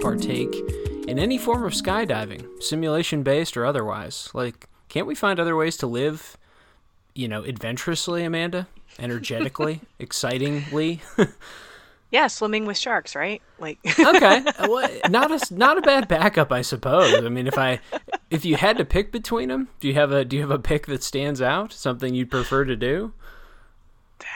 partake 0.00 0.54
in 1.06 1.18
any 1.18 1.38
form 1.38 1.64
of 1.64 1.72
skydiving, 1.72 2.62
simulation 2.62 3.22
based 3.22 3.56
or 3.56 3.66
otherwise. 3.66 4.30
Like, 4.34 4.68
can't 4.88 5.06
we 5.06 5.14
find 5.14 5.38
other 5.38 5.56
ways 5.56 5.76
to 5.78 5.86
live, 5.86 6.36
you 7.14 7.28
know, 7.28 7.42
adventurously, 7.44 8.24
Amanda? 8.24 8.68
Energetically, 8.98 9.80
excitingly? 9.98 11.00
Yeah, 12.10 12.26
swimming 12.26 12.66
with 12.66 12.76
sharks, 12.76 13.14
right? 13.14 13.40
Like 13.58 13.78
okay, 13.98 14.42
well, 14.60 14.90
not 15.08 15.30
a 15.30 15.54
not 15.54 15.78
a 15.78 15.80
bad 15.80 16.08
backup, 16.08 16.50
I 16.50 16.62
suppose. 16.62 17.14
I 17.14 17.28
mean, 17.28 17.46
if 17.46 17.56
I 17.56 17.78
if 18.30 18.44
you 18.44 18.56
had 18.56 18.78
to 18.78 18.84
pick 18.84 19.12
between 19.12 19.48
them, 19.48 19.68
do 19.78 19.86
you 19.86 19.94
have 19.94 20.10
a 20.10 20.24
do 20.24 20.34
you 20.36 20.42
have 20.42 20.50
a 20.50 20.58
pick 20.58 20.86
that 20.86 21.04
stands 21.04 21.40
out? 21.40 21.72
Something 21.72 22.14
you'd 22.14 22.30
prefer 22.30 22.64
to 22.64 22.74
do? 22.74 23.12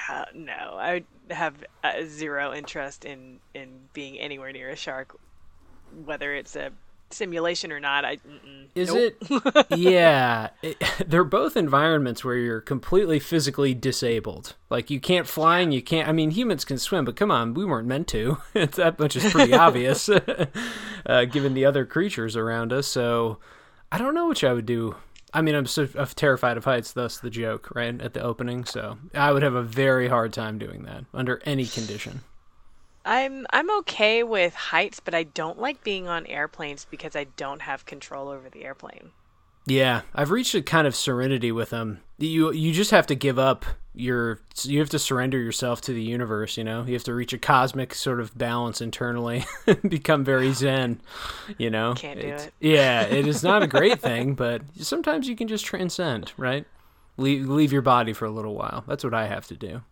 Uh, 0.08 0.26
no, 0.34 0.76
I 0.78 1.02
have 1.30 1.64
uh, 1.82 2.04
zero 2.04 2.54
interest 2.54 3.04
in 3.04 3.40
in 3.54 3.68
being 3.92 4.20
anywhere 4.20 4.52
near 4.52 4.70
a 4.70 4.76
shark, 4.76 5.18
whether 6.04 6.34
it's 6.34 6.56
a 6.56 6.72
simulation 7.14 7.72
or 7.72 7.80
not. 7.80 8.04
I 8.04 8.18
is 8.74 8.92
nope. 8.92 9.14
it? 9.30 9.66
yeah, 9.78 10.50
it, 10.62 10.82
they're 11.06 11.24
both 11.24 11.56
environments 11.56 12.24
where 12.24 12.36
you're 12.36 12.60
completely 12.60 13.18
physically 13.18 13.74
disabled. 13.74 14.54
Like 14.68 14.90
you 14.90 15.00
can't 15.00 15.26
fly 15.26 15.60
and 15.60 15.72
you 15.72 15.82
can't. 15.82 16.08
I 16.08 16.12
mean, 16.12 16.30
humans 16.30 16.64
can 16.64 16.78
swim, 16.78 17.04
but 17.04 17.16
come 17.16 17.30
on, 17.30 17.54
we 17.54 17.64
weren't 17.64 17.88
meant 17.88 18.08
to. 18.08 18.38
it's 18.54 18.76
that 18.76 18.98
much 18.98 19.16
is 19.16 19.32
pretty 19.32 19.54
obvious, 19.54 20.08
uh, 20.08 21.24
given 21.30 21.54
the 21.54 21.64
other 21.64 21.84
creatures 21.86 22.36
around 22.36 22.72
us. 22.72 22.86
So 22.86 23.38
I 23.90 23.98
don't 23.98 24.14
know 24.14 24.28
which 24.28 24.44
I 24.44 24.52
would 24.52 24.66
do. 24.66 24.96
I 25.32 25.42
mean, 25.42 25.54
I'm 25.54 25.66
so 25.66 25.88
I'm 25.96 26.06
terrified 26.06 26.56
of 26.56 26.64
heights. 26.64 26.92
Thus 26.92 27.18
the 27.18 27.30
joke, 27.30 27.70
right 27.74 28.00
at 28.00 28.14
the 28.14 28.22
opening. 28.22 28.64
So 28.64 28.98
I 29.14 29.32
would 29.32 29.42
have 29.42 29.54
a 29.54 29.62
very 29.62 30.08
hard 30.08 30.32
time 30.32 30.58
doing 30.58 30.82
that 30.84 31.04
under 31.12 31.40
any 31.44 31.66
condition. 31.66 32.20
I'm 33.04 33.46
I'm 33.50 33.70
okay 33.80 34.22
with 34.22 34.54
heights, 34.54 35.00
but 35.00 35.14
I 35.14 35.24
don't 35.24 35.60
like 35.60 35.84
being 35.84 36.08
on 36.08 36.26
airplanes 36.26 36.86
because 36.90 37.14
I 37.14 37.24
don't 37.36 37.62
have 37.62 37.86
control 37.86 38.28
over 38.28 38.48
the 38.48 38.64
airplane. 38.64 39.10
Yeah, 39.66 40.02
I've 40.14 40.30
reached 40.30 40.54
a 40.54 40.62
kind 40.62 40.86
of 40.86 40.94
serenity 40.94 41.52
with 41.52 41.70
them. 41.70 42.00
You 42.18 42.52
you 42.52 42.72
just 42.72 42.90
have 42.90 43.06
to 43.08 43.14
give 43.14 43.38
up 43.38 43.64
your 43.94 44.40
you 44.62 44.80
have 44.80 44.90
to 44.90 44.98
surrender 44.98 45.38
yourself 45.38 45.80
to 45.82 45.92
the 45.92 46.02
universe, 46.02 46.56
you 46.56 46.64
know? 46.64 46.84
You 46.84 46.94
have 46.94 47.04
to 47.04 47.14
reach 47.14 47.32
a 47.32 47.38
cosmic 47.38 47.94
sort 47.94 48.20
of 48.20 48.36
balance 48.36 48.80
internally, 48.80 49.44
become 49.88 50.24
very 50.24 50.52
zen, 50.52 51.00
you 51.58 51.70
know? 51.70 51.94
Can't 51.94 52.20
do 52.20 52.28
it. 52.28 52.52
Yeah, 52.60 53.02
it 53.04 53.26
is 53.26 53.42
not 53.42 53.62
a 53.62 53.66
great 53.66 54.00
thing, 54.00 54.34
but 54.34 54.62
sometimes 54.78 55.28
you 55.28 55.36
can 55.36 55.48
just 55.48 55.64
transcend, 55.64 56.32
right? 56.36 56.66
Leave 57.16 57.48
leave 57.48 57.72
your 57.72 57.82
body 57.82 58.12
for 58.12 58.24
a 58.24 58.30
little 58.30 58.54
while. 58.54 58.84
That's 58.86 59.04
what 59.04 59.14
I 59.14 59.26
have 59.26 59.46
to 59.46 59.54
do. 59.54 59.82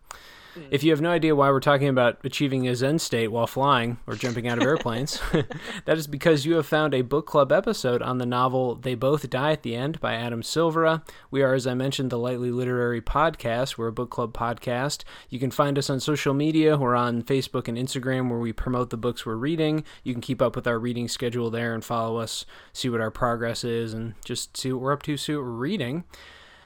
If 0.71 0.83
you 0.83 0.91
have 0.91 1.01
no 1.01 1.09
idea 1.09 1.35
why 1.35 1.49
we're 1.49 1.59
talking 1.59 1.87
about 1.87 2.19
achieving 2.23 2.67
a 2.67 2.75
Zen 2.75 2.99
state 2.99 3.29
while 3.29 3.47
flying 3.47 3.97
or 4.07 4.15
jumping 4.15 4.47
out 4.47 4.57
of 4.57 4.63
airplanes, 4.63 5.19
that 5.85 5.97
is 5.97 6.07
because 6.07 6.45
you 6.45 6.55
have 6.55 6.65
found 6.65 6.93
a 6.93 7.01
book 7.01 7.25
club 7.25 7.51
episode 7.51 8.01
on 8.01 8.17
the 8.17 8.25
novel 8.25 8.75
They 8.75 8.95
Both 8.95 9.29
Die 9.29 9.51
at 9.51 9.63
the 9.63 9.75
End 9.75 9.99
by 9.99 10.13
Adam 10.13 10.41
Silvera. 10.41 11.03
We 11.31 11.41
are, 11.41 11.53
as 11.53 11.65
I 11.65 11.73
mentioned, 11.73 12.09
the 12.09 12.19
Lightly 12.19 12.51
Literary 12.51 13.01
Podcast. 13.01 13.77
We're 13.77 13.87
a 13.87 13.93
book 13.93 14.09
club 14.09 14.33
podcast. 14.33 15.03
You 15.29 15.39
can 15.39 15.51
find 15.51 15.77
us 15.77 15.89
on 15.89 15.99
social 15.99 16.33
media. 16.33 16.77
We're 16.77 16.95
on 16.95 17.23
Facebook 17.23 17.67
and 17.67 17.77
Instagram 17.77 18.29
where 18.29 18.39
we 18.39 18.53
promote 18.53 18.89
the 18.89 18.97
books 18.97 19.25
we're 19.25 19.35
reading. 19.35 19.83
You 20.03 20.13
can 20.13 20.21
keep 20.21 20.41
up 20.41 20.55
with 20.55 20.67
our 20.67 20.79
reading 20.79 21.07
schedule 21.07 21.49
there 21.49 21.73
and 21.73 21.83
follow 21.83 22.17
us, 22.17 22.45
see 22.73 22.89
what 22.89 23.01
our 23.01 23.11
progress 23.11 23.63
is, 23.63 23.93
and 23.93 24.13
just 24.23 24.55
see 24.57 24.71
what 24.71 24.81
we're 24.81 24.93
up 24.93 25.03
to, 25.03 25.17
see 25.17 25.35
what 25.35 25.45
we're 25.45 25.51
reading. 25.51 26.03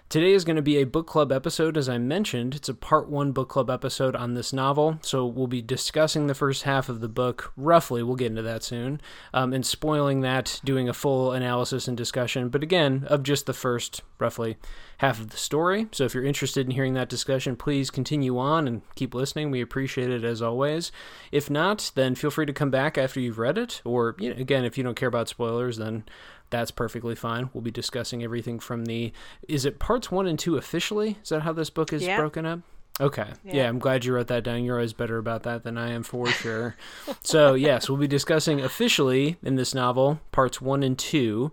Today 0.10 0.32
is 0.32 0.46
going 0.46 0.56
to 0.56 0.62
be 0.62 0.78
a 0.78 0.86
book 0.86 1.06
club 1.06 1.34
episode, 1.34 1.76
as 1.76 1.90
I 1.90 1.98
mentioned. 1.98 2.56
It's 2.56 2.70
a 2.70 2.73
part 2.73 3.10
one 3.10 3.34
book 3.34 3.50
club 3.50 3.70
episode 3.70 4.16
on 4.16 4.36
this 4.36 4.54
novel, 4.54 5.00
so 5.02 5.26
we'll 5.26 5.48
be 5.48 5.62
discussing 5.62 6.28
the 6.28 6.34
first 6.34 6.64
half 6.64 6.88
of 6.88 7.02
the 7.02 7.10
book 7.10 7.52
roughly. 7.58 8.02
We'll 8.02 8.16
get 8.16 8.30
into 8.30 8.42
that 8.44 8.64
soon, 8.64 9.02
um, 9.34 9.52
and 9.52 9.66
spoiling 9.66 10.22
that, 10.22 10.62
doing 10.64 10.88
a 10.88 10.94
full 10.94 11.34
analysis 11.34 11.90
and 11.90 11.98
discussion, 11.98 12.48
but 12.48 12.64
again, 12.64 13.06
of 13.10 13.22
just 13.22 13.48
the 13.48 13.54
first 13.54 14.02
roughly 14.17 14.56
half 15.00 15.20
of 15.20 15.32
the 15.32 15.38
story. 15.38 15.88
So 15.92 16.06
if 16.06 16.14
you're 16.14 16.23
interested 16.23 16.66
in 16.66 16.72
hearing 16.72 16.94
that 16.94 17.10
discussion, 17.10 17.58
please 17.58 17.90
continue 17.90 18.38
on 18.40 18.66
and 18.66 18.84
keep 18.96 19.14
listening. 19.14 19.52
We 19.52 19.60
appreciate 19.60 20.10
it 20.10 20.23
as 20.23 20.42
always. 20.42 20.90
If 21.34 21.50
not, 21.50 21.92
then 21.96 22.16
feel 22.16 22.32
free 22.32 22.46
to 22.46 22.54
come 22.54 22.72
back 22.72 22.98
after 22.98 23.20
you've 23.20 23.40
read 23.40 23.58
it, 23.58 23.82
or 23.84 24.16
you 24.20 24.34
know, 24.34 24.40
again, 24.40 24.64
if 24.64 24.78
you 24.78 24.86
don't 24.86 24.96
care 24.96 25.10
about 25.10 25.28
spoilers, 25.28 25.76
then 25.76 26.06
that's 26.50 26.72
perfectly 26.72 27.16
fine. 27.16 27.50
We'll 27.54 27.62
be 27.62 27.72
discussing 27.72 28.24
everything 28.24 28.60
from 28.60 28.86
the 28.86 29.12
is 29.48 29.66
it 29.66 29.80
parts 29.80 30.12
one 30.12 30.28
and 30.28 30.38
two 30.38 30.58
officially? 30.58 31.18
Is 31.22 31.30
that 31.30 31.42
how 31.42 31.54
this 31.54 31.70
book 31.70 31.94
is 31.94 32.04
yeah. 32.04 32.18
broken 32.18 32.46
up? 32.46 32.60
Okay. 33.00 33.28
Yeah. 33.44 33.56
Yeah. 33.56 33.70
I'm 33.70 33.80
glad 33.80 34.06
you 34.06 34.14
wrote 34.14 34.28
that 34.28 34.44
down. 34.44 34.64
You're 34.64 34.78
always 34.78 34.94
better 34.94 35.18
about 35.18 35.44
that 35.44 35.64
than 35.64 35.78
I 35.78 35.92
am 35.92 36.04
for 36.04 36.28
sure. 36.28 36.76
so, 37.24 37.54
yes, 37.54 37.90
we'll 37.90 38.00
be 38.00 38.08
discussing 38.08 38.62
officially 38.62 39.38
in 39.44 39.56
this 39.56 39.76
novel 39.76 40.20
parts 40.32 40.62
one 40.62 40.84
and 40.84 40.98
two. 40.98 41.52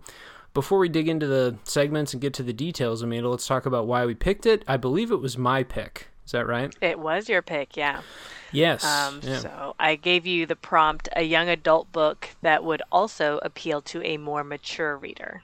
Before 0.53 0.79
we 0.79 0.89
dig 0.89 1.09
into 1.09 1.27
the 1.27 1.57
segments 1.65 2.13
and 2.13 2.21
get 2.21 2.33
to 2.35 2.43
the 2.43 2.53
details, 2.53 3.01
Amanda, 3.01 3.29
let's 3.29 3.45
talk 3.45 3.65
about 3.65 3.87
why 3.87 4.05
we 4.05 4.15
picked 4.15 4.45
it. 4.45 4.63
I 4.67 4.77
believe 4.77 5.11
it 5.11 5.17
was 5.17 5.37
my 5.37 5.63
pick. 5.63 6.07
Is 6.25 6.31
that 6.31 6.47
right? 6.47 6.75
It 6.81 6.99
was 6.99 7.29
your 7.29 7.41
pick, 7.41 7.77
yeah. 7.77 8.01
Yes. 8.51 8.83
Um, 8.83 9.19
yeah. 9.23 9.39
So 9.39 9.75
I 9.79 9.95
gave 9.95 10.25
you 10.25 10.45
the 10.45 10.55
prompt, 10.55 11.09
a 11.15 11.23
young 11.23 11.49
adult 11.49 11.91
book 11.91 12.29
that 12.41 12.63
would 12.63 12.81
also 12.91 13.39
appeal 13.43 13.81
to 13.83 14.03
a 14.03 14.17
more 14.17 14.43
mature 14.43 14.97
reader. 14.97 15.43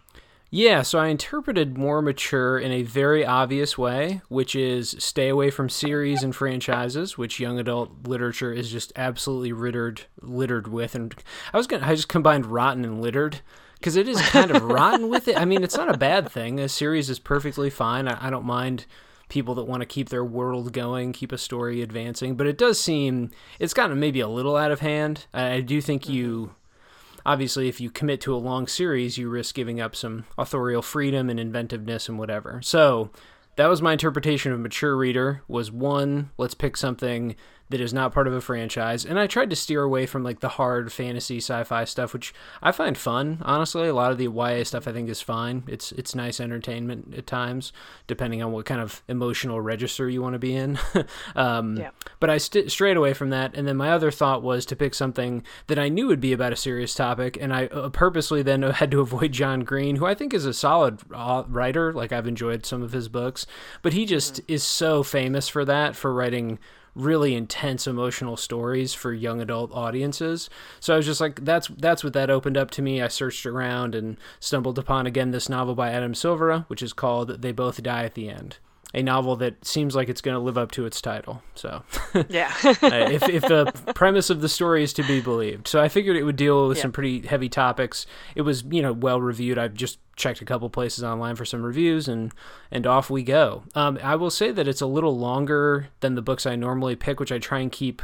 Yeah, 0.53 0.81
so 0.81 0.99
I 0.99 1.07
interpreted 1.07 1.77
more 1.77 2.01
mature 2.01 2.59
in 2.59 2.73
a 2.73 2.83
very 2.83 3.25
obvious 3.25 3.77
way, 3.77 4.21
which 4.27 4.53
is 4.53 4.97
stay 4.99 5.29
away 5.29 5.49
from 5.49 5.69
series 5.69 6.23
and 6.23 6.35
franchises, 6.35 7.17
which 7.17 7.39
young 7.39 7.57
adult 7.57 8.05
literature 8.05 8.51
is 8.51 8.69
just 8.69 8.91
absolutely 8.97 9.53
littered 9.53 10.01
littered 10.21 10.67
with. 10.67 10.93
And 10.93 11.15
I 11.53 11.57
was 11.57 11.67
gonna, 11.67 11.87
I 11.87 11.95
just 11.95 12.09
combined 12.09 12.47
rotten 12.47 12.83
and 12.83 13.01
littered 13.01 13.39
because 13.75 13.95
it 13.95 14.09
is 14.09 14.21
kind 14.23 14.51
of 14.51 14.61
rotten 14.63 15.07
with 15.07 15.29
it. 15.29 15.37
I 15.37 15.45
mean, 15.45 15.63
it's 15.63 15.77
not 15.77 15.93
a 15.93 15.97
bad 15.97 16.29
thing. 16.29 16.59
A 16.59 16.67
series 16.67 17.09
is 17.09 17.17
perfectly 17.17 17.69
fine. 17.69 18.09
I, 18.09 18.27
I 18.27 18.29
don't 18.29 18.45
mind 18.45 18.85
people 19.31 19.55
that 19.55 19.63
want 19.63 19.79
to 19.79 19.85
keep 19.85 20.09
their 20.09 20.25
world 20.25 20.73
going, 20.73 21.13
keep 21.13 21.31
a 21.31 21.37
story 21.37 21.81
advancing, 21.81 22.35
but 22.35 22.45
it 22.45 22.57
does 22.57 22.79
seem 22.79 23.31
it's 23.59 23.73
gotten 23.73 23.97
maybe 23.97 24.19
a 24.19 24.27
little 24.27 24.57
out 24.57 24.71
of 24.71 24.81
hand. 24.81 25.25
I, 25.33 25.53
I 25.53 25.61
do 25.61 25.79
think 25.81 26.09
you 26.09 26.47
mm-hmm. 26.47 27.19
obviously 27.25 27.69
if 27.69 27.79
you 27.79 27.89
commit 27.89 28.19
to 28.21 28.35
a 28.35 28.37
long 28.37 28.67
series 28.67 29.17
you 29.17 29.29
risk 29.29 29.55
giving 29.55 29.79
up 29.79 29.95
some 29.95 30.25
authorial 30.37 30.81
freedom 30.81 31.29
and 31.29 31.39
inventiveness 31.39 32.09
and 32.09 32.19
whatever 32.19 32.59
so 32.61 33.09
that 33.55 33.67
was 33.67 33.81
my 33.81 33.93
interpretation 33.93 34.51
of 34.51 34.59
mature 34.59 34.97
reader 34.97 35.41
was 35.47 35.71
one 35.71 36.31
let's 36.37 36.53
pick 36.53 36.75
something 36.75 37.35
that 37.71 37.81
is 37.81 37.93
not 37.93 38.13
part 38.13 38.27
of 38.27 38.33
a 38.33 38.41
franchise 38.41 39.03
and 39.05 39.19
i 39.19 39.25
tried 39.25 39.49
to 39.49 39.55
steer 39.55 39.81
away 39.81 40.05
from 40.05 40.23
like 40.23 40.39
the 40.41 40.49
hard 40.49 40.91
fantasy 40.91 41.37
sci-fi 41.37 41.83
stuff 41.83 42.13
which 42.13 42.33
i 42.61 42.71
find 42.71 42.97
fun 42.97 43.39
honestly. 43.43 43.87
A 43.87 43.93
lot 43.93 44.11
of 44.11 44.17
the 44.17 44.25
ya 44.25 44.63
stuff 44.63 44.87
i 44.87 44.91
think 44.93 45.09
is 45.09 45.21
fine. 45.21 45.63
It's 45.67 45.91
it's 45.93 46.13
nice 46.15 46.39
entertainment 46.39 47.13
at 47.17 47.25
times 47.27 47.73
depending 48.07 48.43
on 48.43 48.51
what 48.51 48.65
kind 48.65 48.79
of 48.81 49.01
emotional 49.07 49.59
register 49.61 50.07
you 50.09 50.21
want 50.21 50.33
to 50.33 50.39
be 50.39 50.53
in. 50.55 50.77
Um, 51.35 51.77
Yeah. 51.77 51.91
but 52.19 52.29
i 52.29 52.37
st- 52.37 52.71
strayed 52.71 52.97
away 52.97 53.13
from 53.13 53.29
that 53.31 53.55
and 53.55 53.67
then 53.67 53.77
my 53.77 53.91
other 53.91 54.11
thought 54.11 54.43
was 54.43 54.65
to 54.67 54.75
pick 54.75 54.93
something 54.93 55.43
that 55.67 55.79
i 55.79 55.87
knew 55.89 56.07
would 56.07 56.19
be 56.19 56.33
about 56.33 56.53
a 56.53 56.55
serious 56.55 56.93
topic 56.93 57.37
and 57.39 57.53
i 57.53 57.67
uh, 57.67 57.89
purposely 57.89 58.41
then 58.43 58.61
had 58.81 58.91
to 58.91 58.99
avoid 59.01 59.31
john 59.31 59.61
green 59.61 59.95
who 59.95 60.05
i 60.05 60.13
think 60.13 60.33
is 60.33 60.45
a 60.45 60.53
solid 60.53 60.99
writer. 61.09 61.93
Like 61.93 62.11
i've 62.11 62.27
enjoyed 62.27 62.65
some 62.65 62.81
of 62.83 62.91
his 62.91 63.07
books 63.07 63.45
but 63.81 63.93
he 63.93 64.05
just 64.05 64.41
is 64.47 64.63
so 64.63 65.03
famous 65.03 65.47
for 65.47 65.63
that 65.65 65.95
for 65.95 66.13
writing 66.13 66.59
really 66.95 67.35
intense 67.35 67.87
emotional 67.87 68.37
stories 68.37 68.93
for 68.93 69.13
young 69.13 69.41
adult 69.41 69.71
audiences. 69.73 70.49
So 70.79 70.93
I 70.93 70.97
was 70.97 71.05
just 71.05 71.21
like 71.21 71.43
that's 71.45 71.67
that's 71.67 72.03
what 72.03 72.13
that 72.13 72.29
opened 72.29 72.57
up 72.57 72.71
to 72.71 72.81
me. 72.81 73.01
I 73.01 73.07
searched 73.07 73.45
around 73.45 73.95
and 73.95 74.17
stumbled 74.39 74.77
upon 74.77 75.07
again 75.07 75.31
this 75.31 75.49
novel 75.49 75.75
by 75.75 75.91
Adam 75.91 76.13
Silvera, 76.13 76.65
which 76.67 76.81
is 76.81 76.93
called 76.93 77.41
They 77.41 77.51
Both 77.51 77.81
Die 77.81 78.03
at 78.03 78.13
the 78.13 78.29
End. 78.29 78.57
A 78.93 79.01
novel 79.01 79.37
that 79.37 79.63
seems 79.65 79.95
like 79.95 80.09
it's 80.09 80.19
going 80.21 80.35
to 80.35 80.39
live 80.39 80.57
up 80.57 80.71
to 80.71 80.85
its 80.85 80.99
title. 81.01 81.41
So, 81.55 81.83
Yeah. 82.29 82.53
uh, 82.63 82.73
if, 82.83 83.27
if 83.29 83.41
the 83.43 83.71
premise 83.95 84.29
of 84.29 84.41
the 84.41 84.49
story 84.49 84.83
is 84.83 84.91
to 84.93 85.03
be 85.03 85.21
believed. 85.21 85.67
So 85.67 85.79
I 85.81 85.87
figured 85.87 86.17
it 86.17 86.23
would 86.23 86.35
deal 86.35 86.67
with 86.67 86.77
Yeah. 86.77 86.81
some 86.83 86.91
pretty 86.91 87.25
heavy 87.25 87.47
topics. 87.47 88.05
It 88.35 88.41
was, 88.41 88.63
you 88.69 88.81
know, 88.81 88.91
well 88.91 89.21
reviewed. 89.21 89.57
I've 89.57 89.73
just 89.75 89.99
checked 90.17 90.41
a 90.41 90.45
couple 90.45 90.69
places 90.69 91.03
online 91.05 91.35
for 91.37 91.45
some 91.45 91.63
reviews 91.63 92.07
and 92.07 92.31
and 92.69 92.85
off 92.85 93.09
we 93.09 93.23
go. 93.23 93.63
Um, 93.75 93.97
I 94.03 94.15
will 94.15 94.29
say 94.29 94.51
that 94.51 94.67
it's 94.67 94.81
a 94.81 94.85
little 94.85 95.17
longer 95.17 95.87
than 96.01 96.15
the 96.15 96.21
books 96.21 96.45
I 96.45 96.55
normally 96.57 96.95
pick, 96.97 97.19
which 97.19 97.31
I 97.31 97.39
try 97.39 97.59
and 97.59 97.71
keep 97.71 98.01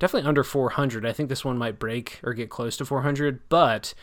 definitely 0.00 0.28
under 0.28 0.42
400. 0.42 1.06
I 1.06 1.12
think 1.12 1.28
this 1.28 1.44
one 1.44 1.56
might 1.56 1.78
break 1.78 2.18
or 2.24 2.34
get 2.34 2.50
close 2.50 2.76
to 2.78 2.84
400, 2.84 3.48
but 3.48 3.94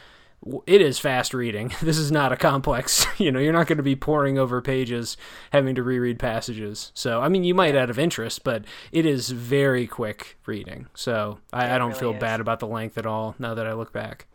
it 0.66 0.82
is 0.82 1.00
fast 1.00 1.34
reading. 1.34 1.74
This 1.82 1.98
is 1.98 2.12
not 2.12 2.32
a 2.32 2.38
complex, 2.38 3.06
you 3.18 3.32
know, 3.32 3.40
you're 3.40 3.54
not 3.54 3.68
going 3.68 3.78
to 3.78 3.84
be 3.84 3.96
poring 3.96 4.38
over 4.38 4.62
pages 4.62 5.18
having 5.52 5.76
to 5.76 5.84
reread 5.84 6.20
passages. 6.20 6.92
So, 6.94 7.22
I 7.22 7.28
mean, 7.28 7.44
you 7.44 7.54
might 7.54 7.76
out 7.76 7.90
of 7.90 8.00
interest, 8.00 8.44
but 8.44 8.66
it 8.92 9.06
is 9.06 9.30
very 9.30 9.88
quick 9.88 10.38
reading. 10.46 10.88
So, 10.94 11.40
I, 11.52 11.76
I 11.76 11.78
don't 11.78 11.90
really 11.90 12.00
feel 12.00 12.14
is. 12.14 12.20
bad 12.20 12.40
about 12.40 12.60
the 12.60 12.68
length 12.68 12.98
at 12.98 13.06
all 13.06 13.36
now 13.40 13.54
that 13.54 13.68
I 13.68 13.74
look 13.74 13.92
back. 13.92 14.28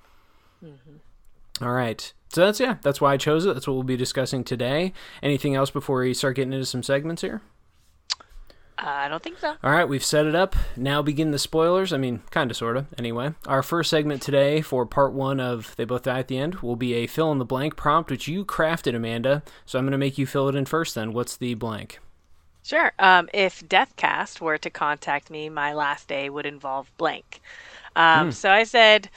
Mm-hmm. 0.65 1.65
All 1.65 1.73
right. 1.73 2.13
So 2.29 2.45
that's 2.45 2.61
yeah, 2.61 2.77
that's 2.83 3.01
why 3.01 3.15
I 3.15 3.17
chose 3.17 3.47
it. 3.47 3.55
That's 3.55 3.67
what 3.67 3.75
we'll 3.75 3.83
be 3.83 3.97
discussing 3.97 4.45
today. 4.45 4.93
Anything 5.23 5.55
else 5.55 5.71
before 5.71 6.01
we 6.01 6.13
start 6.13 6.37
getting 6.37 6.53
into 6.53 6.67
some 6.67 6.83
segments 6.83 7.23
here? 7.23 7.41
Uh, 8.79 8.85
I 8.87 9.09
don't 9.09 9.23
think 9.23 9.39
so. 9.39 9.55
All 9.65 9.71
right, 9.71 9.89
we've 9.89 10.05
set 10.05 10.27
it 10.27 10.35
up. 10.35 10.55
Now 10.77 11.01
begin 11.01 11.31
the 11.31 11.39
spoilers. 11.39 11.93
I 11.93 11.97
mean, 11.97 12.23
kind 12.31 12.51
of, 12.51 12.57
sort 12.57 12.77
of. 12.77 12.87
Anyway, 12.99 13.35
our 13.47 13.63
first 13.63 13.89
segment 13.89 14.21
today 14.21 14.61
for 14.61 14.85
part 14.85 15.15
one 15.15 15.41
of 15.41 15.75
They 15.77 15.85
Both 15.85 16.03
Die 16.03 16.19
at 16.19 16.29
the 16.29 16.37
End 16.37 16.57
will 16.57 16.77
be 16.77 16.93
a 16.95 17.07
fill 17.07 17.33
in 17.33 17.39
the 17.39 17.47
blank 17.47 17.77
prompt, 17.77 18.11
which 18.11 18.29
you 18.29 18.45
crafted, 18.45 18.95
Amanda. 18.95 19.43
So 19.65 19.79
I'm 19.79 19.87
going 19.87 19.93
to 19.93 19.99
make 19.99 20.19
you 20.19 20.27
fill 20.27 20.49
it 20.49 20.55
in 20.55 20.67
first 20.67 20.95
then. 20.95 21.15
What's 21.15 21.37
the 21.37 21.55
blank? 21.55 22.01
Sure. 22.63 22.93
Um, 22.99 23.29
if 23.33 23.67
Deathcast 23.67 24.41
were 24.41 24.59
to 24.59 24.71
contact 24.71 25.31
me, 25.31 25.49
my 25.49 25.73
last 25.73 26.09
day 26.09 26.29
would 26.29 26.47
involve 26.47 26.91
blank. 26.99 27.41
Um, 27.95 28.29
mm. 28.29 28.33
So 28.33 28.51
I 28.51 28.65
said, 28.65 29.09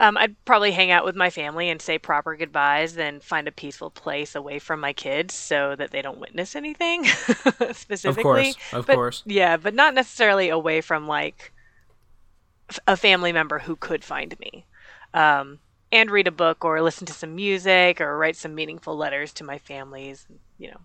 um, 0.00 0.16
I'd 0.16 0.34
probably 0.46 0.72
hang 0.72 0.90
out 0.90 1.04
with 1.04 1.14
my 1.14 1.28
family 1.28 1.68
and 1.68 1.80
say 1.80 1.98
proper 1.98 2.34
goodbyes, 2.34 2.94
then 2.94 3.20
find 3.20 3.46
a 3.46 3.52
peaceful 3.52 3.90
place 3.90 4.34
away 4.34 4.58
from 4.58 4.80
my 4.80 4.94
kids 4.94 5.34
so 5.34 5.76
that 5.76 5.90
they 5.90 6.00
don't 6.00 6.18
witness 6.18 6.56
anything 6.56 7.04
specifically. 7.72 8.48
Of 8.48 8.56
course, 8.56 8.72
of 8.72 8.86
but, 8.86 8.94
course. 8.94 9.22
Yeah, 9.26 9.58
but 9.58 9.74
not 9.74 9.92
necessarily 9.92 10.48
away 10.48 10.80
from 10.80 11.06
like 11.06 11.52
a 12.88 12.96
family 12.96 13.30
member 13.30 13.58
who 13.58 13.76
could 13.76 14.02
find 14.02 14.34
me. 14.40 14.64
Um, 15.12 15.58
and 15.92 16.10
read 16.10 16.28
a 16.28 16.32
book 16.32 16.64
or 16.64 16.80
listen 16.80 17.06
to 17.06 17.12
some 17.12 17.34
music 17.34 18.00
or 18.00 18.16
write 18.16 18.36
some 18.36 18.54
meaningful 18.54 18.96
letters 18.96 19.34
to 19.34 19.44
my 19.44 19.58
families, 19.58 20.26
you 20.56 20.70
know, 20.70 20.80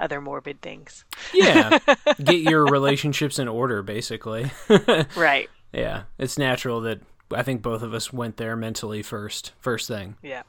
other 0.00 0.20
morbid 0.20 0.60
things. 0.60 1.04
Yeah. 1.32 1.78
Get 2.24 2.40
your 2.40 2.64
relationships 2.64 3.38
in 3.38 3.46
order, 3.46 3.82
basically. 3.82 4.50
right. 5.16 5.48
Yeah. 5.72 6.04
It's 6.18 6.38
natural 6.38 6.80
that 6.80 7.00
I 7.32 7.42
think 7.42 7.62
both 7.62 7.82
of 7.82 7.94
us 7.94 8.12
went 8.12 8.36
there 8.36 8.56
mentally 8.56 9.02
first. 9.02 9.52
First 9.58 9.88
thing. 9.88 10.16
Yeah. 10.22 10.42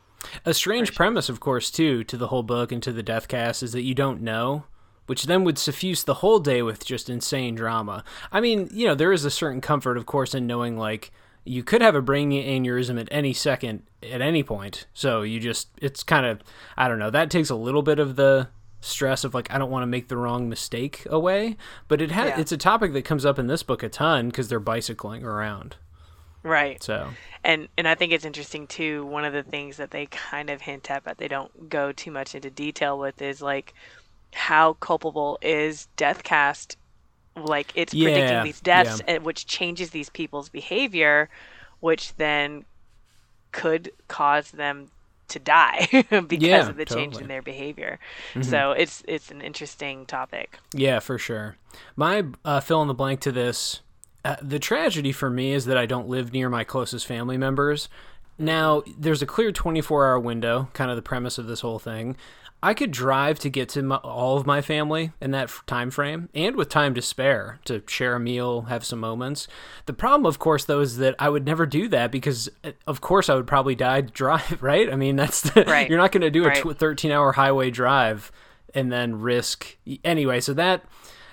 A 0.45 0.53
strange 0.53 0.95
premise, 0.95 1.29
of 1.29 1.39
course, 1.39 1.69
too, 1.69 2.03
to 2.05 2.17
the 2.17 2.27
whole 2.27 2.43
book 2.43 2.71
and 2.71 2.81
to 2.83 2.91
the 2.91 3.03
death 3.03 3.27
cast 3.27 3.63
is 3.63 3.71
that 3.73 3.83
you 3.83 3.93
don't 3.93 4.21
know, 4.21 4.65
which 5.05 5.23
then 5.23 5.43
would 5.43 5.57
suffuse 5.57 6.03
the 6.03 6.15
whole 6.15 6.39
day 6.39 6.61
with 6.61 6.85
just 6.85 7.09
insane 7.09 7.55
drama. 7.55 8.03
I 8.31 8.41
mean, 8.41 8.69
you 8.71 8.87
know, 8.87 8.95
there 8.95 9.13
is 9.13 9.25
a 9.25 9.31
certain 9.31 9.61
comfort, 9.61 9.97
of 9.97 10.05
course, 10.05 10.33
in 10.33 10.47
knowing 10.47 10.77
like 10.77 11.11
you 11.45 11.63
could 11.63 11.81
have 11.81 11.95
a 11.95 12.01
brain 12.01 12.31
aneurysm 12.31 12.99
at 12.99 13.07
any 13.11 13.33
second, 13.33 13.83
at 14.03 14.21
any 14.21 14.43
point. 14.43 14.87
So 14.93 15.21
you 15.21 15.39
just, 15.39 15.69
it's 15.81 16.03
kind 16.03 16.25
of, 16.25 16.41
I 16.75 16.87
don't 16.87 16.99
know, 16.99 17.11
that 17.11 17.29
takes 17.29 17.49
a 17.49 17.55
little 17.55 17.83
bit 17.83 17.99
of 17.99 18.15
the 18.15 18.49
stress 18.79 19.23
of 19.23 19.33
like 19.33 19.51
I 19.51 19.57
don't 19.57 19.71
want 19.71 19.83
to 19.83 19.87
make 19.87 20.07
the 20.07 20.17
wrong 20.17 20.49
mistake 20.49 21.05
away. 21.09 21.57
But 21.87 22.01
it 22.01 22.11
has, 22.11 22.29
yeah. 22.29 22.39
it's 22.39 22.51
a 22.51 22.57
topic 22.57 22.93
that 22.93 23.05
comes 23.05 23.25
up 23.25 23.39
in 23.39 23.47
this 23.47 23.63
book 23.63 23.83
a 23.83 23.89
ton 23.89 24.27
because 24.27 24.49
they're 24.49 24.59
bicycling 24.59 25.23
around. 25.23 25.77
Right. 26.43 26.81
So. 26.81 27.09
And 27.43 27.67
and 27.77 27.87
I 27.87 27.95
think 27.95 28.13
it's 28.13 28.25
interesting 28.25 28.67
too. 28.67 29.05
One 29.05 29.25
of 29.25 29.33
the 29.33 29.43
things 29.43 29.77
that 29.77 29.91
they 29.91 30.05
kind 30.07 30.49
of 30.49 30.61
hint 30.61 30.89
at, 30.91 31.03
but 31.03 31.17
they 31.17 31.27
don't 31.27 31.69
go 31.69 31.91
too 31.91 32.11
much 32.11 32.35
into 32.35 32.49
detail 32.49 32.97
with, 32.97 33.21
is 33.21 33.41
like 33.41 33.73
how 34.33 34.73
culpable 34.73 35.37
is 35.41 35.87
Deathcast. 35.97 36.75
Like 37.35 37.71
it's 37.75 37.93
yeah, 37.93 38.09
predicting 38.09 38.43
these 38.43 38.61
deaths, 38.61 39.01
yeah. 39.07 39.19
which 39.19 39.45
changes 39.45 39.91
these 39.91 40.09
people's 40.09 40.49
behavior, 40.49 41.29
which 41.79 42.15
then 42.15 42.65
could 43.51 43.91
cause 44.07 44.51
them 44.51 44.89
to 45.29 45.39
die 45.39 45.87
because 45.91 46.41
yeah, 46.41 46.69
of 46.69 46.77
the 46.77 46.85
totally. 46.85 47.05
change 47.05 47.21
in 47.21 47.27
their 47.27 47.41
behavior. 47.41 47.99
Mm-hmm. 48.31 48.43
So 48.43 48.71
it's 48.71 49.03
it's 49.07 49.31
an 49.31 49.41
interesting 49.41 50.05
topic. 50.05 50.57
Yeah, 50.73 50.99
for 50.99 51.17
sure. 51.17 51.57
My 51.95 52.25
uh, 52.43 52.59
fill 52.59 52.81
in 52.81 52.87
the 52.87 52.93
blank 52.93 53.19
to 53.21 53.31
this 53.31 53.81
uh, 54.27 54.35
the 54.41 54.59
tragedy 54.59 55.13
for 55.13 55.29
me 55.29 55.53
is 55.53 55.63
that 55.65 55.77
I 55.77 55.85
don't 55.85 56.09
live 56.09 56.33
near 56.33 56.49
my 56.49 56.65
closest 56.65 57.07
family 57.07 57.37
members. 57.37 57.87
Now, 58.37 58.83
there's 58.97 59.21
a 59.21 59.25
clear 59.25 59.53
24 59.53 60.05
hour 60.05 60.19
window, 60.19 60.67
kind 60.73 60.91
of 60.91 60.97
the 60.97 61.01
premise 61.01 61.37
of 61.37 61.47
this 61.47 61.61
whole 61.61 61.79
thing. 61.79 62.17
I 62.61 62.73
could 62.73 62.91
drive 62.91 63.39
to 63.39 63.49
get 63.49 63.69
to 63.69 63.83
my, 63.83 63.95
all 63.97 64.35
of 64.35 64.45
my 64.45 64.61
family 64.61 65.13
in 65.21 65.31
that 65.31 65.49
time 65.65 65.91
frame 65.91 66.27
and 66.35 66.57
with 66.57 66.67
time 66.67 66.93
to 66.95 67.01
spare 67.01 67.59
to 67.65 67.81
share 67.87 68.15
a 68.15 68.19
meal, 68.19 68.63
have 68.63 68.83
some 68.83 68.99
moments. 68.99 69.47
The 69.85 69.93
problem 69.93 70.25
of 70.25 70.39
course 70.39 70.65
though 70.65 70.81
is 70.81 70.97
that 70.97 71.15
I 71.19 71.29
would 71.29 71.45
never 71.45 71.65
do 71.65 71.87
that 71.87 72.11
because 72.11 72.49
uh, 72.65 72.71
of 72.85 72.99
course 72.99 73.29
I 73.29 73.35
would 73.35 73.47
probably 73.47 73.75
die 73.75 74.01
to 74.01 74.11
drive, 74.11 74.61
right? 74.61 74.91
I 74.91 74.97
mean, 74.97 75.15
that's 75.15 75.41
the, 75.41 75.63
right. 75.63 75.87
you're 75.87 75.99
not 75.99 76.11
going 76.11 76.21
to 76.21 76.29
do 76.29 76.43
a 76.43 76.47
right. 76.47 76.77
13 76.77 77.11
hour 77.11 77.31
highway 77.31 77.71
drive 77.71 78.29
and 78.73 78.91
then 78.91 79.21
risk 79.21 79.77
anyway, 80.03 80.41
so 80.41 80.53
that 80.55 80.83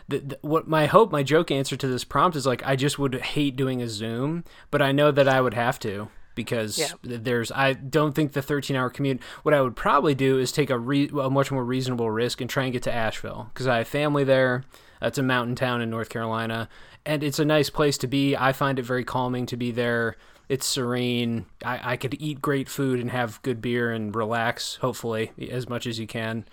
the, 0.08 0.18
the, 0.18 0.38
what 0.42 0.68
my 0.68 0.86
hope, 0.86 1.10
my 1.10 1.22
joke 1.22 1.50
answer 1.50 1.76
to 1.76 1.86
this 1.86 2.04
prompt 2.04 2.36
is 2.36 2.46
like 2.46 2.64
I 2.66 2.76
just 2.76 2.98
would 2.98 3.14
hate 3.14 3.56
doing 3.56 3.82
a 3.82 3.88
Zoom, 3.88 4.44
but 4.70 4.82
I 4.82 4.92
know 4.92 5.10
that 5.10 5.28
I 5.28 5.40
would 5.40 5.54
have 5.54 5.78
to 5.80 6.08
because 6.34 6.78
yeah. 6.78 6.88
there's 7.02 7.50
I 7.52 7.72
don't 7.72 8.14
think 8.14 8.32
the 8.32 8.42
13 8.42 8.76
hour 8.76 8.90
commute. 8.90 9.20
What 9.42 9.54
I 9.54 9.60
would 9.60 9.76
probably 9.76 10.14
do 10.14 10.38
is 10.38 10.52
take 10.52 10.70
a, 10.70 10.78
re, 10.78 11.08
a 11.08 11.30
much 11.30 11.50
more 11.50 11.64
reasonable 11.64 12.10
risk 12.10 12.40
and 12.40 12.50
try 12.50 12.64
and 12.64 12.72
get 12.72 12.82
to 12.84 12.92
Asheville 12.92 13.50
because 13.52 13.66
I 13.66 13.78
have 13.78 13.88
family 13.88 14.24
there. 14.24 14.64
It's 15.00 15.18
a 15.18 15.22
mountain 15.22 15.54
town 15.54 15.82
in 15.82 15.90
North 15.90 16.08
Carolina, 16.08 16.68
and 17.04 17.22
it's 17.22 17.38
a 17.38 17.44
nice 17.44 17.68
place 17.68 17.98
to 17.98 18.06
be. 18.06 18.36
I 18.36 18.52
find 18.52 18.78
it 18.78 18.84
very 18.84 19.04
calming 19.04 19.46
to 19.46 19.56
be 19.56 19.70
there. 19.70 20.16
It's 20.48 20.66
serene. 20.66 21.46
I, 21.64 21.92
I 21.92 21.96
could 21.96 22.16
eat 22.20 22.42
great 22.42 22.68
food 22.68 23.00
and 23.00 23.10
have 23.10 23.40
good 23.42 23.60
beer 23.60 23.90
and 23.90 24.14
relax, 24.14 24.76
hopefully, 24.76 25.32
as 25.50 25.68
much 25.68 25.86
as 25.86 25.98
you 25.98 26.06
can. 26.06 26.46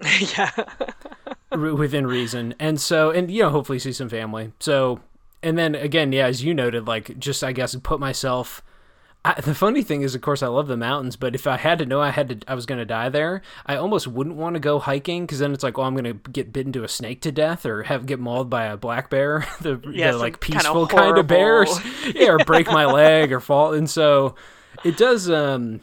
yeah. 0.36 0.50
within 1.50 2.06
reason. 2.06 2.54
And 2.58 2.80
so, 2.80 3.10
and, 3.10 3.30
you 3.30 3.42
know, 3.42 3.50
hopefully 3.50 3.78
see 3.78 3.92
some 3.92 4.08
family. 4.08 4.52
So, 4.60 5.00
and 5.42 5.58
then 5.58 5.74
again, 5.74 6.12
yeah, 6.12 6.26
as 6.26 6.42
you 6.42 6.54
noted, 6.54 6.86
like, 6.86 7.18
just, 7.18 7.44
I 7.44 7.52
guess, 7.52 7.74
put 7.76 8.00
myself. 8.00 8.62
I, 9.26 9.40
the 9.40 9.54
funny 9.54 9.82
thing 9.82 10.02
is, 10.02 10.14
of 10.14 10.20
course, 10.20 10.42
I 10.42 10.48
love 10.48 10.66
the 10.66 10.76
mountains, 10.76 11.16
but 11.16 11.34
if 11.34 11.46
I 11.46 11.56
had 11.56 11.78
to 11.78 11.86
know 11.86 11.98
I 11.98 12.10
had 12.10 12.28
to, 12.28 12.50
I 12.50 12.54
was 12.54 12.66
going 12.66 12.78
to 12.78 12.84
die 12.84 13.08
there, 13.08 13.40
I 13.64 13.76
almost 13.76 14.06
wouldn't 14.06 14.36
want 14.36 14.52
to 14.54 14.60
go 14.60 14.78
hiking 14.78 15.24
because 15.24 15.38
then 15.38 15.54
it's 15.54 15.64
like, 15.64 15.78
oh, 15.78 15.82
I'm 15.82 15.94
going 15.94 16.04
to 16.04 16.30
get 16.30 16.52
bitten 16.52 16.72
to 16.74 16.84
a 16.84 16.88
snake 16.88 17.22
to 17.22 17.32
death 17.32 17.64
or 17.64 17.84
have 17.84 18.04
get 18.04 18.20
mauled 18.20 18.50
by 18.50 18.66
a 18.66 18.76
black 18.76 19.08
bear, 19.08 19.46
the, 19.62 19.80
yeah, 19.90 20.12
the 20.12 20.18
like 20.18 20.40
peaceful 20.40 20.86
kind 20.86 21.00
of, 21.00 21.06
kind 21.06 21.18
of 21.18 21.26
bears, 21.26 21.70
yeah, 22.14 22.32
or 22.32 22.38
break 22.38 22.66
my 22.66 22.84
leg 22.84 23.32
or 23.32 23.40
fall. 23.40 23.72
And 23.72 23.88
so, 23.88 24.34
it 24.84 24.98
does. 24.98 25.30
um 25.30 25.80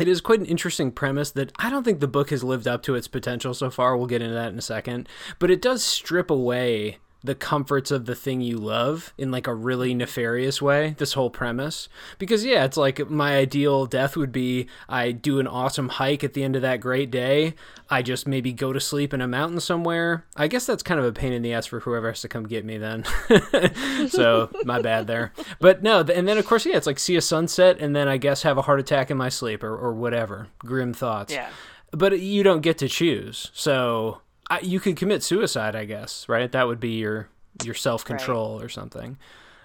it 0.00 0.08
is 0.08 0.20
quite 0.20 0.40
an 0.40 0.46
interesting 0.46 0.90
premise 0.90 1.30
that 1.32 1.52
I 1.58 1.70
don't 1.70 1.84
think 1.84 2.00
the 2.00 2.08
book 2.08 2.30
has 2.30 2.44
lived 2.44 2.66
up 2.66 2.82
to 2.84 2.94
its 2.94 3.08
potential 3.08 3.54
so 3.54 3.70
far. 3.70 3.96
We'll 3.96 4.06
get 4.06 4.22
into 4.22 4.34
that 4.34 4.52
in 4.52 4.58
a 4.58 4.62
second. 4.62 5.08
But 5.38 5.50
it 5.50 5.62
does 5.62 5.82
strip 5.82 6.30
away 6.30 6.98
the 7.22 7.34
comforts 7.34 7.90
of 7.90 8.06
the 8.06 8.14
thing 8.14 8.40
you 8.40 8.56
love 8.56 9.12
in 9.18 9.30
like 9.30 9.46
a 9.46 9.54
really 9.54 9.92
nefarious 9.94 10.62
way 10.62 10.94
this 10.98 11.14
whole 11.14 11.30
premise. 11.30 11.88
Because 12.18 12.44
yeah 12.44 12.64
it's 12.64 12.76
like 12.76 13.10
my 13.10 13.36
ideal 13.36 13.86
death 13.86 14.16
would 14.16 14.32
be 14.32 14.68
i 14.88 15.10
do 15.10 15.40
an 15.40 15.46
awesome 15.46 15.88
hike 15.88 16.22
at 16.22 16.34
the 16.34 16.44
end 16.44 16.56
of 16.56 16.62
that 16.62 16.80
great 16.80 17.10
day. 17.10 17.54
I 17.90 18.02
just 18.02 18.26
maybe 18.26 18.52
go 18.52 18.72
to 18.72 18.80
sleep 18.80 19.14
in 19.14 19.20
a 19.20 19.28
mountain 19.28 19.60
somewhere. 19.60 20.26
I 20.36 20.46
guess 20.46 20.66
that's 20.66 20.82
kind 20.82 21.00
of 21.00 21.06
a 21.06 21.12
pain 21.12 21.32
in 21.32 21.42
the 21.42 21.54
ass 21.54 21.66
for 21.66 21.80
whoever 21.80 22.08
has 22.08 22.20
to 22.20 22.28
come 22.28 22.44
get 22.44 22.64
me 22.64 22.78
then. 22.78 23.04
So 24.08 24.50
my 24.64 24.80
bad 24.80 25.06
there. 25.06 25.32
But 25.60 25.82
no 25.82 26.00
and 26.00 26.28
then 26.28 26.38
of 26.38 26.46
course 26.46 26.64
yeah 26.66 26.76
it's 26.76 26.86
like 26.86 26.98
see 26.98 27.16
a 27.16 27.20
sunset 27.20 27.78
and 27.80 27.94
then 27.94 28.08
i 28.08 28.16
guess 28.16 28.42
have 28.42 28.58
a 28.58 28.62
heart 28.62 28.80
attack 28.80 29.10
in 29.10 29.16
my 29.16 29.28
sleep 29.28 29.62
or, 29.62 29.76
or 29.76 29.92
whatever. 29.92 30.48
Grim 30.58 30.92
thoughts. 30.94 31.32
Yeah. 31.32 31.50
But 31.90 32.20
you 32.20 32.42
don't 32.42 32.60
get 32.60 32.78
to 32.78 32.88
choose. 32.88 33.50
So 33.54 34.20
I, 34.50 34.60
you 34.60 34.80
could 34.80 34.96
commit 34.96 35.22
suicide, 35.22 35.76
I 35.76 35.84
guess, 35.84 36.28
right? 36.28 36.50
That 36.50 36.66
would 36.66 36.80
be 36.80 36.96
your 36.96 37.28
your 37.64 37.74
self 37.74 38.04
control 38.04 38.56
right. 38.56 38.64
or 38.64 38.68
something. 38.68 39.18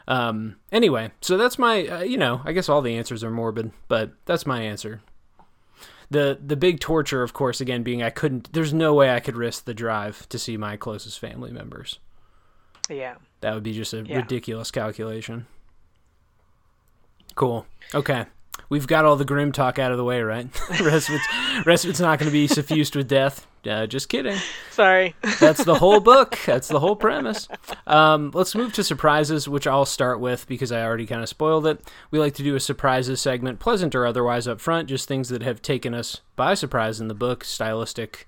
Um, 0.08 0.58
anyway, 0.72 1.12
so 1.22 1.38
that's 1.38 1.58
my, 1.58 1.88
uh, 1.88 2.02
you 2.02 2.18
know, 2.18 2.42
I 2.44 2.52
guess 2.52 2.68
all 2.68 2.82
the 2.82 2.98
answers 2.98 3.24
are 3.24 3.32
morbid, 3.32 3.72
but 3.88 4.12
that's 4.26 4.46
my 4.46 4.62
answer. 4.62 5.02
The 6.10 6.38
the 6.46 6.58
big 6.58 6.80
torture, 6.80 7.24
of 7.24 7.34
course, 7.34 7.62
again 7.62 7.82
being 7.82 8.04
I 8.04 8.10
couldn't. 8.10 8.52
There's 8.54 8.74
no 8.74 8.94
way 8.94 9.12
I 9.12 9.20
could 9.20 9.38
risk 9.38 9.66
the 9.66 9.74
drive 9.74 10.28
to 10.30 10.38
see 10.38 10.58
my 10.58 10.78
closest 10.78 11.18
family 11.18 11.52
members. 11.52 12.00
Yeah, 12.90 13.16
that 13.42 13.54
would 13.54 13.64
be 13.64 13.74
just 13.74 13.94
a 13.94 14.04
yeah. 14.04 14.18
ridiculous 14.18 14.70
calculation. 14.70 15.48
Cool. 17.36 17.66
Okay. 17.96 18.26
We've 18.70 18.88
got 18.88 19.06
all 19.06 19.16
the 19.16 19.26
grim 19.26 19.52
talk 19.52 19.78
out 19.78 19.92
of 19.92 19.98
the 19.98 20.04
way, 20.04 20.22
right? 20.22 20.48
rest 20.82 21.10
of 21.10 21.16
it's, 21.16 21.66
rest 21.66 21.84
of 21.86 21.92
it's 21.92 22.00
not 22.00 22.20
going 22.20 22.30
to 22.30 22.34
be 22.34 22.48
suffused 22.48 22.96
with 22.96 23.08
death. 23.08 23.46
Uh, 23.68 23.88
just 23.88 24.10
kidding. 24.10 24.38
Sorry. 24.72 25.16
That's 25.40 25.64
the 25.64 25.76
whole 25.76 26.00
book. 26.00 26.38
That's 26.46 26.68
the 26.68 26.80
whole 26.80 26.96
premise. 26.96 27.48
Um, 27.88 28.32
let's 28.34 28.56
move 28.56 28.74
to 28.74 28.84
surprises, 28.84 29.48
which 29.48 29.68
I'll 29.68 29.86
start 29.86 30.20
with 30.20 30.48
because 30.48 30.72
I 30.72 30.84
already 30.84 31.06
kind 31.06 31.22
of 31.22 31.30
spoiled 31.30 31.66
it. 31.68 31.82
We 32.12 32.20
like 32.20 32.34
to 32.36 32.44
do 32.44 32.56
a 32.56 32.60
surprises 32.60 33.22
segment, 33.22 33.60
pleasant 33.60 33.96
or 33.96 34.06
otherwise, 34.06 34.48
up 34.48 34.60
front, 34.60 34.90
just 34.90 35.08
things 35.08 35.30
that 35.30 35.44
have 35.44 35.62
taken 35.62 35.94
us 35.94 36.22
by 36.36 36.56
surprise 36.56 37.00
in 37.00 37.08
the 37.08 37.14
book, 37.14 37.44
stylistic, 37.44 38.28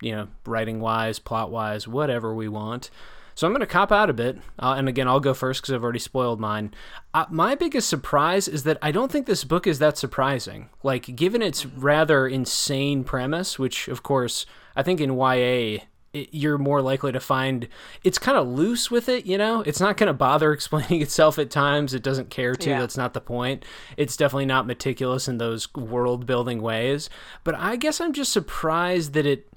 you 0.00 0.12
know, 0.12 0.28
writing 0.46 0.80
wise, 0.80 1.18
plot 1.18 1.50
wise, 1.50 1.88
whatever 1.88 2.34
we 2.34 2.48
want. 2.48 2.90
So 3.38 3.46
I'm 3.46 3.52
going 3.52 3.60
to 3.60 3.68
cop 3.68 3.92
out 3.92 4.10
a 4.10 4.12
bit. 4.12 4.38
Uh, 4.58 4.74
and 4.76 4.88
again, 4.88 5.06
I'll 5.06 5.20
go 5.20 5.32
first 5.32 5.62
because 5.62 5.72
I've 5.72 5.84
already 5.84 6.00
spoiled 6.00 6.40
mine. 6.40 6.74
Uh, 7.14 7.26
my 7.30 7.54
biggest 7.54 7.88
surprise 7.88 8.48
is 8.48 8.64
that 8.64 8.78
I 8.82 8.90
don't 8.90 9.12
think 9.12 9.26
this 9.26 9.44
book 9.44 9.64
is 9.64 9.78
that 9.78 9.96
surprising. 9.96 10.70
Like, 10.82 11.14
given 11.14 11.40
its 11.40 11.64
rather 11.64 12.26
insane 12.26 13.04
premise, 13.04 13.56
which, 13.56 13.86
of 13.86 14.02
course, 14.02 14.44
I 14.74 14.82
think 14.82 15.00
in 15.00 15.16
YA, 15.16 15.84
it, 16.12 16.30
you're 16.32 16.58
more 16.58 16.82
likely 16.82 17.12
to 17.12 17.20
find 17.20 17.68
it's 18.02 18.18
kind 18.18 18.36
of 18.36 18.48
loose 18.48 18.90
with 18.90 19.08
it, 19.08 19.24
you 19.24 19.38
know? 19.38 19.60
It's 19.60 19.78
not 19.78 19.96
going 19.96 20.08
to 20.08 20.14
bother 20.14 20.52
explaining 20.52 21.00
itself 21.00 21.38
at 21.38 21.48
times. 21.48 21.94
It 21.94 22.02
doesn't 22.02 22.30
care 22.30 22.56
to. 22.56 22.70
Yeah. 22.70 22.80
That's 22.80 22.96
not 22.96 23.14
the 23.14 23.20
point. 23.20 23.64
It's 23.96 24.16
definitely 24.16 24.46
not 24.46 24.66
meticulous 24.66 25.28
in 25.28 25.38
those 25.38 25.72
world 25.76 26.26
building 26.26 26.60
ways. 26.60 27.08
But 27.44 27.54
I 27.54 27.76
guess 27.76 28.00
I'm 28.00 28.12
just 28.12 28.32
surprised 28.32 29.12
that 29.12 29.26
it 29.26 29.47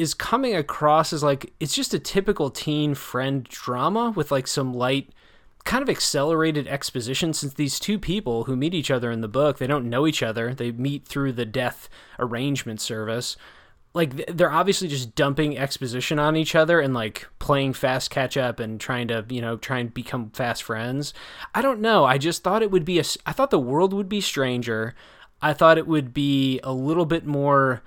is 0.00 0.14
coming 0.14 0.56
across 0.56 1.12
as 1.12 1.22
like 1.22 1.52
it's 1.60 1.74
just 1.74 1.92
a 1.92 1.98
typical 1.98 2.50
teen 2.50 2.94
friend 2.94 3.44
drama 3.44 4.10
with 4.16 4.32
like 4.32 4.46
some 4.46 4.72
light 4.72 5.10
kind 5.64 5.82
of 5.82 5.90
accelerated 5.90 6.66
exposition 6.66 7.34
since 7.34 7.52
these 7.52 7.78
two 7.78 7.98
people 7.98 8.44
who 8.44 8.56
meet 8.56 8.72
each 8.72 8.90
other 8.90 9.10
in 9.10 9.20
the 9.20 9.28
book 9.28 9.58
they 9.58 9.66
don't 9.66 9.88
know 9.88 10.06
each 10.06 10.22
other. 10.22 10.54
They 10.54 10.72
meet 10.72 11.06
through 11.06 11.32
the 11.32 11.44
death 11.44 11.90
arrangement 12.18 12.80
service. 12.80 13.36
Like 13.92 14.26
they're 14.26 14.50
obviously 14.50 14.88
just 14.88 15.14
dumping 15.14 15.58
exposition 15.58 16.18
on 16.18 16.34
each 16.34 16.54
other 16.54 16.80
and 16.80 16.94
like 16.94 17.28
playing 17.38 17.74
fast 17.74 18.10
catch 18.10 18.38
up 18.38 18.58
and 18.58 18.80
trying 18.80 19.08
to 19.08 19.26
you 19.28 19.42
know 19.42 19.58
try 19.58 19.80
and 19.80 19.92
become 19.92 20.30
fast 20.30 20.62
friends. 20.62 21.12
I 21.54 21.60
don't 21.60 21.80
know. 21.80 22.06
I 22.06 22.16
just 22.16 22.42
thought 22.42 22.62
it 22.62 22.70
would 22.70 22.86
be 22.86 22.98
a 22.98 23.04
i 23.26 23.32
thought 23.32 23.50
the 23.50 23.58
world 23.58 23.92
would 23.92 24.08
be 24.08 24.22
stranger. 24.22 24.94
I 25.42 25.52
thought 25.52 25.78
it 25.78 25.86
would 25.86 26.14
be 26.14 26.58
a 26.64 26.72
little 26.72 27.06
bit 27.06 27.26
more 27.26 27.82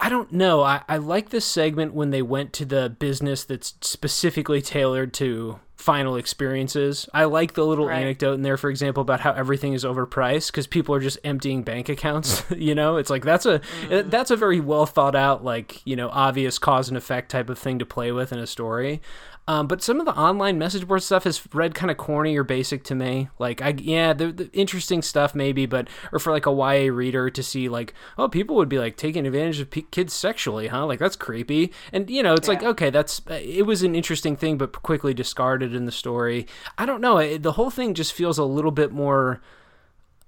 I 0.00 0.08
don't 0.08 0.32
know. 0.32 0.62
I, 0.62 0.82
I 0.88 0.96
like 0.98 1.30
this 1.30 1.44
segment 1.44 1.92
when 1.92 2.10
they 2.10 2.22
went 2.22 2.52
to 2.54 2.64
the 2.64 2.88
business 2.88 3.44
that's 3.44 3.74
specifically 3.80 4.62
tailored 4.62 5.12
to 5.14 5.58
final 5.74 6.16
experiences. 6.16 7.08
I 7.14 7.24
like 7.24 7.54
the 7.54 7.64
little 7.64 7.86
right. 7.86 8.02
anecdote 8.02 8.34
in 8.34 8.42
there, 8.42 8.56
for 8.56 8.68
example, 8.68 9.00
about 9.00 9.20
how 9.20 9.32
everything 9.32 9.72
is 9.72 9.84
overpriced 9.84 10.48
because 10.48 10.66
people 10.66 10.94
are 10.94 11.00
just 11.00 11.18
emptying 11.24 11.62
bank 11.62 11.88
accounts. 11.88 12.44
you 12.56 12.74
know, 12.74 12.96
it's 12.96 13.10
like 13.10 13.24
that's 13.24 13.46
a 13.46 13.60
mm. 13.88 14.10
that's 14.10 14.30
a 14.30 14.36
very 14.36 14.60
well 14.60 14.86
thought 14.86 15.16
out, 15.16 15.44
like 15.44 15.80
you 15.86 15.96
know, 15.96 16.10
obvious 16.10 16.58
cause 16.58 16.88
and 16.88 16.96
effect 16.96 17.30
type 17.30 17.48
of 17.48 17.58
thing 17.58 17.78
to 17.78 17.86
play 17.86 18.12
with 18.12 18.32
in 18.32 18.38
a 18.38 18.46
story. 18.46 19.00
Um, 19.48 19.66
but 19.66 19.82
some 19.82 19.98
of 19.98 20.04
the 20.04 20.14
online 20.14 20.58
message 20.58 20.86
board 20.86 21.02
stuff 21.02 21.24
has 21.24 21.42
read 21.54 21.74
kind 21.74 21.90
of 21.90 21.96
corny 21.96 22.36
or 22.36 22.44
basic 22.44 22.84
to 22.84 22.94
me. 22.94 23.30
Like, 23.38 23.62
I 23.62 23.70
yeah, 23.78 24.12
the, 24.12 24.30
the, 24.30 24.50
interesting 24.52 25.00
stuff 25.00 25.34
maybe, 25.34 25.64
but 25.64 25.88
or 26.12 26.18
for 26.18 26.32
like 26.32 26.44
a 26.44 26.52
YA 26.52 26.92
reader 26.92 27.30
to 27.30 27.42
see 27.42 27.66
like, 27.70 27.94
oh, 28.18 28.28
people 28.28 28.56
would 28.56 28.68
be 28.68 28.78
like 28.78 28.98
taking 28.98 29.26
advantage 29.26 29.58
of 29.58 29.70
p- 29.70 29.86
kids 29.90 30.12
sexually, 30.12 30.66
huh? 30.66 30.84
Like 30.84 30.98
that's 30.98 31.16
creepy. 31.16 31.72
And 31.94 32.10
you 32.10 32.22
know, 32.22 32.34
it's 32.34 32.46
yeah. 32.46 32.54
like 32.54 32.62
okay, 32.62 32.90
that's 32.90 33.22
it 33.26 33.64
was 33.64 33.82
an 33.82 33.94
interesting 33.94 34.36
thing, 34.36 34.58
but 34.58 34.72
quickly 34.82 35.14
discarded 35.14 35.74
in 35.74 35.86
the 35.86 35.92
story. 35.92 36.46
I 36.76 36.84
don't 36.84 37.00
know. 37.00 37.16
It, 37.16 37.42
the 37.42 37.52
whole 37.52 37.70
thing 37.70 37.94
just 37.94 38.12
feels 38.12 38.36
a 38.36 38.44
little 38.44 38.70
bit 38.70 38.92
more. 38.92 39.40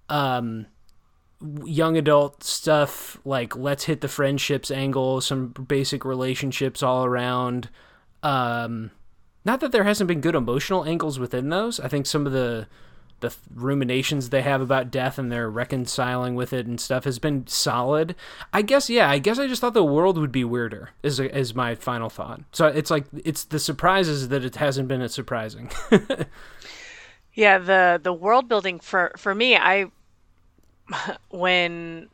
Um, 0.09 0.67
young 1.65 1.97
adult 1.97 2.43
stuff 2.45 3.19
like 3.25 3.57
let's 3.57 3.85
hit 3.85 4.03
the 4.03 4.09
friendships 4.09 4.71
angle 4.71 5.23
some 5.23 5.49
basic 5.49 6.05
relationships 6.05 6.83
all 6.83 7.07
around 7.07 7.71
um 8.23 8.91
not 9.45 9.61
that 9.61 9.73
there 9.73 9.85
hasn't 9.85 10.09
been 10.09 10.21
good 10.21 10.35
emotional 10.35 10.85
angles 10.85 11.19
within 11.19 11.49
those. 11.49 11.81
I 11.81 11.89
think 11.89 12.07
some 12.07 12.27
of 12.27 12.33
the 12.33 12.67
the 13.21 13.35
ruminations 13.55 14.31
they 14.31 14.43
have 14.43 14.61
about 14.61 14.91
death 14.91 15.19
and 15.19 15.31
their 15.31 15.49
reconciling 15.49 16.35
with 16.35 16.53
it 16.53 16.67
and 16.67 16.81
stuff 16.81 17.05
has 17.05 17.19
been 17.19 17.47
solid. 17.47 18.15
I 18.53 18.63
guess 18.63 18.91
yeah, 18.91 19.09
I 19.11 19.19
guess 19.19 19.39
I 19.39 19.47
just 19.47 19.61
thought 19.61 19.75
the 19.75 19.85
world 19.85 20.19
would 20.19 20.33
be 20.33 20.45
weirder 20.45 20.91
is 21.03 21.21
is 21.21 21.55
my 21.55 21.75
final 21.75 22.11
thought. 22.11 22.41
So 22.53 22.67
it's 22.67 22.91
like 22.91 23.05
it's 23.25 23.45
the 23.45 23.59
surprises 23.59 24.29
that 24.29 24.45
it 24.45 24.57
hasn't 24.57 24.89
been 24.89 25.03
as 25.03 25.15
surprising. 25.15 25.71
yeah, 27.35 27.59
the 27.59 28.01
the 28.03 28.13
world 28.13 28.49
building 28.49 28.81
for 28.81 29.13
for 29.17 29.35
me, 29.35 29.57
I 29.57 29.87
when 31.31 32.09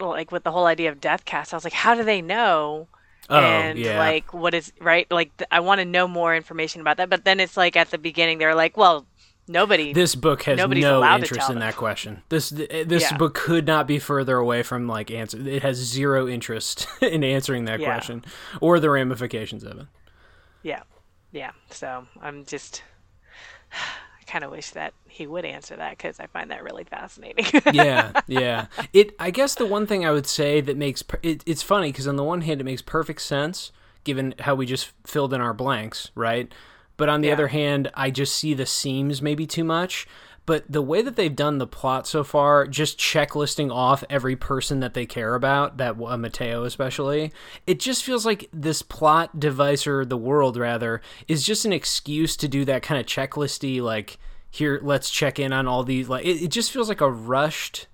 like 0.00 0.32
with 0.32 0.44
the 0.44 0.50
whole 0.50 0.66
idea 0.66 0.90
of 0.90 1.00
death 1.00 1.24
cast, 1.24 1.52
I 1.52 1.56
was 1.56 1.64
like 1.64 1.72
how 1.72 1.94
do 1.94 2.04
they 2.04 2.22
know 2.22 2.88
Oh, 3.32 3.40
and 3.40 3.78
yeah. 3.78 3.98
like 3.98 4.34
what 4.34 4.52
is 4.52 4.74
right 4.78 5.10
like 5.10 5.34
th- 5.38 5.48
i 5.50 5.60
want 5.60 5.78
to 5.78 5.86
know 5.86 6.06
more 6.06 6.36
information 6.36 6.82
about 6.82 6.98
that 6.98 7.08
but 7.08 7.24
then 7.24 7.40
it's 7.40 7.56
like 7.56 7.76
at 7.76 7.90
the 7.90 7.96
beginning 7.96 8.36
they're 8.36 8.54
like 8.54 8.76
well 8.76 9.06
nobody 9.48 9.94
this 9.94 10.14
book 10.14 10.42
has 10.42 10.58
no 10.58 10.64
interest 11.16 11.48
in 11.48 11.58
that 11.58 11.74
question 11.74 12.22
this 12.28 12.52
eh, 12.52 12.84
this 12.84 13.10
yeah. 13.10 13.16
book 13.16 13.32
could 13.32 13.66
not 13.66 13.86
be 13.86 13.98
further 13.98 14.36
away 14.36 14.62
from 14.62 14.86
like 14.86 15.10
answer 15.10 15.38
it 15.48 15.62
has 15.62 15.78
zero 15.78 16.28
interest 16.28 16.86
in 17.00 17.24
answering 17.24 17.64
that 17.64 17.80
yeah. 17.80 17.86
question 17.86 18.22
or 18.60 18.78
the 18.78 18.90
ramifications 18.90 19.64
of 19.64 19.78
it 19.78 19.86
yeah 20.62 20.82
yeah 21.30 21.52
so 21.70 22.06
i'm 22.20 22.44
just 22.44 22.82
i 24.22 24.30
kind 24.30 24.44
of 24.44 24.50
wish 24.50 24.70
that 24.70 24.94
he 25.12 25.26
would 25.26 25.44
answer 25.44 25.76
that 25.76 25.90
because 25.90 26.18
I 26.18 26.26
find 26.26 26.50
that 26.50 26.64
really 26.64 26.84
fascinating. 26.84 27.44
yeah, 27.72 28.20
yeah. 28.26 28.66
It. 28.92 29.14
I 29.18 29.30
guess 29.30 29.54
the 29.54 29.66
one 29.66 29.86
thing 29.86 30.06
I 30.06 30.10
would 30.10 30.26
say 30.26 30.60
that 30.62 30.76
makes 30.76 31.04
it, 31.22 31.42
it's 31.44 31.62
funny 31.62 31.92
because 31.92 32.08
on 32.08 32.16
the 32.16 32.24
one 32.24 32.40
hand 32.40 32.60
it 32.60 32.64
makes 32.64 32.82
perfect 32.82 33.20
sense 33.20 33.72
given 34.04 34.34
how 34.40 34.54
we 34.54 34.66
just 34.66 34.92
filled 35.06 35.34
in 35.34 35.40
our 35.40 35.54
blanks, 35.54 36.10
right? 36.14 36.50
But 36.96 37.08
on 37.08 37.20
the 37.20 37.28
yeah. 37.28 37.34
other 37.34 37.48
hand, 37.48 37.90
I 37.94 38.10
just 38.10 38.34
see 38.34 38.54
the 38.54 38.66
seams 38.66 39.22
maybe 39.22 39.46
too 39.46 39.64
much. 39.64 40.06
But 40.44 40.64
the 40.68 40.82
way 40.82 41.02
that 41.02 41.14
they've 41.14 41.34
done 41.34 41.58
the 41.58 41.66
plot 41.66 42.06
so 42.06 42.24
far, 42.24 42.66
just 42.66 42.98
checklisting 42.98 43.70
off 43.72 44.02
every 44.10 44.34
person 44.34 44.80
that 44.80 44.94
they 44.94 45.06
care 45.06 45.34
about, 45.34 45.76
that 45.76 46.00
uh, 46.00 46.16
Mateo 46.16 46.64
especially, 46.64 47.32
it 47.66 47.78
just 47.78 48.02
feels 48.02 48.26
like 48.26 48.48
this 48.52 48.82
plot 48.82 49.38
device 49.38 49.86
or 49.86 50.04
the 50.04 50.16
world 50.16 50.56
rather 50.56 51.00
is 51.28 51.44
just 51.44 51.64
an 51.64 51.72
excuse 51.72 52.36
to 52.36 52.48
do 52.48 52.64
that 52.64 52.82
kind 52.82 53.00
of 53.00 53.06
checklisty 53.06 53.80
like 53.80 54.18
here 54.50 54.80
let's 54.82 55.10
check 55.10 55.38
in 55.38 55.52
on 55.52 55.66
all 55.66 55.82
these 55.82 56.08
like 56.08 56.24
it, 56.24 56.42
it 56.42 56.48
just 56.48 56.70
feels 56.70 56.88
like 56.88 57.00
a 57.00 57.10
rushed 57.10 57.86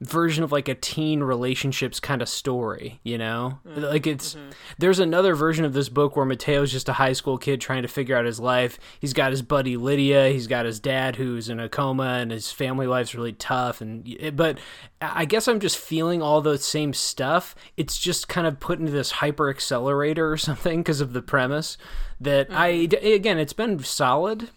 version 0.00 0.42
of 0.44 0.52
like 0.52 0.68
a 0.68 0.74
teen 0.74 1.20
relationships 1.20 2.00
kind 2.00 2.20
of 2.20 2.28
story, 2.28 3.00
you 3.04 3.16
know? 3.16 3.58
Mm-hmm. 3.66 3.82
Like 3.82 4.06
it's 4.06 4.34
mm-hmm. 4.34 4.50
there's 4.78 4.98
another 4.98 5.34
version 5.34 5.64
of 5.64 5.72
this 5.72 5.88
book 5.88 6.16
where 6.16 6.26
Mateo's 6.26 6.72
just 6.72 6.88
a 6.88 6.94
high 6.94 7.12
school 7.12 7.38
kid 7.38 7.60
trying 7.60 7.82
to 7.82 7.88
figure 7.88 8.16
out 8.16 8.24
his 8.24 8.40
life. 8.40 8.78
He's 9.00 9.12
got 9.12 9.30
his 9.30 9.42
buddy 9.42 9.76
Lydia, 9.76 10.28
he's 10.28 10.46
got 10.46 10.66
his 10.66 10.80
dad 10.80 11.16
who's 11.16 11.48
in 11.48 11.60
a 11.60 11.68
coma 11.68 12.18
and 12.20 12.30
his 12.30 12.50
family 12.50 12.86
life's 12.86 13.14
really 13.14 13.32
tough 13.32 13.80
and 13.80 14.34
but 14.34 14.58
I 15.00 15.24
guess 15.24 15.48
I'm 15.48 15.60
just 15.60 15.78
feeling 15.78 16.22
all 16.22 16.40
the 16.40 16.58
same 16.58 16.92
stuff. 16.92 17.54
It's 17.76 17.98
just 17.98 18.28
kind 18.28 18.46
of 18.46 18.60
put 18.60 18.80
into 18.80 18.92
this 18.92 19.12
hyper 19.12 19.48
accelerator 19.48 20.30
or 20.30 20.36
something 20.36 20.80
because 20.80 21.00
of 21.00 21.12
the 21.12 21.22
premise 21.22 21.78
that 22.20 22.48
mm-hmm. 22.48 22.58
I 22.58 22.68
again, 22.68 23.38
it's 23.38 23.52
been 23.52 23.78
solid 23.78 24.50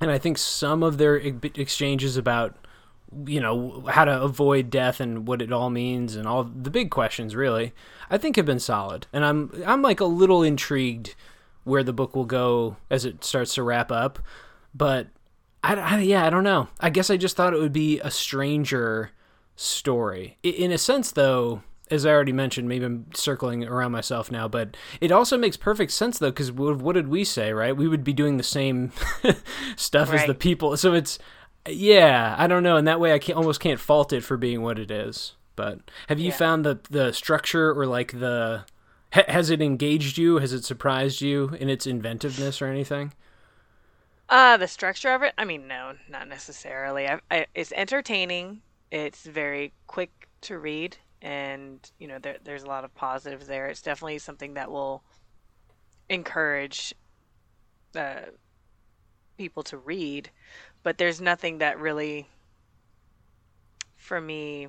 and 0.00 0.10
I 0.10 0.18
think 0.18 0.38
some 0.38 0.82
of 0.82 0.98
their 0.98 1.16
exchanges 1.16 2.16
about 2.16 2.56
you 3.26 3.40
know 3.40 3.84
how 3.88 4.04
to 4.04 4.22
avoid 4.22 4.70
death 4.70 5.00
and 5.00 5.26
what 5.26 5.40
it 5.40 5.52
all 5.52 5.70
means 5.70 6.14
and 6.14 6.26
all 6.26 6.44
the 6.44 6.70
big 6.70 6.90
questions 6.90 7.34
really 7.34 7.72
I 8.10 8.18
think 8.18 8.36
have 8.36 8.46
been 8.46 8.60
solid 8.60 9.06
and 9.12 9.24
I'm 9.24 9.50
I'm 9.66 9.82
like 9.82 10.00
a 10.00 10.04
little 10.04 10.42
intrigued 10.42 11.14
where 11.64 11.82
the 11.82 11.92
book 11.92 12.14
will 12.14 12.26
go 12.26 12.76
as 12.90 13.04
it 13.04 13.24
starts 13.24 13.54
to 13.54 13.62
wrap 13.62 13.90
up 13.90 14.18
but 14.74 15.08
I, 15.64 15.74
I 15.74 15.98
yeah 16.00 16.26
I 16.26 16.30
don't 16.30 16.44
know 16.44 16.68
I 16.80 16.90
guess 16.90 17.10
I 17.10 17.16
just 17.16 17.36
thought 17.36 17.54
it 17.54 17.60
would 17.60 17.72
be 17.72 17.98
a 18.00 18.10
stranger 18.10 19.10
story 19.56 20.36
in 20.42 20.70
a 20.70 20.78
sense 20.78 21.10
though 21.10 21.62
as 21.90 22.04
I 22.04 22.10
already 22.10 22.32
mentioned, 22.32 22.68
maybe 22.68 22.84
I'm 22.84 23.06
circling 23.14 23.64
around 23.64 23.92
myself 23.92 24.30
now, 24.30 24.48
but 24.48 24.76
it 25.00 25.10
also 25.10 25.38
makes 25.38 25.56
perfect 25.56 25.92
sense 25.92 26.18
though, 26.18 26.30
because 26.30 26.52
what 26.52 26.92
did 26.92 27.08
we 27.08 27.24
say, 27.24 27.52
right? 27.52 27.76
We 27.76 27.88
would 27.88 28.04
be 28.04 28.12
doing 28.12 28.36
the 28.36 28.42
same 28.42 28.92
stuff 29.76 30.10
right. 30.10 30.20
as 30.20 30.26
the 30.26 30.34
people. 30.34 30.76
So 30.76 30.92
it's, 30.92 31.18
yeah, 31.68 32.34
I 32.38 32.46
don't 32.46 32.62
know. 32.62 32.76
And 32.76 32.86
that 32.88 33.00
way 33.00 33.12
I 33.12 33.18
can't, 33.18 33.36
almost 33.36 33.60
can't 33.60 33.80
fault 33.80 34.12
it 34.12 34.22
for 34.22 34.36
being 34.36 34.62
what 34.62 34.78
it 34.78 34.90
is. 34.90 35.34
But 35.56 35.80
have 36.08 36.18
you 36.18 36.28
yeah. 36.28 36.36
found 36.36 36.64
the, 36.64 36.78
the 36.90 37.12
structure 37.12 37.72
or 37.72 37.86
like 37.86 38.18
the, 38.20 38.64
has 39.10 39.50
it 39.50 39.60
engaged 39.60 40.18
you? 40.18 40.38
Has 40.38 40.52
it 40.52 40.64
surprised 40.64 41.20
you 41.20 41.50
in 41.58 41.68
its 41.68 41.86
inventiveness 41.86 42.62
or 42.62 42.66
anything? 42.66 43.12
Uh, 44.28 44.56
the 44.56 44.68
structure 44.68 45.12
of 45.14 45.22
it? 45.22 45.32
I 45.38 45.44
mean, 45.44 45.66
no, 45.66 45.94
not 46.08 46.28
necessarily. 46.28 47.08
I, 47.08 47.20
I, 47.30 47.46
it's 47.54 47.72
entertaining. 47.72 48.60
It's 48.90 49.24
very 49.24 49.72
quick 49.86 50.28
to 50.42 50.58
read 50.58 50.96
and 51.20 51.90
you 51.98 52.06
know 52.06 52.18
there, 52.18 52.36
there's 52.44 52.62
a 52.62 52.66
lot 52.66 52.84
of 52.84 52.94
positives 52.94 53.46
there. 53.46 53.66
It's 53.66 53.82
definitely 53.82 54.18
something 54.18 54.54
that 54.54 54.70
will 54.70 55.02
encourage 56.08 56.94
uh, 57.96 58.20
people 59.36 59.62
to 59.64 59.78
read, 59.78 60.30
but 60.88 60.96
there's 60.96 61.20
nothing 61.20 61.58
that 61.58 61.78
really, 61.78 62.26
for 63.98 64.18
me, 64.18 64.68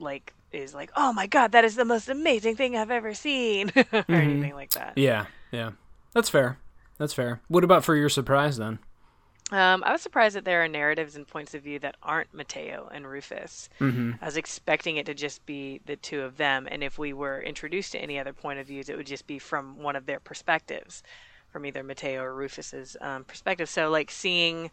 like 0.00 0.34
is 0.50 0.74
like, 0.74 0.90
oh 0.96 1.12
my 1.12 1.28
god, 1.28 1.52
that 1.52 1.64
is 1.64 1.76
the 1.76 1.84
most 1.84 2.08
amazing 2.08 2.56
thing 2.56 2.76
I've 2.76 2.90
ever 2.90 3.14
seen, 3.14 3.68
or 3.76 3.84
mm-hmm. 3.84 4.12
anything 4.12 4.54
like 4.54 4.72
that. 4.72 4.94
Yeah, 4.98 5.26
yeah, 5.52 5.70
that's 6.14 6.28
fair. 6.28 6.58
That's 6.98 7.12
fair. 7.12 7.40
What 7.46 7.62
about 7.62 7.84
for 7.84 7.94
your 7.94 8.08
surprise 8.08 8.56
then? 8.56 8.80
Um, 9.52 9.84
I 9.86 9.92
was 9.92 10.02
surprised 10.02 10.34
that 10.34 10.44
there 10.44 10.64
are 10.64 10.68
narratives 10.68 11.14
and 11.14 11.28
points 11.28 11.54
of 11.54 11.62
view 11.62 11.78
that 11.78 11.94
aren't 12.02 12.34
Mateo 12.34 12.90
and 12.92 13.06
Rufus. 13.06 13.68
Mm-hmm. 13.78 14.14
I 14.20 14.24
was 14.26 14.36
expecting 14.36 14.96
it 14.96 15.06
to 15.06 15.14
just 15.14 15.46
be 15.46 15.80
the 15.86 15.94
two 15.94 16.22
of 16.22 16.38
them, 16.38 16.66
and 16.68 16.82
if 16.82 16.98
we 16.98 17.12
were 17.12 17.40
introduced 17.40 17.92
to 17.92 18.00
any 18.00 18.18
other 18.18 18.32
point 18.32 18.58
of 18.58 18.66
views, 18.66 18.88
it 18.88 18.96
would 18.96 19.06
just 19.06 19.28
be 19.28 19.38
from 19.38 19.78
one 19.78 19.94
of 19.94 20.06
their 20.06 20.18
perspectives, 20.18 21.04
from 21.50 21.66
either 21.66 21.84
Mateo 21.84 22.20
or 22.20 22.34
Rufus's 22.34 22.96
um, 23.00 23.22
perspective. 23.22 23.68
So, 23.68 23.90
like 23.90 24.10
seeing 24.10 24.72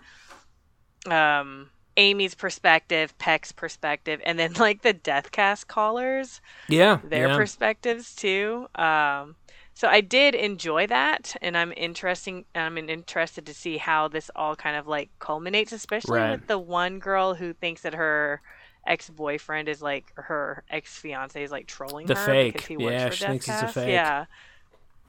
um, 1.05 1.69
Aimee's 1.95 2.35
perspective, 2.35 3.17
Peck's 3.17 3.51
perspective, 3.51 4.21
and 4.25 4.37
then 4.37 4.53
like 4.53 4.81
the 4.81 4.93
Deathcast 4.93 5.67
callers, 5.67 6.41
yeah, 6.67 6.99
their 7.03 7.29
yeah. 7.29 7.37
perspectives 7.37 8.15
too. 8.15 8.67
Um, 8.75 9.35
so 9.73 9.87
I 9.87 10.01
did 10.01 10.33
enjoy 10.33 10.87
that, 10.87 11.35
and 11.41 11.55
I'm 11.57 11.71
interesting. 11.77 12.45
I'm 12.55 12.77
interested 12.77 13.45
to 13.45 13.53
see 13.53 13.77
how 13.77 14.07
this 14.07 14.31
all 14.35 14.55
kind 14.55 14.75
of 14.75 14.87
like 14.87 15.09
culminates, 15.19 15.71
especially 15.71 16.19
right. 16.19 16.31
with 16.31 16.47
the 16.47 16.57
one 16.57 16.99
girl 16.99 17.35
who 17.35 17.53
thinks 17.53 17.81
that 17.81 17.93
her 17.93 18.41
ex 18.87 19.09
boyfriend 19.09 19.69
is 19.69 19.81
like 19.81 20.05
her 20.15 20.63
ex 20.69 20.97
fiance 20.97 21.43
is 21.43 21.51
like 21.51 21.67
trolling 21.67 22.07
the 22.07 22.15
her 22.15 22.25
fake. 22.25 22.53
because 22.53 22.67
he 22.67 22.77
works 22.77 22.91
yeah, 22.91 23.09
for 23.09 23.15
she 23.15 23.25
thinks 23.25 23.49
it's 23.49 23.61
a 23.61 23.67
fake. 23.67 23.89
Yeah, 23.89 24.25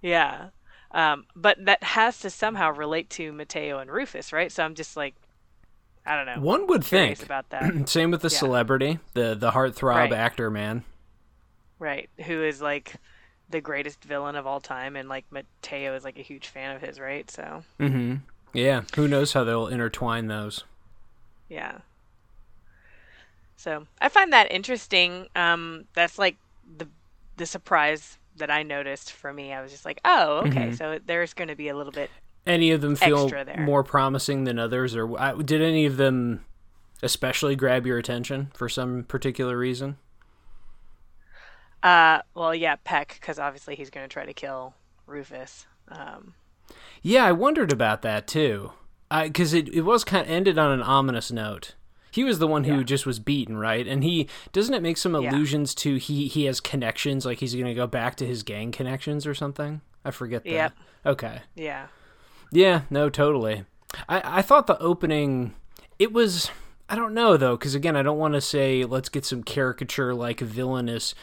yeah. 0.03 0.49
Um, 0.91 1.27
but 1.37 1.65
that 1.65 1.83
has 1.83 2.19
to 2.21 2.31
somehow 2.31 2.71
relate 2.71 3.11
to 3.11 3.33
Mateo 3.33 3.79
and 3.79 3.91
Rufus, 3.91 4.33
right? 4.33 4.51
So 4.51 4.65
I'm 4.65 4.75
just 4.75 4.97
like, 4.97 5.15
I 6.09 6.17
don't 6.17 6.27
know. 6.27 6.41
One 6.41 6.67
would 6.69 6.83
think. 6.85 7.23
about 7.23 7.51
that, 7.51 7.89
Same 7.89 8.11
with 8.11 8.23
the 8.23 8.29
Yeah. 8.31 8.39
celebrity, 8.39 8.99
the 9.15 9.35
the 9.35 9.51
heartthrob 9.53 9.95
Right. 9.97 10.13
actor 10.13 10.51
man. 10.51 10.85
right? 11.79 12.09
Who 12.27 12.43
is 12.43 12.61
like 12.63 12.95
the 13.51 13.61
greatest 13.61 14.03
villain 14.05 14.35
of 14.37 14.47
all 14.47 14.61
time, 14.61 14.97
and 14.97 15.09
like 15.09 15.25
Mateo 15.31 15.95
is 15.95 16.05
like 16.05 16.19
a 16.19 16.23
huge 16.23 16.49
fan 16.49 16.75
of 16.75 16.83
his, 16.83 16.99
right? 16.99 17.31
So 17.31 17.63
Mm-hmm. 17.79 18.17
Yeah. 18.55 18.83
Who 18.97 19.07
knows 19.07 19.33
how 19.35 19.45
they'll 19.45 19.69
intertwine 19.69 20.27
those? 20.29 20.65
Yeah. 21.49 21.79
So 23.57 23.87
I 24.01 24.09
find 24.09 24.33
that 24.33 24.51
interesting. 24.53 25.29
Um, 25.37 25.85
that's 25.95 26.19
like 26.19 26.37
the 26.79 26.89
the 27.37 27.47
surprise 27.47 28.19
that 28.37 28.51
I 28.51 28.63
noticed 28.63 29.13
for 29.13 29.33
me. 29.33 29.53
I 29.53 29.61
was 29.63 29.71
just 29.73 29.85
like, 29.85 30.01
oh, 30.05 30.39
okay, 30.47 30.69
Mhm. 30.69 30.77
so 30.79 30.99
there's 31.05 31.35
going 31.35 31.49
to 31.49 31.57
be 31.57 31.69
a 31.69 31.77
little 31.77 31.93
bit. 31.93 32.11
Any 32.49 32.71
of 32.73 32.81
them 32.81 32.97
feel 32.97 33.31
more 33.59 33.85
promising 33.85 34.45
than 34.45 34.59
others, 34.59 34.97
or 34.97 35.19
uh, 35.19 35.35
did 35.35 35.61
any 35.63 35.85
of 35.87 35.99
them 35.99 36.45
especially 37.03 37.55
grab 37.55 37.87
your 37.87 37.99
attention 37.99 38.51
for 38.55 38.69
some 38.69 39.05
particular 39.05 39.57
reason? 39.57 39.99
Uh, 41.83 42.21
well, 42.35 42.55
yeah, 42.55 42.77
Peck, 42.83 43.19
because 43.21 43.39
obviously 43.39 43.77
he's 43.77 43.91
going 43.91 44.05
to 44.09 44.13
try 44.13 44.25
to 44.27 44.33
kill 44.33 44.75
Rufus. 45.07 45.67
Um, 45.89 46.35
Yeah, 47.03 47.25
I 47.25 47.33
wondered 47.33 47.71
about 47.73 48.03
that 48.03 48.27
too. 48.27 48.73
Because 49.11 49.55
it, 49.55 49.69
it 49.73 49.83
was 49.83 50.05
kind 50.05 50.25
of 50.27 50.31
ended 50.31 50.59
on 50.59 50.71
an 50.73 50.83
ominous 50.83 51.31
note. 51.31 51.75
He 52.11 52.25
was 52.25 52.39
the 52.41 52.47
one 52.49 52.65
who 52.65 52.79
Yeah. 52.79 52.83
just 52.83 53.07
was 53.07 53.19
beaten, 53.19 53.57
right? 53.57 53.87
And 53.87 54.03
he 54.03 54.29
doesn't 54.53 54.75
it 54.75 54.83
make 54.83 54.97
some 54.97 55.15
Yeah. 55.15 55.31
allusions 55.31 55.75
to 55.77 55.97
he 55.97 56.27
he 56.29 56.45
has 56.47 56.61
connections, 56.61 57.25
like 57.25 57.39
he's 57.39 57.55
gonna 57.55 57.75
go 57.75 57.87
back 57.87 58.17
to 58.17 58.27
his 58.27 58.43
gang 58.43 58.73
connections 58.73 59.27
or 59.27 59.35
something. 59.35 59.81
I 60.05 60.11
forget 60.11 60.45
that. 60.45 60.51
Yep. 60.51 60.73
Okay. 61.07 61.41
yeah, 61.55 61.87
Yeah, 62.51 62.83
no, 62.91 63.11
totally. 63.11 63.65
I 64.09 64.39
I 64.39 64.43
thought 64.43 64.67
the 64.67 64.79
opening 64.79 65.55
it 65.99 66.13
was 66.13 66.51
I 66.89 66.97
don't 66.97 67.15
know 67.15 67.37
though 67.37 67.57
cuz 67.57 67.75
again 67.75 67.97
I 67.97 68.03
don't 68.03 68.19
want 68.19 68.35
to 68.35 68.41
say 68.41 68.85
let's 68.85 69.09
get 69.09 69.25
some 69.25 69.43
caricature 69.43 70.15
like 70.15 70.41
villainous 70.41 71.15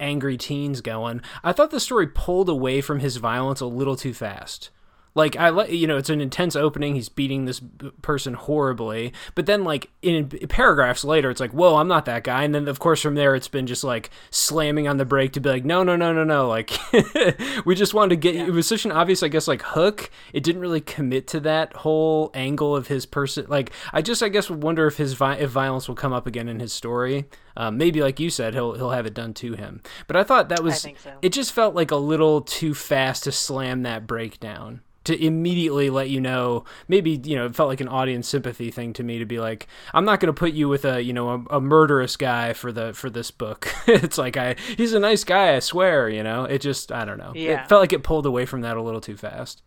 angry 0.00 0.36
teens 0.36 0.80
going. 0.80 1.20
I 1.44 1.52
thought 1.52 1.70
the 1.70 1.80
story 1.80 2.06
pulled 2.06 2.48
away 2.48 2.80
from 2.80 3.00
his 3.00 3.16
violence 3.16 3.60
a 3.60 3.66
little 3.66 3.96
too 3.96 4.14
fast. 4.14 4.70
Like 5.16 5.34
I 5.34 5.48
let 5.48 5.72
you 5.72 5.86
know, 5.86 5.96
it's 5.96 6.10
an 6.10 6.20
intense 6.20 6.54
opening. 6.54 6.94
He's 6.94 7.08
beating 7.08 7.46
this 7.46 7.58
b- 7.58 7.90
person 8.02 8.34
horribly, 8.34 9.14
but 9.34 9.46
then 9.46 9.64
like 9.64 9.88
in 10.02 10.28
paragraphs 10.28 11.04
later, 11.04 11.30
it's 11.30 11.40
like, 11.40 11.52
"Whoa, 11.52 11.76
I'm 11.76 11.88
not 11.88 12.04
that 12.04 12.22
guy." 12.22 12.42
And 12.44 12.54
then 12.54 12.68
of 12.68 12.78
course 12.78 13.00
from 13.00 13.14
there, 13.14 13.34
it's 13.34 13.48
been 13.48 13.66
just 13.66 13.82
like 13.82 14.10
slamming 14.30 14.86
on 14.86 14.98
the 14.98 15.06
brake 15.06 15.32
to 15.32 15.40
be 15.40 15.48
like, 15.48 15.64
"No, 15.64 15.82
no, 15.82 15.96
no, 15.96 16.12
no, 16.12 16.22
no!" 16.22 16.48
Like 16.48 16.70
we 17.64 17.74
just 17.74 17.94
wanted 17.94 18.10
to 18.10 18.16
get. 18.16 18.36
It 18.36 18.50
was 18.50 18.66
such 18.66 18.84
an 18.84 18.92
obvious, 18.92 19.22
I 19.22 19.28
guess, 19.28 19.48
like 19.48 19.62
hook. 19.62 20.10
It 20.34 20.44
didn't 20.44 20.60
really 20.60 20.82
commit 20.82 21.26
to 21.28 21.40
that 21.40 21.72
whole 21.76 22.30
angle 22.34 22.76
of 22.76 22.88
his 22.88 23.06
person. 23.06 23.46
Like 23.48 23.72
I 23.94 24.02
just, 24.02 24.22
I 24.22 24.28
guess, 24.28 24.50
wonder 24.50 24.86
if 24.86 24.98
his 24.98 25.14
vi- 25.14 25.36
if 25.36 25.48
violence 25.48 25.88
will 25.88 25.94
come 25.94 26.12
up 26.12 26.26
again 26.26 26.46
in 26.48 26.60
his 26.60 26.74
story. 26.74 27.24
Um, 27.56 27.78
maybe, 27.78 28.02
like 28.02 28.20
you 28.20 28.28
said, 28.28 28.52
he'll 28.52 28.74
he'll 28.74 28.90
have 28.90 29.06
it 29.06 29.14
done 29.14 29.32
to 29.34 29.54
him. 29.54 29.80
But 30.08 30.16
I 30.16 30.24
thought 30.24 30.50
that 30.50 30.62
was. 30.62 30.82
so. 30.82 31.12
It 31.22 31.30
just 31.30 31.54
felt 31.54 31.74
like 31.74 31.90
a 31.90 31.96
little 31.96 32.42
too 32.42 32.74
fast 32.74 33.24
to 33.24 33.32
slam 33.32 33.82
that 33.84 34.06
breakdown 34.06 34.82
to 35.06 35.24
immediately 35.24 35.90
let 35.90 36.10
you 36.10 36.20
know 36.20 36.64
maybe 36.88 37.20
you 37.24 37.36
know 37.36 37.46
it 37.46 37.54
felt 37.54 37.68
like 37.68 37.80
an 37.80 37.88
audience 37.88 38.28
sympathy 38.28 38.70
thing 38.70 38.92
to 38.92 39.02
me 39.02 39.18
to 39.18 39.24
be 39.26 39.38
like 39.40 39.66
i'm 39.94 40.04
not 40.04 40.20
going 40.20 40.28
to 40.32 40.38
put 40.38 40.52
you 40.52 40.68
with 40.68 40.84
a 40.84 41.02
you 41.02 41.12
know 41.12 41.30
a, 41.50 41.56
a 41.56 41.60
murderous 41.60 42.16
guy 42.16 42.52
for 42.52 42.72
the 42.72 42.92
for 42.92 43.10
this 43.10 43.30
book 43.30 43.68
it's 43.86 44.18
like 44.18 44.36
i 44.36 44.54
he's 44.76 44.92
a 44.92 45.00
nice 45.00 45.24
guy 45.24 45.56
i 45.56 45.58
swear 45.58 46.08
you 46.08 46.22
know 46.22 46.44
it 46.44 46.60
just 46.60 46.92
i 46.92 47.04
don't 47.04 47.18
know 47.18 47.34
Yeah. 47.34 47.64
it 47.64 47.66
felt 47.68 47.80
like 47.80 47.92
it 47.92 48.02
pulled 48.02 48.26
away 48.26 48.46
from 48.46 48.60
that 48.62 48.76
a 48.76 48.82
little 48.82 49.00
too 49.00 49.16
fast 49.16 49.62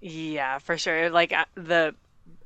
yeah, 0.00 0.58
for 0.58 0.78
sure. 0.78 1.10
Like 1.10 1.32
uh, 1.32 1.44
the 1.54 1.94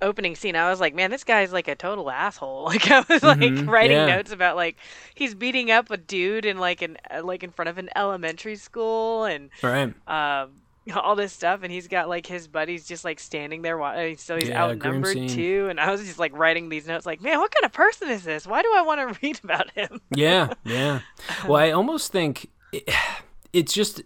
opening 0.01 0.35
scene, 0.37 0.57
I 0.57 0.71
was 0.71 0.81
like, 0.81 0.95
man, 0.95 1.11
this 1.11 1.25
guy's 1.25 1.53
like 1.53 1.69
a 1.69 1.75
total 1.75 2.11
asshole. 2.11 2.65
Like 2.67 2.91
I 2.91 3.05
was 3.09 3.23
like 3.23 3.41
Mhm, 3.43 3.67
writing 3.67 4.05
yeah. 4.05 4.07
notes 4.07 4.33
about 4.33 4.57
like 4.57 4.77
he's 5.15 5.35
beating 5.35 5.71
up 5.71 5.91
a 5.91 5.97
dude 5.97 6.45
in 6.47 6.59
like 6.59 6.83
an 6.83 6.97
like 7.23 7.43
in 7.43 7.51
front 7.51 7.69
of 7.69 7.79
an 7.79 7.91
elementary 7.97 8.57
school 8.57 9.25
and 9.25 9.51
right 9.63 9.95
um 10.07 10.62
all 10.97 11.15
this 11.15 11.33
stuff 11.33 11.63
and 11.63 11.71
he's 11.73 11.89
got 11.89 12.09
like 12.09 12.27
his 12.27 12.49
buddies 12.49 12.87
just 12.87 13.05
like 13.05 13.21
standing 13.21 13.63
there 13.63 13.79
while 13.79 13.97
uh, 13.99 14.15
so 14.17 14.37
he's 14.37 14.49
Yeah, 14.49 14.63
outnumbered 14.63 15.17
too 15.29 15.67
and 15.71 15.79
i 15.79 15.91
was 15.91 16.01
just 16.05 16.19
like 16.19 16.37
writing 16.37 16.69
these 16.69 16.87
notes 16.87 17.07
like 17.07 17.21
man 17.21 17.39
what 17.39 17.53
kind 17.55 17.65
of 17.65 17.73
person 17.73 18.09
is 18.09 18.25
this? 18.25 18.47
Why 18.47 18.63
do 18.63 18.73
i 18.75 18.83
want 18.83 19.01
to 19.15 19.19
read 19.27 19.41
about 19.45 19.71
him? 19.73 20.01
Yeah 20.11 20.55
yeah. 20.65 21.01
Well 21.47 21.57
i 21.63 21.71
almost 21.71 22.11
think 22.13 22.49
it, 22.73 22.89
it's 23.53 23.73
just 23.73 24.03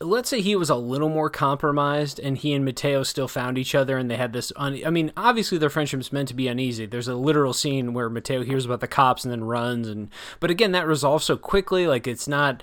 let's 0.00 0.28
say 0.28 0.40
he 0.40 0.56
was 0.56 0.68
a 0.68 0.74
little 0.74 1.08
more 1.08 1.30
compromised 1.30 2.18
and 2.18 2.36
he 2.36 2.52
and 2.54 2.64
mateo 2.64 3.04
still 3.04 3.28
found 3.28 3.56
each 3.56 3.72
other 3.74 3.96
and 3.98 4.10
they 4.10 4.16
had 4.16 4.32
this 4.32 4.52
un- 4.56 4.80
i 4.84 4.90
mean 4.90 5.12
obviously 5.16 5.58
their 5.58 5.70
friendship's 5.70 6.12
meant 6.12 6.26
to 6.28 6.34
be 6.34 6.48
uneasy. 6.48 6.86
There's 6.86 7.06
a 7.08 7.14
literal 7.14 7.52
scene 7.52 7.94
where 7.94 8.10
mateo 8.10 8.42
hears 8.42 8.64
about 8.64 8.80
the 8.80 8.88
cops 8.88 9.22
and 9.24 9.30
then 9.30 9.44
runs 9.44 9.88
and 9.88 10.10
but 10.40 10.50
again 10.50 10.72
that 10.72 10.88
resolves 10.88 11.24
so 11.24 11.36
quickly 11.36 11.86
like 11.86 12.06
it's 12.08 12.26
not 12.26 12.62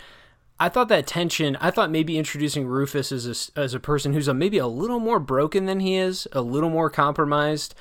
I 0.59 0.67
thought 0.67 0.89
that 0.89 1.07
tension. 1.07 1.55
I 1.61 1.71
thought 1.71 1.89
maybe 1.89 2.17
introducing 2.17 2.67
Rufus 2.67 3.11
as 3.11 3.51
a, 3.55 3.59
as 3.59 3.73
a 3.73 3.79
person 3.79 4.13
who's 4.13 4.27
a, 4.27 4.33
maybe 4.33 4.57
a 4.57 4.67
little 4.67 4.99
more 4.99 5.19
broken 5.19 5.65
than 5.65 5.79
he 5.79 5.95
is, 5.95 6.27
a 6.33 6.41
little 6.41 6.69
more 6.69 6.89
compromised. 6.89 7.73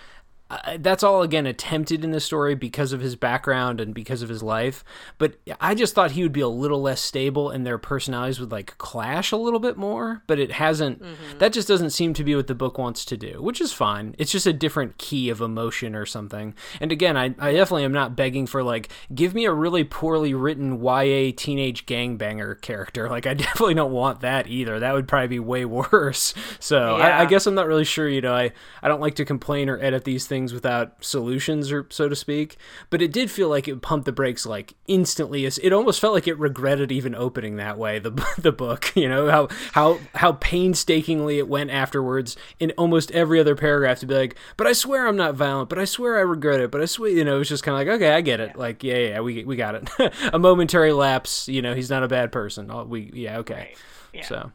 Uh, 0.50 0.78
that's 0.80 1.02
all 1.02 1.22
again 1.22 1.46
attempted 1.46 2.02
in 2.02 2.10
the 2.10 2.20
story 2.20 2.54
because 2.54 2.92
of 2.94 3.00
his 3.00 3.16
background 3.16 3.80
and 3.80 3.94
because 3.94 4.22
of 4.22 4.30
his 4.30 4.42
life. 4.42 4.82
But 5.18 5.34
I 5.60 5.74
just 5.74 5.94
thought 5.94 6.12
he 6.12 6.22
would 6.22 6.32
be 6.32 6.40
a 6.40 6.48
little 6.48 6.80
less 6.80 7.02
stable 7.02 7.50
and 7.50 7.66
their 7.66 7.76
personalities 7.76 8.40
would 8.40 8.50
like 8.50 8.78
clash 8.78 9.30
a 9.30 9.36
little 9.36 9.60
bit 9.60 9.76
more. 9.76 10.22
But 10.26 10.38
it 10.38 10.52
hasn't. 10.52 11.02
That 11.38 11.52
just 11.52 11.68
doesn't 11.68 11.90
seem 11.90 12.14
to 12.14 12.24
be 12.24 12.34
what 12.34 12.46
the 12.46 12.54
book 12.54 12.78
wants 12.78 13.04
to 13.06 13.16
do, 13.16 13.42
which 13.42 13.60
is 13.60 13.72
fine. 13.74 14.14
It's 14.16 14.32
just 14.32 14.46
a 14.46 14.52
different 14.54 14.96
key 14.96 15.28
of 15.28 15.42
emotion 15.42 15.94
or 15.94 16.06
something. 16.06 16.54
And 16.80 16.92
again, 16.92 17.16
I, 17.16 17.34
I 17.38 17.52
definitely 17.52 17.84
am 17.84 17.92
not 17.92 18.16
begging 18.16 18.46
for 18.46 18.62
like 18.62 18.88
give 19.14 19.34
me 19.34 19.44
a 19.44 19.52
really 19.52 19.84
poorly 19.84 20.32
written 20.32 20.82
YA 20.82 21.32
teenage 21.36 21.84
gangbanger 21.84 22.58
character. 22.62 23.10
Like 23.10 23.26
I 23.26 23.34
definitely 23.34 23.74
don't 23.74 23.92
want 23.92 24.20
that 24.20 24.46
either. 24.46 24.80
That 24.80 24.94
would 24.94 25.08
probably 25.08 25.28
be 25.28 25.40
way 25.40 25.64
worse. 25.66 26.32
So 26.58 26.96
I, 26.96 27.20
I 27.20 27.26
guess 27.26 27.46
I'm 27.46 27.54
not 27.54 27.66
really 27.66 27.84
sure. 27.84 28.08
You 28.08 28.22
know, 28.22 28.34
I 28.34 28.52
I 28.82 28.88
don't 28.88 29.00
like 29.00 29.16
to 29.16 29.26
complain 29.26 29.68
or 29.68 29.78
edit 29.78 30.04
these 30.04 30.26
things 30.26 30.37
without 30.46 31.04
solutions 31.04 31.72
or 31.72 31.86
so 31.90 32.08
to 32.08 32.16
speak. 32.16 32.56
But 32.90 33.02
it 33.02 33.12
did 33.12 33.30
feel 33.30 33.48
like 33.48 33.66
it 33.66 33.82
pumped 33.82 34.04
the 34.06 34.12
brakes 34.12 34.46
like 34.46 34.74
instantly. 34.86 35.44
It 35.44 35.72
almost 35.72 36.00
felt 36.00 36.14
like 36.14 36.28
it 36.28 36.38
regretted 36.38 36.92
even 36.92 37.14
opening 37.14 37.56
that 37.56 37.78
way. 37.78 37.98
The 37.98 38.10
the 38.38 38.52
book, 38.52 38.92
you 38.96 39.08
know 39.08 39.30
how 39.30 39.48
how 39.72 39.98
how 40.14 40.32
painstakingly 40.32 41.38
it 41.38 41.48
went 41.48 41.70
afterwards 41.70 42.36
in 42.60 42.72
almost 42.78 43.10
every 43.10 43.40
other 43.40 43.54
paragraph 43.54 43.98
to 44.00 44.06
be 44.06 44.14
like, 44.14 44.36
but 44.56 44.66
I 44.66 44.72
swear 44.72 45.06
I'm 45.06 45.16
not 45.16 45.34
violent. 45.34 45.68
But 45.68 45.78
I 45.78 45.84
swear 45.84 46.16
I 46.18 46.22
regret 46.22 46.60
it. 46.60 46.70
But 46.70 46.80
I 46.80 46.86
swear, 46.86 47.10
you 47.10 47.24
know, 47.24 47.36
it 47.36 47.38
was 47.40 47.48
just 47.48 47.64
kind 47.64 47.74
of 47.80 47.86
like, 47.86 47.96
okay, 47.96 48.14
I 48.14 48.20
get 48.20 48.40
it. 48.40 48.56
Like, 48.56 48.82
yeah, 48.84 48.98
yeah, 48.98 49.20
we 49.20 49.44
we 49.44 49.56
got 49.56 49.74
it. 49.74 50.14
a 50.32 50.38
momentary 50.38 50.92
lapse. 50.92 51.48
You 51.48 51.62
know, 51.62 51.74
he's 51.74 51.90
not 51.90 52.02
a 52.02 52.08
bad 52.08 52.32
person. 52.32 52.70
Oh, 52.70 52.84
We 52.84 53.10
yeah, 53.14 53.38
okay. 53.38 53.54
Right. 53.54 53.76
Yeah. 54.12 54.24
So, 54.26 54.52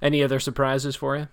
any 0.00 0.22
other 0.22 0.40
surprises 0.40 0.96
for 0.96 1.16
you? 1.16 1.28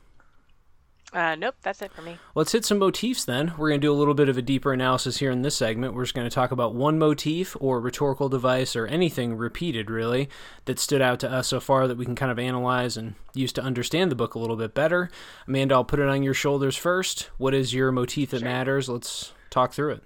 Uh, 1.12 1.34
nope, 1.34 1.56
that's 1.64 1.82
it 1.82 1.92
for 1.92 2.04
me. 2.04 2.20
Let's 2.36 2.52
hit 2.52 2.66
some 2.66 2.78
motifs 2.78 3.26
then. 3.26 3.54
We're 3.58 3.70
going 3.70 3.82
to 3.82 3.88
do 3.88 3.92
a 3.92 3.98
little 3.98 4.14
bit 4.14 4.30
of 4.30 4.38
a 4.38 4.44
deeper 4.44 4.72
analysis 4.72 5.18
here 5.18 5.32
in 5.32 5.42
this 5.42 5.56
segment. 5.56 5.96
We're 5.96 6.04
just 6.04 6.14
going 6.14 6.30
to 6.30 6.34
talk 6.34 6.52
about 6.52 6.76
one 6.76 7.00
motif 7.00 7.58
or 7.60 7.80
rhetorical 7.80 8.30
device 8.30 8.76
or 8.76 8.86
anything 8.86 9.36
repeated, 9.36 9.90
really, 9.90 10.30
that 10.66 10.78
stood 10.78 11.02
out 11.02 11.20
to 11.22 11.32
us 11.32 11.48
so 11.48 11.60
far 11.60 11.88
that 11.88 11.98
we 11.98 12.06
can 12.06 12.16
kind 12.16 12.32
of 12.32 12.38
analyze 12.38 12.96
and 12.96 13.16
use 13.34 13.52
to 13.54 13.62
understand 13.64 14.12
the 14.12 14.16
book 14.16 14.36
a 14.36 14.40
little 14.40 14.56
bit 14.56 14.76
better. 14.76 15.10
Amanda, 15.48 15.74
I'll 15.74 15.84
put 15.84 16.00
it 16.00 16.08
on 16.08 16.22
your 16.22 16.36
shoulders 16.36 16.76
first. 16.78 17.32
What 17.40 17.56
is 17.56 17.74
your 17.74 17.92
motif 17.92 18.30
that 18.30 18.42
Sure. 18.42 18.48
matters? 18.48 18.88
Let's 18.88 19.34
talk 19.50 19.74
through 19.74 19.94
it. 19.94 20.04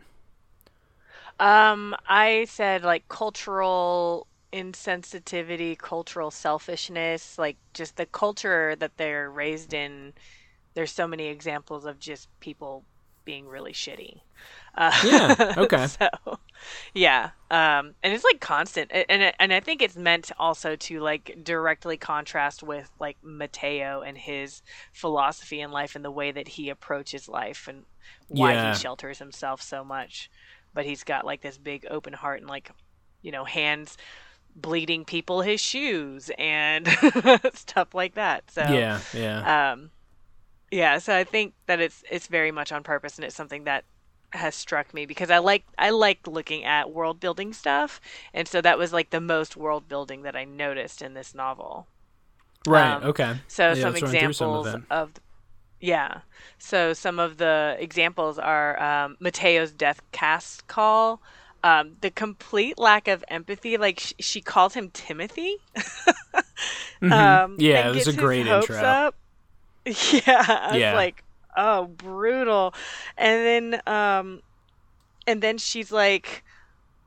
Um, 1.38 1.96
I 2.08 2.46
said 2.48 2.84
like 2.84 3.10
cultural 3.10 4.28
insensitivity, 4.54 5.78
cultural 5.78 6.32
selfishness, 6.32 7.38
like 7.38 7.58
just 7.74 7.98
the 7.98 8.06
culture 8.06 8.76
that 8.78 8.96
they're 8.96 9.30
raised 9.30 9.74
in. 9.74 10.14
There's 10.76 10.92
so 10.92 11.08
many 11.08 11.28
examples 11.28 11.86
of 11.86 12.00
just 12.00 12.30
people 12.40 12.86
being 13.26 13.48
really 13.48 13.74
shitty. 13.74 14.22
Uh, 14.76 14.92
Yeah, 15.02 15.36
okay. 15.58 15.90
so, 16.00 16.10
yeah, 16.94 17.32
um, 17.52 17.96
and 18.04 18.14
it's 18.14 18.24
like 18.24 18.40
constant, 18.40 18.92
and 18.94 19.34
and 19.40 19.54
I 19.54 19.60
think 19.60 19.82
it's 19.82 19.96
meant 19.96 20.32
also 20.38 20.76
to 20.76 21.00
like 21.00 21.38
directly 21.44 21.98
contrast 21.98 22.64
with 22.64 22.90
like 23.00 23.18
Mateo 23.22 24.02
and 24.02 24.18
his 24.18 24.62
philosophy 24.94 25.62
in 25.62 25.72
life 25.72 25.96
and 25.96 26.04
the 26.04 26.12
way 26.12 26.32
that 26.32 26.50
he 26.50 26.70
approaches 26.70 27.28
life 27.30 27.68
and 27.68 27.86
why 28.28 28.56
Yeah. 28.56 28.66
he 28.68 28.74
shelters 28.74 29.20
himself 29.20 29.62
so 29.62 29.84
much. 29.84 30.30
But 30.74 30.86
he's 30.86 31.04
got 31.04 31.26
like 31.26 31.42
this 31.42 31.58
big 31.58 31.86
open 31.90 32.14
heart 32.14 32.42
and 32.42 32.50
like, 32.50 32.72
you 33.22 33.32
know, 33.32 33.46
hands 33.46 33.98
bleeding 34.56 35.06
people 35.06 35.42
his 35.42 35.62
shoes 35.62 36.32
and 36.38 36.88
stuff 37.54 37.94
like 37.94 38.16
that. 38.16 38.52
So 38.52 38.62
Yeah, 38.70 39.00
yeah. 39.14 39.72
um, 39.74 39.92
yeah, 40.74 40.98
so 40.98 41.16
I 41.16 41.24
think 41.24 41.54
that 41.68 41.80
it's 41.80 42.04
it's 42.10 42.28
very 42.28 42.52
much 42.52 42.72
on 42.72 42.84
purpose, 42.84 43.18
and 43.18 43.26
it's 43.26 43.36
something 43.36 43.66
that 43.66 43.86
has 44.32 44.56
struck 44.56 44.92
me 44.94 45.06
because 45.06 45.30
I 45.30 45.38
like 45.38 45.66
I 45.78 45.92
like 45.92 46.26
looking 46.26 46.64
at 46.66 46.92
world 46.92 47.20
building 47.20 47.54
stuff, 47.54 48.02
and 48.34 48.48
so 48.48 48.60
that 48.62 48.78
was 48.80 48.92
like 48.92 49.12
the 49.12 49.22
most 49.22 49.56
world 49.56 49.88
building 49.88 50.24
that 50.24 50.36
I 50.36 50.46
noticed 50.46 51.04
in 51.04 51.14
this 51.14 51.36
novel. 51.36 51.88
Right. 52.66 52.94
Um, 52.94 53.04
okay. 53.04 53.36
So 53.48 53.74
yeah, 53.74 53.82
some 53.84 53.96
examples 53.96 54.38
some 54.38 54.86
of, 54.90 55.10
of, 55.10 55.12
yeah. 55.80 56.22
So 56.58 56.94
some 56.94 57.20
of 57.20 57.38
the 57.38 57.76
examples 57.78 58.40
are 58.40 58.82
um, 58.82 59.18
Mateo's 59.20 59.72
death 59.72 60.02
cast 60.12 60.68
call. 60.68 61.22
Um, 61.64 61.98
the 62.02 62.10
complete 62.10 62.78
lack 62.78 63.08
of 63.08 63.24
empathy, 63.30 63.78
like 63.78 64.00
sh- 64.00 64.14
she 64.20 64.42
called 64.42 64.74
him 64.74 64.90
Timothy. 64.90 65.58
mm-hmm. 65.76 67.14
Um, 67.14 67.58
yeah, 67.60 67.90
it 67.90 67.96
was 67.96 68.08
a 68.08 68.14
great 68.14 68.48
intro. 68.48 68.78
Up. 68.78 69.16
Yeah, 70.12 70.46
I 70.48 70.78
yeah. 70.78 70.92
was 70.92 70.96
like, 70.96 71.24
oh, 71.58 71.86
brutal. 71.88 72.74
And 73.18 73.74
then, 73.74 73.82
um, 73.86 74.42
and 75.28 75.42
then 75.42 75.58
she's 75.58 75.92
like, 75.92 76.44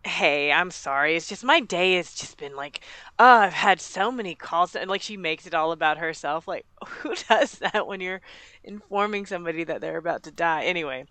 hey, 0.06 0.52
I'm 0.52 0.70
sorry. 0.70 1.16
It's 1.16 1.28
just 1.28 1.44
my 1.44 1.60
day 1.60 1.96
has 1.96 2.14
just 2.14 2.38
been 2.38 2.56
like, 2.56 2.80
oh, 3.18 3.24
I've 3.24 3.52
had 3.52 3.80
so 3.80 4.10
many 4.10 4.34
calls. 4.34 4.74
And 4.74 4.88
like 4.88 5.02
she 5.02 5.16
makes 5.16 5.46
it 5.46 5.54
all 5.54 5.72
about 5.72 5.98
herself. 5.98 6.48
Like, 6.48 6.64
who 6.86 7.14
does 7.28 7.58
that 7.58 7.86
when 7.86 8.00
you're 8.00 8.20
informing 8.64 9.26
somebody 9.26 9.64
that 9.64 9.80
they're 9.80 9.98
about 9.98 10.22
to 10.24 10.30
die? 10.30 10.64
Anyway, 10.64 11.06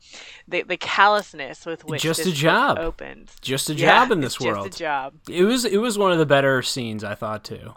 the 0.47 0.63
the 0.63 0.78
callousness 0.78 1.65
with 1.65 1.86
which 1.86 2.01
just 2.01 2.25
a 2.25 2.32
job 2.32 2.80
opens, 2.80 3.36
just 3.41 3.69
a 3.69 3.75
job 3.75 4.10
yeah, 4.10 4.13
in 4.13 4.21
this 4.21 4.39
world. 4.39 4.65
Just 4.67 4.80
a 4.80 4.84
job. 4.84 5.13
It 5.30 5.43
was 5.43 5.65
it 5.65 5.78
was 5.78 5.97
one 5.97 6.12
of 6.12 6.17
the 6.17 6.25
better 6.25 6.62
scenes 6.62 7.04
I 7.04 7.15
thought 7.15 7.43
too. 7.43 7.75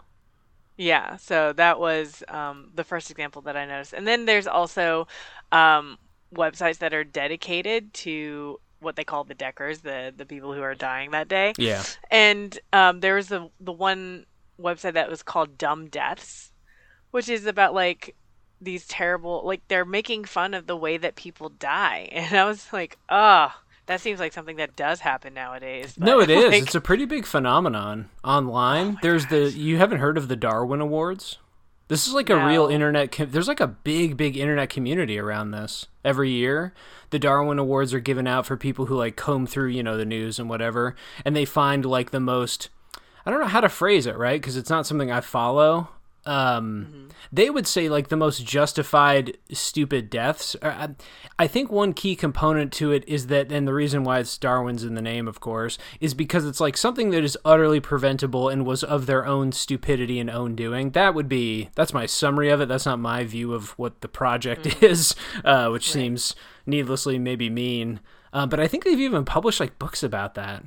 Yeah, 0.79 1.17
so 1.17 1.51
that 1.57 1.77
was 1.77 2.23
um, 2.29 2.71
the 2.73 2.85
first 2.85 3.11
example 3.11 3.41
that 3.41 3.57
I 3.57 3.65
noticed, 3.65 3.91
and 3.91 4.07
then 4.07 4.23
there's 4.23 4.47
also 4.47 5.07
um, 5.51 5.97
websites 6.33 6.77
that 6.77 6.93
are 6.93 7.03
dedicated 7.03 7.93
to 7.95 8.61
what 8.79 8.95
they 8.95 9.03
call 9.03 9.25
the 9.25 9.33
Deckers, 9.33 9.79
the 9.81 10.13
the 10.15 10.25
people 10.25 10.53
who 10.53 10.61
are 10.61 10.75
dying 10.75 11.11
that 11.11 11.27
day. 11.27 11.51
Yeah. 11.57 11.83
And 12.09 12.57
um, 12.71 13.01
there 13.01 13.15
was 13.15 13.27
the 13.27 13.49
the 13.59 13.73
one 13.73 14.25
website 14.57 14.93
that 14.93 15.09
was 15.09 15.21
called 15.21 15.57
Dumb 15.57 15.89
Deaths, 15.89 16.53
which 17.11 17.27
is 17.27 17.45
about 17.45 17.73
like 17.73 18.15
these 18.61 18.87
terrible 18.87 19.41
like 19.43 19.67
they're 19.67 19.83
making 19.83 20.23
fun 20.23 20.53
of 20.53 20.65
the 20.65 20.77
way 20.77 20.95
that 20.95 21.15
people 21.15 21.49
die, 21.49 22.07
and 22.13 22.37
I 22.37 22.45
was 22.45 22.71
like, 22.71 22.97
ah. 23.09 23.53
Oh, 23.61 23.68
that 23.89 23.99
seems 24.01 24.19
like 24.19 24.33
something 24.33 24.57
that 24.57 24.75
does 24.75 24.99
happen 24.99 25.33
nowadays. 25.33 25.97
no, 25.97 26.19
it 26.19 26.29
is. 26.29 26.51
Like... 26.51 26.61
It's 26.61 26.75
a 26.75 26.81
pretty 26.81 27.05
big 27.05 27.25
phenomenon 27.25 28.11
online. 28.23 28.97
Oh 28.97 28.99
There's 29.01 29.23
gosh. 29.25 29.31
the 29.31 29.49
you 29.49 29.77
haven't 29.77 29.97
heard 29.97 30.15
of 30.15 30.27
the 30.27 30.35
Darwin 30.35 30.79
Awards? 30.79 31.39
This 31.87 32.05
is 32.05 32.13
like 32.13 32.29
no. 32.29 32.37
a 32.37 32.45
real 32.45 32.67
internet. 32.67 33.11
Com- 33.11 33.31
There's 33.31 33.47
like 33.47 33.59
a 33.59 33.65
big, 33.65 34.15
big 34.15 34.37
internet 34.37 34.69
community 34.69 35.17
around 35.17 35.49
this 35.49 35.87
every 36.05 36.29
year. 36.29 36.71
The 37.09 37.17
Darwin 37.17 37.57
Awards 37.57 37.91
are 37.95 37.99
given 37.99 38.27
out 38.27 38.45
for 38.45 38.55
people 38.55 38.85
who 38.85 38.95
like 38.95 39.15
comb 39.15 39.47
through, 39.47 39.69
you 39.69 39.81
know, 39.81 39.97
the 39.97 40.05
news 40.05 40.37
and 40.37 40.47
whatever, 40.47 40.95
and 41.25 41.35
they 41.35 41.45
find 41.45 41.83
like 41.83 42.11
the 42.11 42.19
most. 42.19 42.69
I 43.25 43.31
don't 43.31 43.39
know 43.39 43.47
how 43.47 43.61
to 43.61 43.69
phrase 43.69 44.05
it 44.05 44.17
right 44.17 44.39
because 44.39 44.55
it's 44.55 44.69
not 44.69 44.85
something 44.85 45.11
I 45.11 45.21
follow 45.21 45.89
um, 46.25 46.87
mm-hmm. 46.89 47.07
they 47.31 47.49
would 47.49 47.65
say 47.65 47.87
like 47.89 48.09
the 48.09 48.17
most 48.17 48.45
justified 48.45 49.37
stupid 49.51 50.09
deaths. 50.09 50.55
I 50.61 51.47
think 51.47 51.71
one 51.71 51.93
key 51.93 52.15
component 52.15 52.73
to 52.73 52.91
it 52.91 53.07
is 53.07 53.27
that, 53.27 53.51
and 53.51 53.67
the 53.67 53.73
reason 53.73 54.03
why 54.03 54.19
it's 54.19 54.37
Darwin's 54.37 54.83
in 54.83 54.95
the 54.95 55.01
name, 55.01 55.27
of 55.27 55.39
course, 55.39 55.77
is 55.99 56.13
because 56.13 56.45
it's 56.45 56.59
like 56.59 56.75
something 56.75 57.11
that 57.11 57.23
is 57.23 57.37
utterly 57.45 57.79
preventable 57.79 58.49
and 58.49 58.65
was 58.65 58.83
of 58.83 59.05
their 59.05 59.25
own 59.25 59.51
stupidity 59.51 60.19
and 60.19 60.29
own 60.29 60.55
doing. 60.55 60.91
That 60.91 61.15
would 61.15 61.29
be 61.29 61.69
that's 61.75 61.93
my 61.93 62.05
summary 62.05 62.49
of 62.49 62.61
it. 62.61 62.67
That's 62.67 62.85
not 62.85 62.99
my 62.99 63.23
view 63.23 63.53
of 63.53 63.71
what 63.71 64.01
the 64.01 64.09
project 64.09 64.65
mm-hmm. 64.65 64.85
is, 64.85 65.15
uh, 65.45 65.69
which 65.69 65.87
right. 65.87 65.93
seems 65.93 66.35
needlessly 66.65 67.17
maybe 67.17 67.49
mean. 67.49 68.01
Uh, 68.33 68.45
but 68.45 68.59
I 68.59 68.67
think 68.67 68.83
they've 68.83 68.99
even 68.99 69.25
published 69.25 69.59
like 69.59 69.79
books 69.79 70.03
about 70.03 70.35
that. 70.35 70.63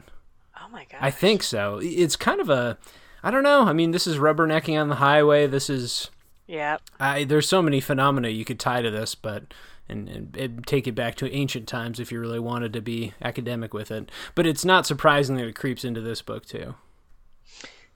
Oh 0.61 0.69
my 0.71 0.87
god! 0.91 0.99
I 1.01 1.11
think 1.11 1.43
so. 1.43 1.79
It's 1.83 2.17
kind 2.17 2.41
of 2.41 2.49
a 2.49 2.79
I 3.23 3.31
don't 3.31 3.43
know. 3.43 3.63
I 3.63 3.73
mean, 3.73 3.93
this 3.93 4.07
is 4.07 4.19
rubbernecking 4.19 4.81
on 4.81 4.89
the 4.89 4.97
highway. 4.97 5.47
This 5.47 5.71
is 5.71 6.11
yeah. 6.47 6.79
I 6.99 7.25
there's 7.25 7.49
so 7.49 7.63
many 7.63 7.81
phenomena 7.81 8.29
you 8.29 8.45
could 8.45 8.59
tie 8.61 8.83
to 8.83 8.91
this, 8.91 9.15
but 9.15 9.55
and, 9.89 10.09
and, 10.09 10.37
and, 10.37 10.67
take 10.67 10.87
it 10.87 10.95
back 10.95 11.17
to 11.17 11.31
ancient 11.33 11.67
times 11.69 12.01
if 12.01 12.11
you 12.11 12.21
really 12.21 12.39
wanted 12.39 12.73
to 12.73 12.81
be 12.81 13.13
academic 13.21 13.75
with 13.75 13.91
it. 13.91 14.11
But 14.35 14.47
it's 14.47 14.65
not 14.65 14.87
surprising 14.87 15.37
that 15.37 15.47
it 15.47 15.57
creeps 15.57 15.85
into 15.85 16.01
this 16.01 16.23
book 16.23 16.47
too. 16.47 16.75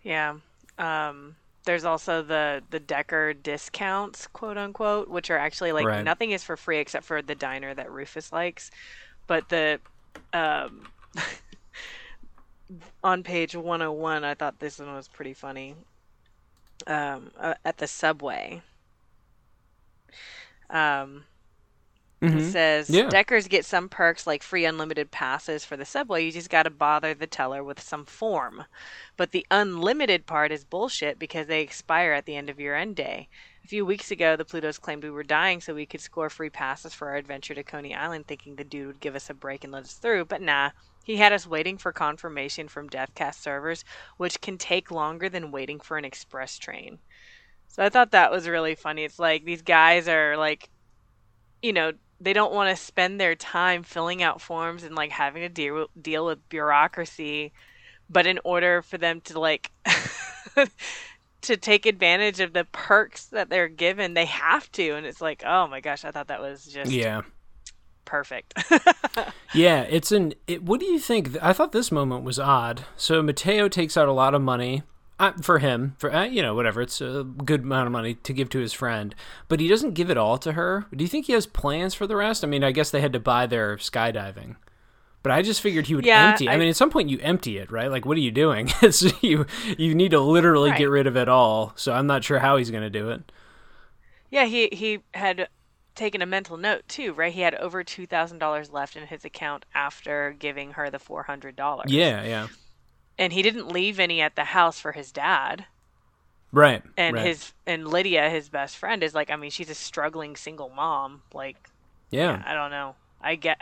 Yeah. 0.03 0.37
Um, 0.79 1.37
there's 1.65 1.85
also 1.85 2.23
the 2.23 2.63
the 2.71 2.81
Decker 2.81 3.35
discounts, 3.35 4.27
quote 4.29 4.57
unquote, 4.57 5.09
which 5.09 5.31
are 5.31 5.39
actually 5.39 5.73
like 5.73 5.87
right. 5.87 6.05
nothing 6.05 6.31
is 6.31 6.43
for 6.43 6.57
free 6.57 6.79
except 6.79 7.05
for 7.05 7.23
the 7.23 7.35
diner 7.35 7.75
that 7.75 7.91
Rufus 7.91 8.33
likes. 8.33 8.71
But 9.27 9.49
the 9.49 9.81
um, 10.33 10.87
on 13.03 13.23
page 13.23 13.55
101, 13.55 14.25
I 14.25 14.35
thought 14.35 14.59
this 14.59 14.79
one 14.79 14.95
was 14.95 15.09
pretty 15.09 15.35
funny. 15.35 15.75
Um, 16.87 17.31
uh, 17.39 17.55
at 17.65 17.79
the 17.79 17.87
subway. 17.87 18.61
Um, 20.69 21.25
mm-hmm. 22.21 22.39
It 22.39 22.51
says 22.51 22.91
yeah. 22.91 23.09
Deckers 23.09 23.49
get 23.49 23.65
some 23.65 23.89
perks 23.89 24.27
like 24.27 24.43
free 24.43 24.65
unlimited 24.65 25.11
passes 25.11 25.65
for 25.65 25.77
the 25.77 25.85
subway. 25.85 26.25
You 26.25 26.33
just 26.33 26.51
got 26.51 26.65
to 26.65 26.71
bother 26.71 27.15
the 27.15 27.27
teller 27.27 27.65
with 27.65 27.81
some 27.81 28.05
form. 28.05 28.65
But 29.17 29.31
the 29.31 29.47
unlimited 29.51 30.27
part 30.27 30.53
is 30.53 30.65
bullshit 30.65 31.19
because 31.19 31.47
they 31.47 31.63
expire 31.63 32.13
at 32.13 32.27
the 32.27 32.37
end 32.37 32.51
of 32.51 32.61
your 32.61 32.75
end 32.75 32.97
day. 32.97 33.29
A 33.65 33.69
few 33.69 33.87
weeks 33.87 34.11
ago, 34.11 34.37
the 34.37 34.45
Plutos 34.45 34.81
claimed 34.81 35.03
we 35.03 35.11
were 35.11 35.25
dying 35.25 35.61
so 35.61 35.75
we 35.75 35.87
could 35.87 36.01
score 36.01 36.31
free 36.31 36.51
passes 36.51 36.95
for 36.95 37.09
our 37.09 37.17
adventure 37.17 37.55
to 37.55 37.65
Coney 37.65 37.95
Island, 37.95 38.27
thinking 38.27 38.57
the 38.57 38.65
dude 38.65 38.87
would 38.87 39.01
give 39.01 39.17
us 39.17 39.31
a 39.31 39.35
break 39.35 39.65
and 39.65 39.73
let 39.73 39.85
us 39.85 39.95
through. 39.95 40.27
But 40.27 40.43
nah, 40.43 40.71
he 41.07 41.19
had 41.19 41.33
us 41.33 41.47
waiting 41.47 41.79
for 41.79 41.93
confirmation 41.93 42.67
from 42.67 42.91
Deathcast 42.91 43.37
servers, 43.37 43.85
which 44.17 44.41
can 44.41 44.59
take 44.59 44.91
longer 44.91 45.29
than 45.29 45.53
waiting 45.53 45.79
for 45.79 45.97
an 45.97 46.05
express 46.05 46.59
train. 46.59 46.99
So 47.69 47.85
I 47.85 47.91
thought 47.91 48.11
that 48.11 48.33
was 48.33 48.49
really 48.49 48.75
funny. 48.75 49.05
It's 49.05 49.21
like 49.21 49.45
these 49.45 49.63
guys 49.63 50.09
are 50.09 50.37
like, 50.37 50.69
you 51.63 51.73
know, 51.73 51.93
they 52.21 52.33
don't 52.33 52.53
want 52.53 52.77
to 52.77 52.85
spend 52.85 53.21
their 53.21 53.37
time 53.37 53.85
filling 53.85 54.21
out 54.21 54.41
forms 54.41 54.83
and 54.83 54.97
like 54.97 55.13
having 55.13 55.43
to 55.43 55.49
deal 55.49 55.87
deal 56.03 56.27
with 56.27 56.49
bureaucracy, 56.49 57.53
but 58.11 58.27
in 58.27 58.41
order 58.43 58.83
for 58.83 58.99
them 58.99 59.21
to 59.27 59.39
like 59.39 59.71
to 61.43 61.57
take 61.57 61.87
advantage 61.87 62.41
of 62.41 62.53
the 62.53 62.65
perks 62.73 63.27
that 63.27 63.49
they're 63.49 63.69
given, 63.69 64.15
they 64.15 64.25
have 64.25 64.73
to. 64.73 64.97
And 64.97 65.07
it's 65.07 65.21
like, 65.21 65.45
oh 65.47 65.69
my 65.69 65.79
gosh, 65.79 66.05
I 66.05 66.11
thought 66.11 66.27
that 66.27 66.41
was 66.41 66.65
just 66.65 66.91
yeah 66.91 67.23
perfect. 68.07 68.55
yeah, 69.55 69.83
it's 69.83 70.11
an. 70.13 70.33
It, 70.47 70.63
what 70.63 70.81
do 70.81 70.87
you 70.87 70.99
think? 70.99 71.37
I 71.43 71.53
thought 71.53 71.73
this 71.73 71.93
moment 71.93 72.25
was 72.25 72.39
odd. 72.39 72.87
So 72.97 73.23
Mateo 73.23 73.69
takes 73.69 73.97
out 73.97 74.09
a 74.09 74.13
lot 74.13 74.35
of 74.35 74.41
money 74.41 74.83
uh, 75.19 75.33
for 75.43 75.59
him, 75.59 75.95
for 75.99 76.13
uh, 76.13 76.25
you 76.25 76.43
know 76.43 76.55
whatever. 76.55 76.81
It's 76.81 77.01
a 77.01 77.25
good 77.25 77.63
amount 77.63 77.87
of 77.87 77.93
money 77.93 78.15
to 78.15 78.33
give 78.33 78.49
to 78.51 78.59
his 78.59 78.73
friend, 78.73 79.15
but 79.49 79.61
he 79.61 79.69
doesn't 79.69 79.95
give 79.95 80.11
it 80.11 80.17
all 80.17 80.39
to 80.39 80.53
her. 80.53 80.87
Do 80.95 81.05
you 81.05 81.09
think 81.09 81.27
he 81.27 81.33
has 81.35 81.47
plans 81.47 81.95
for 81.95 82.07
the 82.07 82.17
rest? 82.17 82.45
I 82.45 82.47
mean, 82.47 82.65
I 82.65 82.73
guess 82.73 82.91
they 82.91 83.01
had 83.01 83.13
to 83.13 83.21
buy 83.21 83.47
their 83.47 83.77
skydiving. 83.77 84.57
But 85.23 85.33
I 85.33 85.43
just 85.43 85.61
figured 85.61 85.89
he 85.89 85.97
would 85.97 86.07
yeah, 86.07 86.29
empty. 86.29 86.49
I, 86.49 86.53
I, 86.53 86.57
mean, 86.57 86.69
at 86.69 86.77
some 86.77 86.89
point 86.89 87.11
you 87.11 87.19
empty 87.21 87.59
it, 87.59 87.73
right? 87.73 87.91
Like, 87.91 88.07
what 88.07 88.17
are 88.17 88.21
you 88.21 88.31
doing? 88.31 88.71
it's, 88.83 89.03
you 89.25 89.45
you 89.77 89.93
need 89.93 90.13
to 90.13 90.21
literally 90.21 90.71
right. 90.71 90.79
get 90.79 90.89
rid 90.89 91.09
of 91.09 91.17
it 91.17 91.29
all. 91.29 91.73
So 91.75 91.93
I'm 91.93 92.07
not 92.07 92.23
sure 92.23 92.39
how 92.39 92.59
he's 92.59 92.71
going 92.71 92.85
to 92.85 92.91
do 92.91 93.11
it. 93.11 93.33
Yeah, 94.31 94.45
he 94.45 94.69
he 94.71 95.01
had 95.15 95.49
taken 95.97 96.23
a 96.23 96.27
mental 96.27 96.57
note 96.57 96.87
too, 96.89 97.13
right? 97.13 97.33
He 97.33 97.41
had 97.41 97.55
over 97.55 97.83
two 97.83 98.07
thousand 98.07 98.39
dollars 98.39 98.71
left 98.71 98.97
in 98.97 99.07
his 99.07 99.25
account 99.25 99.65
after 99.75 100.37
giving 100.39 100.73
her 100.73 100.91
the 100.91 100.99
four 100.99 101.25
hundred 101.25 101.57
dollars. 101.57 101.91
Yeah, 101.91 102.23
yeah. 102.25 102.49
And 103.19 103.33
he 103.33 103.43
didn't 103.43 103.69
leave 103.69 103.99
any 103.99 104.21
at 104.21 104.37
the 104.37 104.45
house 104.45 104.79
for 104.79 104.93
his 104.93 105.11
dad. 105.11 105.65
Right. 106.53 106.83
And 106.97 107.17
right. 107.17 107.27
his 107.27 107.53
and 107.67 107.89
Lydia, 107.89 108.31
his 108.31 108.49
best 108.49 108.77
friend, 108.77 109.03
is 109.03 109.15
like, 109.15 109.31
I 109.31 109.37
mean, 109.37 109.51
she's 109.51 109.71
a 109.71 109.75
struggling 109.75 110.37
single 110.37 110.69
mom. 110.69 111.23
Like, 111.35 111.57
yeah, 112.11 112.43
I 112.47 112.55
don't 112.55 112.71
know. 112.71 112.95
I 113.21 113.35
get. 113.35 113.59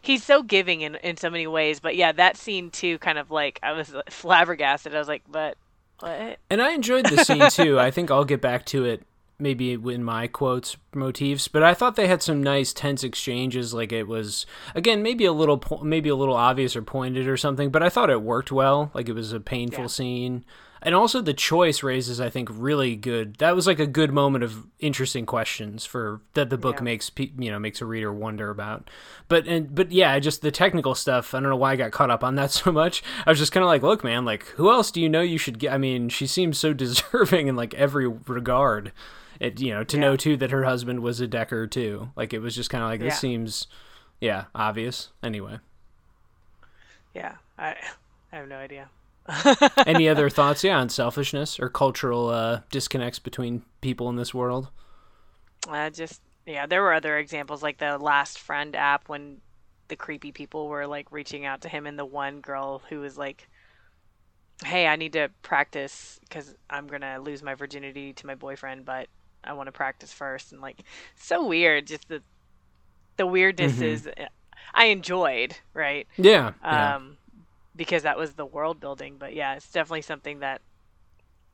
He's 0.00 0.22
so 0.22 0.42
giving 0.42 0.82
in 0.82 0.94
in 0.96 1.16
so 1.16 1.30
many 1.30 1.46
ways, 1.46 1.80
but 1.80 1.96
yeah, 1.96 2.12
that 2.12 2.36
scene 2.36 2.70
too, 2.70 2.98
kind 2.98 3.18
of 3.18 3.30
like 3.30 3.58
I 3.62 3.72
was 3.72 3.94
flabbergasted. 4.08 4.94
I 4.94 4.98
was 4.98 5.08
like, 5.08 5.24
but 5.28 5.58
what? 6.00 6.38
And 6.48 6.62
I 6.62 6.72
enjoyed 6.72 7.06
the 7.06 7.24
scene 7.24 7.50
too. 7.50 7.78
I 7.80 7.90
think 7.90 8.10
I'll 8.10 8.24
get 8.24 8.40
back 8.40 8.64
to 8.66 8.84
it 8.84 9.02
maybe 9.38 9.72
in 9.72 10.02
my 10.02 10.26
quotes 10.26 10.76
motifs 10.94 11.46
but 11.46 11.62
i 11.62 11.72
thought 11.72 11.94
they 11.96 12.08
had 12.08 12.22
some 12.22 12.42
nice 12.42 12.72
tense 12.72 13.04
exchanges 13.04 13.72
like 13.72 13.92
it 13.92 14.08
was 14.08 14.46
again 14.74 15.02
maybe 15.02 15.24
a 15.24 15.32
little 15.32 15.62
maybe 15.82 16.08
a 16.08 16.16
little 16.16 16.34
obvious 16.34 16.74
or 16.74 16.82
pointed 16.82 17.28
or 17.28 17.36
something 17.36 17.70
but 17.70 17.82
i 17.82 17.88
thought 17.88 18.10
it 18.10 18.22
worked 18.22 18.52
well. 18.52 18.90
Like 18.94 19.08
it 19.08 19.14
was 19.14 19.32
a 19.32 19.40
painful 19.40 19.84
yeah. 19.84 19.88
scene. 19.88 20.44
And 20.80 20.94
also 20.94 21.20
the 21.20 21.34
choice 21.34 21.82
raises 21.82 22.20
i 22.20 22.30
think 22.30 22.48
really 22.52 22.94
good 22.94 23.34
that 23.36 23.56
was 23.56 23.66
like 23.66 23.80
a 23.80 23.86
good 23.86 24.12
moment 24.12 24.44
of 24.44 24.64
interesting 24.78 25.26
questions 25.26 25.84
for 25.84 26.20
that 26.34 26.50
the 26.50 26.58
book 26.58 26.76
yeah. 26.76 26.82
makes 26.84 27.10
you 27.16 27.50
know 27.50 27.58
makes 27.58 27.80
a 27.80 27.86
reader 27.86 28.12
wonder 28.12 28.50
about. 28.50 28.88
But 29.26 29.48
and 29.48 29.74
but 29.74 29.90
yeah 29.90 30.18
just 30.20 30.42
the 30.42 30.52
technical 30.52 30.94
stuff 30.94 31.34
i 31.34 31.40
don't 31.40 31.48
know 31.48 31.56
why 31.56 31.72
i 31.72 31.76
got 31.76 31.90
caught 31.90 32.10
up 32.10 32.22
on 32.22 32.36
that 32.36 32.50
so 32.60 32.70
much. 32.70 33.02
I 33.26 33.30
was 33.30 33.38
just 33.38 33.52
kind 33.52 33.64
of 33.64 33.68
like 33.68 33.82
look 33.82 34.04
man 34.04 34.24
like 34.24 34.46
who 34.50 34.70
else 34.70 34.92
do 34.92 35.00
you 35.00 35.08
know 35.08 35.20
you 35.20 35.38
should 35.38 35.58
get? 35.58 35.72
I 35.72 35.78
mean 35.78 36.08
she 36.08 36.26
seems 36.26 36.58
so 36.58 36.72
deserving 36.84 37.48
in 37.48 37.56
like 37.56 37.74
every 37.74 38.06
regard 38.06 38.92
it 39.40 39.60
you 39.60 39.72
know 39.72 39.84
to 39.84 39.96
yeah. 39.96 40.00
know 40.00 40.16
too 40.16 40.36
that 40.36 40.50
her 40.50 40.64
husband 40.64 41.00
was 41.00 41.20
a 41.20 41.26
decker 41.26 41.66
too 41.66 42.10
like 42.16 42.32
it 42.32 42.40
was 42.40 42.54
just 42.54 42.70
kind 42.70 42.82
of 42.82 42.90
like 42.90 43.00
this 43.00 43.14
yeah. 43.14 43.18
seems 43.18 43.66
yeah, 44.20 44.44
obvious. 44.54 45.10
Anyway. 45.22 45.58
Yeah, 47.14 47.36
I 47.58 47.76
I 48.32 48.36
have 48.36 48.48
no 48.48 48.56
idea. 48.56 48.90
Any 49.86 50.08
other 50.08 50.30
thoughts, 50.30 50.64
yeah, 50.64 50.78
on 50.78 50.88
selfishness 50.88 51.60
or 51.60 51.68
cultural 51.68 52.28
uh, 52.28 52.60
disconnects 52.70 53.18
between 53.18 53.62
people 53.80 54.08
in 54.08 54.16
this 54.16 54.32
world? 54.32 54.68
Uh, 55.68 55.90
just 55.90 56.22
yeah, 56.46 56.66
there 56.66 56.82
were 56.82 56.94
other 56.94 57.18
examples 57.18 57.62
like 57.62 57.78
the 57.78 57.98
Last 57.98 58.38
Friend 58.38 58.74
app 58.74 59.08
when 59.08 59.38
the 59.88 59.96
creepy 59.96 60.32
people 60.32 60.68
were 60.68 60.86
like 60.86 61.12
reaching 61.12 61.44
out 61.44 61.62
to 61.62 61.68
him, 61.68 61.86
and 61.86 61.98
the 61.98 62.04
one 62.04 62.40
girl 62.40 62.82
who 62.88 63.00
was 63.00 63.18
like, 63.18 63.48
"Hey, 64.64 64.86
I 64.86 64.96
need 64.96 65.12
to 65.12 65.30
practice 65.42 66.18
because 66.22 66.54
I'm 66.70 66.86
gonna 66.86 67.20
lose 67.20 67.42
my 67.42 67.54
virginity 67.54 68.12
to 68.14 68.26
my 68.26 68.34
boyfriend, 68.34 68.84
but 68.84 69.08
I 69.48 69.54
want 69.54 69.66
to 69.66 69.72
practice 69.72 70.12
first 70.12 70.52
And 70.52 70.60
like, 70.60 70.84
so 71.16 71.46
weird. 71.46 71.86
Just 71.86 72.08
the 72.08 72.22
the 73.16 73.26
weirdness 73.26 73.74
mm-hmm. 73.74 73.84
is 73.84 74.08
I 74.74 74.86
enjoyed, 74.86 75.56
right? 75.74 76.06
Yeah. 76.16 76.52
yeah. 76.62 76.96
Um, 76.96 77.16
because 77.74 78.02
that 78.02 78.18
was 78.18 78.34
the 78.34 78.46
world 78.46 78.80
building. 78.80 79.16
But 79.18 79.34
yeah, 79.34 79.54
it's 79.54 79.70
definitely 79.70 80.02
something 80.02 80.40
that 80.40 80.60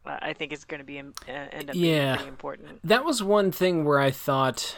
uh, 0.05 0.19
I 0.21 0.33
think 0.33 0.53
is 0.53 0.65
going 0.65 0.79
to 0.79 0.85
be 0.85 0.99
uh, 0.99 1.03
end 1.29 1.71
up 1.71 1.77
yeah. 1.77 2.05
being 2.05 2.17
pretty 2.17 2.29
important. 2.29 2.81
That 2.85 3.05
was 3.05 3.23
one 3.23 3.51
thing 3.51 3.85
where 3.85 3.99
I 3.99 4.11
thought. 4.11 4.77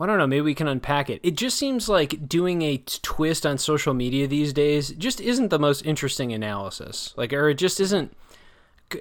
I 0.00 0.06
don't 0.06 0.18
know. 0.18 0.28
Maybe 0.28 0.42
we 0.42 0.54
can 0.54 0.68
unpack 0.68 1.10
it. 1.10 1.18
It 1.24 1.36
just 1.36 1.58
seems 1.58 1.88
like 1.88 2.28
doing 2.28 2.62
a 2.62 2.78
twist 2.86 3.44
on 3.44 3.58
social 3.58 3.94
media 3.94 4.28
these 4.28 4.52
days 4.52 4.90
just 4.90 5.20
isn't 5.20 5.48
the 5.48 5.58
most 5.58 5.84
interesting 5.84 6.32
analysis. 6.32 7.12
Like, 7.16 7.32
or 7.32 7.48
it 7.48 7.54
just 7.54 7.80
isn't 7.80 8.16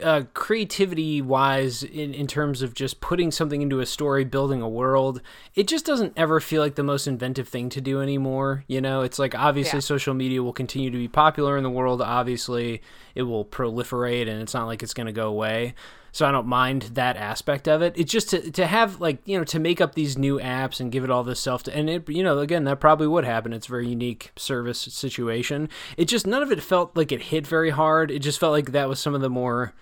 uh, 0.04 0.24
creativity 0.34 1.22
wise 1.22 1.82
in, 1.84 2.14
in 2.14 2.28
terms 2.28 2.62
of 2.62 2.74
just 2.74 3.00
putting 3.00 3.32
something 3.32 3.62
into 3.62 3.80
a 3.80 3.86
story 3.86 4.26
building 4.26 4.62
a 4.62 4.68
world 4.68 5.22
it 5.56 5.68
just 5.68 5.86
doesn't 5.86 6.14
ever 6.18 6.40
feel 6.40 6.62
like 6.62 6.76
the 6.76 6.84
most 6.84 7.08
inventive 7.08 7.48
thing 7.48 7.70
to 7.70 7.80
do 7.80 8.02
anymore 8.02 8.64
you 8.68 8.82
know 8.82 9.02
it's 9.02 9.18
like 9.18 9.34
obviously 9.34 9.78
yeah. 9.78 9.82
social 9.82 10.14
media 10.14 10.44
will 10.44 10.54
continue 10.54 10.90
to 10.90 10.98
be 10.98 11.08
popular 11.08 11.58
in 11.58 11.64
the 11.64 11.70
world 11.70 12.02
obviously 12.02 12.82
it 13.16 13.24
will 13.24 13.46
proliferate 13.46 14.30
and 14.30 14.42
it's 14.42 14.54
not 14.54 14.68
like 14.68 14.84
it's 14.84 14.94
going 14.94 15.08
to 15.08 15.14
go 15.14 15.28
away 15.28 15.74
so 16.18 16.26
I 16.26 16.32
don't 16.32 16.48
mind 16.48 16.82
that 16.96 17.16
aspect 17.16 17.68
of 17.68 17.84
it. 17.84 17.94
It's 17.96 18.12
just 18.12 18.32
to, 18.32 18.50
to 18.50 18.66
have 18.66 19.00
like 19.00 19.20
you 19.26 19.38
know 19.38 19.44
to 19.44 19.60
make 19.60 19.80
up 19.80 19.94
these 19.94 20.18
new 20.18 20.40
apps 20.40 20.80
and 20.80 20.92
give 20.92 21.04
it 21.04 21.12
all 21.12 21.24
this 21.24 21.40
self 21.40 21.62
to, 21.64 21.78
and 21.78 21.88
it 21.88 22.10
you 22.10 22.24
know 22.24 22.40
again 22.40 22.64
that 22.64 22.80
probably 22.80 23.06
would 23.06 23.24
happen. 23.24 23.54
It's 23.54 23.68
a 23.68 23.70
very 23.70 23.88
unique 23.88 24.32
service 24.36 24.80
situation. 24.80 25.70
It 25.96 26.06
just 26.06 26.26
none 26.26 26.42
of 26.42 26.52
it 26.52 26.64
felt 26.64 26.98
like 26.98 27.12
it 27.12 27.22
hit 27.22 27.46
very 27.46 27.70
hard. 27.70 28.10
It 28.10 28.20
just 28.20 28.40
felt 28.40 28.52
like 28.52 28.72
that 28.72 28.90
was 28.90 29.00
some 29.00 29.14
of 29.14 29.22
the 29.22 29.30
more 29.30 29.76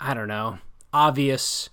I 0.00 0.14
don't 0.14 0.26
know 0.26 0.58
obvious. 0.92 1.70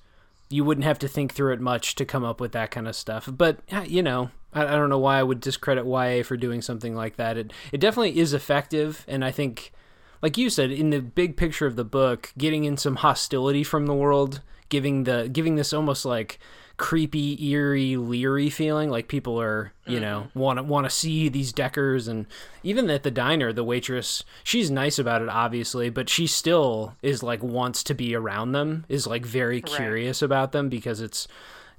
You 0.51 0.63
wouldn't 0.63 0.85
have 0.85 0.99
to 0.99 1.07
think 1.07 1.33
through 1.33 1.53
it 1.53 1.59
much 1.59 1.95
to 1.95 2.05
come 2.05 2.23
up 2.23 2.39
with 2.39 2.51
that 2.51 2.69
kind 2.69 2.87
of 2.87 2.95
stuff. 2.95 3.27
But 3.31 3.57
ah, 3.71 3.85
you 3.85 4.03
know, 4.03 4.29
I, 4.53 4.67
I 4.67 4.75
don't 4.75 4.89
know 4.89 4.99
why 4.99 5.17
I 5.17 5.23
would 5.23 5.39
discredit 5.39 5.87
YA 5.87 6.21
for 6.21 6.37
doing 6.37 6.61
something 6.61 6.93
like 6.93 7.15
that. 7.15 7.37
It 7.37 7.53
it 7.71 7.79
definitely 7.79 8.19
is 8.19 8.35
effective, 8.35 9.03
and 9.07 9.25
I 9.25 9.31
think 9.31 9.71
like 10.21 10.37
you 10.37 10.49
said, 10.49 10.71
in 10.71 10.89
the 10.89 11.01
big 11.01 11.37
picture 11.37 11.65
of 11.65 11.75
the 11.75 11.83
book, 11.83 12.33
getting 12.37 12.63
in 12.63 12.77
some 12.77 12.97
hostility 12.97 13.63
from 13.63 13.85
the 13.85 13.93
world, 13.93 14.41
giving 14.69 15.03
the 15.03 15.29
giving 15.31 15.55
this 15.55 15.73
almost 15.73 16.05
like 16.05 16.39
creepy, 16.77 17.41
eerie, 17.49 17.95
leery 17.95 18.49
feeling, 18.49 18.89
like 18.89 19.07
people 19.07 19.39
are, 19.39 19.71
you 19.85 19.93
mm-hmm. 19.93 20.01
know, 20.01 20.27
want 20.33 20.57
to 20.57 20.63
want 20.63 20.85
to 20.85 20.89
see 20.89 21.29
these 21.29 21.53
Deckers, 21.53 22.07
and 22.07 22.25
even 22.63 22.89
at 22.89 23.03
the 23.03 23.11
diner, 23.11 23.53
the 23.53 23.63
waitress, 23.63 24.23
she's 24.43 24.69
nice 24.69 24.99
about 24.99 25.21
it, 25.21 25.29
obviously, 25.29 25.89
but 25.89 26.09
she 26.09 26.27
still 26.27 26.95
is 27.01 27.23
like 27.23 27.41
wants 27.41 27.83
to 27.83 27.93
be 27.93 28.15
around 28.15 28.51
them, 28.51 28.85
is 28.89 29.07
like 29.07 29.25
very 29.25 29.61
curious 29.61 30.21
right. 30.21 30.25
about 30.25 30.51
them 30.51 30.69
because 30.69 31.01
it's 31.01 31.27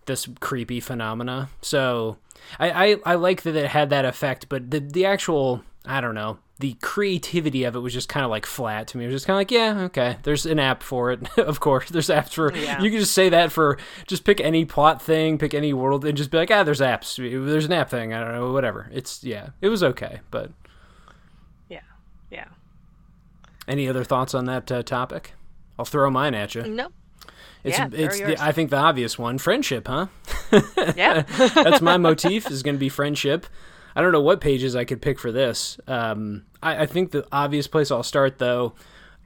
this 0.06 0.28
creepy 0.40 0.80
phenomena. 0.80 1.50
So 1.60 2.16
I, 2.58 2.70
I 2.70 2.96
I 3.04 3.14
like 3.16 3.42
that 3.42 3.56
it 3.56 3.66
had 3.66 3.90
that 3.90 4.04
effect, 4.04 4.48
but 4.48 4.70
the 4.70 4.80
the 4.80 5.04
actual 5.04 5.62
I 5.86 6.00
don't 6.00 6.14
know 6.14 6.38
the 6.58 6.74
creativity 6.80 7.64
of 7.64 7.76
it 7.76 7.80
was 7.80 7.92
just 7.92 8.08
kind 8.08 8.24
of 8.24 8.30
like 8.30 8.46
flat 8.46 8.88
to 8.88 8.98
me. 8.98 9.04
It 9.04 9.08
was 9.08 9.16
just 9.16 9.26
kind 9.26 9.36
of 9.36 9.40
like, 9.40 9.50
yeah, 9.50 9.84
okay, 9.84 10.16
there's 10.22 10.46
an 10.46 10.58
app 10.58 10.82
for 10.82 11.12
it. 11.12 11.20
of 11.38 11.60
course, 11.60 11.90
there's 11.90 12.08
apps 12.08 12.32
for. 12.32 12.54
Yeah. 12.54 12.80
You 12.80 12.90
can 12.90 13.00
just 13.00 13.12
say 13.12 13.28
that 13.28 13.52
for 13.52 13.78
just 14.06 14.24
pick 14.24 14.40
any 14.40 14.64
plot 14.64 15.02
thing, 15.02 15.36
pick 15.36 15.52
any 15.52 15.74
world, 15.74 16.04
and 16.04 16.16
just 16.16 16.30
be 16.30 16.38
like, 16.38 16.50
ah, 16.50 16.62
there's 16.62 16.80
apps. 16.80 17.16
There's 17.16 17.66
an 17.66 17.72
app 17.72 17.90
thing. 17.90 18.14
I 18.14 18.20
don't 18.24 18.32
know, 18.32 18.52
whatever. 18.52 18.90
It's 18.92 19.22
yeah, 19.22 19.50
it 19.60 19.68
was 19.68 19.82
okay, 19.82 20.20
but 20.30 20.50
yeah, 21.68 21.80
yeah. 22.30 22.46
Any 23.68 23.88
other 23.88 24.04
thoughts 24.04 24.34
on 24.34 24.46
that 24.46 24.72
uh, 24.72 24.82
topic? 24.82 25.34
I'll 25.78 25.84
throw 25.84 26.08
mine 26.10 26.34
at 26.34 26.54
you. 26.54 26.62
Nope. 26.62 26.94
It's 27.64 27.78
yeah, 27.78 27.88
it's 27.92 28.18
the, 28.18 28.42
I 28.42 28.52
think 28.52 28.70
the 28.70 28.76
obvious 28.76 29.18
one, 29.18 29.38
friendship, 29.38 29.88
huh? 29.88 30.06
yeah. 30.96 31.22
That's 31.22 31.82
my 31.82 31.96
motif 31.96 32.48
is 32.50 32.62
going 32.62 32.76
to 32.76 32.80
be 32.80 32.88
friendship. 32.88 33.44
I 33.96 34.02
don't 34.02 34.12
know 34.12 34.20
what 34.20 34.42
pages 34.42 34.76
I 34.76 34.84
could 34.84 35.00
pick 35.00 35.18
for 35.18 35.32
this. 35.32 35.80
Um, 35.88 36.44
I, 36.62 36.82
I 36.82 36.86
think 36.86 37.10
the 37.10 37.26
obvious 37.32 37.66
place 37.66 37.90
I'll 37.90 38.02
start, 38.02 38.38
though, 38.38 38.74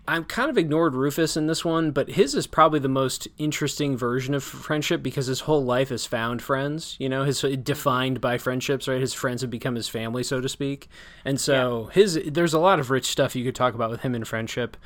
I'm 0.07 0.25
kind 0.25 0.49
of 0.49 0.57
ignored 0.57 0.95
Rufus 0.95 1.37
in 1.37 1.49
this 1.49 1.65
one, 1.65 1.91
but 1.91 2.11
his 2.11 2.37
is 2.37 2.47
probably 2.47 2.79
the 2.79 2.89
most 2.89 3.27
interesting 3.37 3.97
version 3.97 4.33
of 4.33 4.43
friendship 4.43 5.03
because 5.03 5.27
his 5.27 5.41
whole 5.41 5.65
life 5.65 5.91
is 5.91 6.07
found 6.07 6.41
friends. 6.41 6.97
You 6.99 7.09
know, 7.09 7.25
his 7.25 7.41
defined 7.63 8.21
by 8.21 8.39
friendships, 8.39 8.89
right? 8.89 9.01
His 9.01 9.13
friends 9.13 9.43
have 9.43 9.51
become 9.51 9.75
his 9.75 9.89
family, 9.89 10.23
so 10.23 10.41
to 10.41 10.49
speak. 10.49 10.89
And 11.25 11.41
so 11.41 11.87
yeah. 11.87 11.95
his 11.95 12.21
there's 12.27 12.55
a 12.55 12.59
lot 12.59 12.81
of 12.81 12.91
rich 12.91 13.07
stuff 13.07 13.37
you 13.37 13.45
could 13.45 13.55
talk 13.55 13.75
about 13.75 13.91
with 13.91 14.01
him 14.01 14.15
in 14.15 14.25
friendship. 14.25 14.77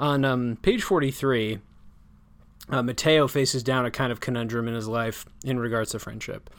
On 0.00 0.24
um, 0.24 0.58
page 0.60 0.82
43, 0.82 1.60
uh, 2.70 2.82
Mateo 2.82 3.28
faces 3.28 3.62
down 3.62 3.86
a 3.86 3.90
kind 3.90 4.10
of 4.10 4.20
conundrum 4.20 4.68
in 4.68 4.74
his 4.74 4.88
life 4.88 5.24
in 5.44 5.58
regards 5.58 5.92
to 5.92 5.98
friendship. 5.98 6.50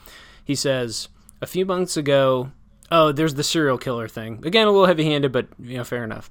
He 0.44 0.54
says, 0.54 1.08
"A 1.40 1.46
few 1.46 1.66
months 1.66 1.96
ago, 1.96 2.50
Oh, 2.90 3.12
there's 3.12 3.34
the 3.34 3.42
serial 3.42 3.78
killer 3.78 4.08
thing. 4.08 4.42
Again, 4.44 4.66
a 4.66 4.70
little 4.70 4.86
heavy 4.86 5.04
handed, 5.04 5.32
but 5.32 5.48
you 5.58 5.76
know, 5.76 5.84
fair 5.84 6.04
enough. 6.04 6.30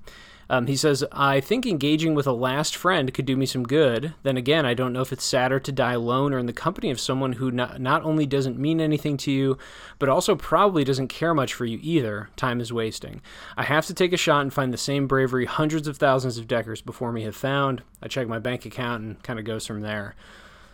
Um, 0.50 0.68
he 0.68 0.76
says, 0.76 1.04
I 1.12 1.40
think 1.40 1.66
engaging 1.66 2.14
with 2.14 2.28
a 2.28 2.32
last 2.32 2.76
friend 2.76 3.14
could 3.14 3.26
do 3.26 3.36
me 3.36 3.46
some 3.46 3.64
good. 3.64 4.14
Then 4.24 4.38
again, 4.38 4.66
I 4.66 4.74
don't 4.74 4.94
know 4.94 5.02
if 5.02 5.12
it's 5.12 5.24
sadder 5.24 5.60
to 5.60 5.72
die 5.72 5.94
alone 5.94 6.34
or 6.34 6.38
in 6.38 6.46
the 6.46 6.54
company 6.54 6.92
of 6.92 7.00
someone 7.00 7.34
who 7.34 7.50
not, 7.50 7.82
not 7.82 8.04
only 8.04 8.26
doesn't 8.26 8.60
mean 8.60 8.80
anything 8.80 9.18
to 9.18 9.32
you, 9.32 9.58
but 9.98 10.10
also 10.10 10.36
probably 10.36 10.84
doesn't 10.84 11.08
care 11.08 11.34
much 11.34 11.54
for 11.54 11.66
you 11.66 11.80
either. 11.82 12.30
Time 12.36 12.62
is 12.62 12.72
wasting. 12.72 13.22
I 13.58 13.64
have 13.64 13.88
to 13.88 13.94
take 13.94 14.14
a 14.14 14.18
shot 14.18 14.42
and 14.42 14.54
find 14.54 14.72
the 14.72 14.78
same 14.78 15.08
bravery 15.08 15.46
hundreds 15.46 15.88
of 15.88 15.98
thousands 15.98 16.38
of 16.38 16.48
Deckers 16.48 16.82
before 16.82 17.12
me 17.12 17.24
have 17.24 17.36
found. 17.36 17.82
I 18.02 18.08
check 18.08 18.28
my 18.28 18.40
bank 18.40 18.66
account 18.66 19.04
and 19.04 19.24
kind 19.24 19.40
of 19.40 19.46
goes 19.46 19.66
from 19.66 19.82
there. 19.82 20.16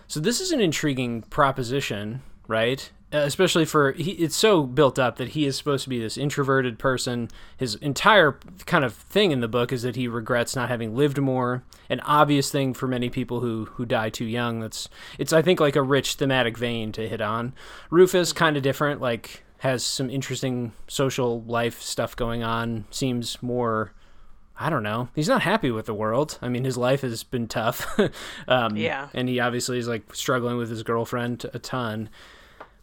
So 0.08 0.20
this 0.20 0.42
is 0.42 0.52
an 0.52 0.60
intriguing 0.60 1.22
proposition, 1.22 2.22
right? 2.52 2.92
Uh, 3.14 3.18
especially 3.20 3.66
for 3.66 3.92
he, 3.92 4.12
it's 4.12 4.38
so 4.38 4.64
built 4.64 4.98
up 4.98 5.18
that 5.18 5.30
he 5.30 5.46
is 5.46 5.58
supposed 5.58 5.84
to 5.84 5.90
be 5.90 6.00
this 6.00 6.18
introverted 6.18 6.80
person. 6.80 7.28
His 7.58 7.76
entire 7.76 8.40
kind 8.66 8.86
of 8.86 8.94
thing 8.94 9.32
in 9.32 9.42
the 9.42 9.50
book 9.50 9.74
is 9.74 9.82
that 9.82 9.98
he 9.98 10.08
regrets 10.08 10.56
not 10.56 10.70
having 10.70 10.96
lived 10.96 11.20
more. 11.20 11.64
An 11.90 12.00
obvious 12.02 12.50
thing 12.50 12.74
for 12.74 12.88
many 12.88 13.10
people 13.10 13.42
who 13.42 13.66
who 13.66 13.86
die 13.86 14.10
too 14.10 14.26
young. 14.26 14.62
That's 14.62 14.88
it's 15.20 15.34
I 15.34 15.42
think 15.42 15.60
like 15.60 15.76
a 15.76 15.82
rich 15.82 16.14
thematic 16.16 16.58
vein 16.58 16.94
to 16.94 17.08
hit 17.08 17.20
on. 17.20 17.54
Rufus 17.90 18.32
kind 18.32 18.56
of 18.56 18.64
different, 18.64 19.02
like 19.02 19.44
has 19.58 19.84
some 19.84 20.10
interesting 20.10 20.72
social 20.88 21.42
life 21.44 21.82
stuff 21.82 22.16
going 22.16 22.44
on. 22.44 22.86
Seems 22.92 23.42
more. 23.44 23.92
I 24.58 24.70
don't 24.70 24.84
know. 24.84 25.10
He's 25.16 25.28
not 25.28 25.42
happy 25.42 25.72
with 25.72 25.88
the 25.88 25.94
world. 25.94 26.38
I 26.42 26.48
mean, 26.48 26.64
his 26.64 26.78
life 26.78 27.02
has 27.02 27.24
been 27.24 27.48
tough. 27.48 28.00
um, 28.48 28.78
yeah. 28.78 29.10
And 29.14 29.28
he 29.28 29.40
obviously 29.40 29.80
is 29.80 29.88
like 29.88 30.16
struggling 30.16 30.56
with 30.58 30.70
his 30.70 30.84
girlfriend 30.84 31.46
a 31.54 31.60
ton 31.60 32.10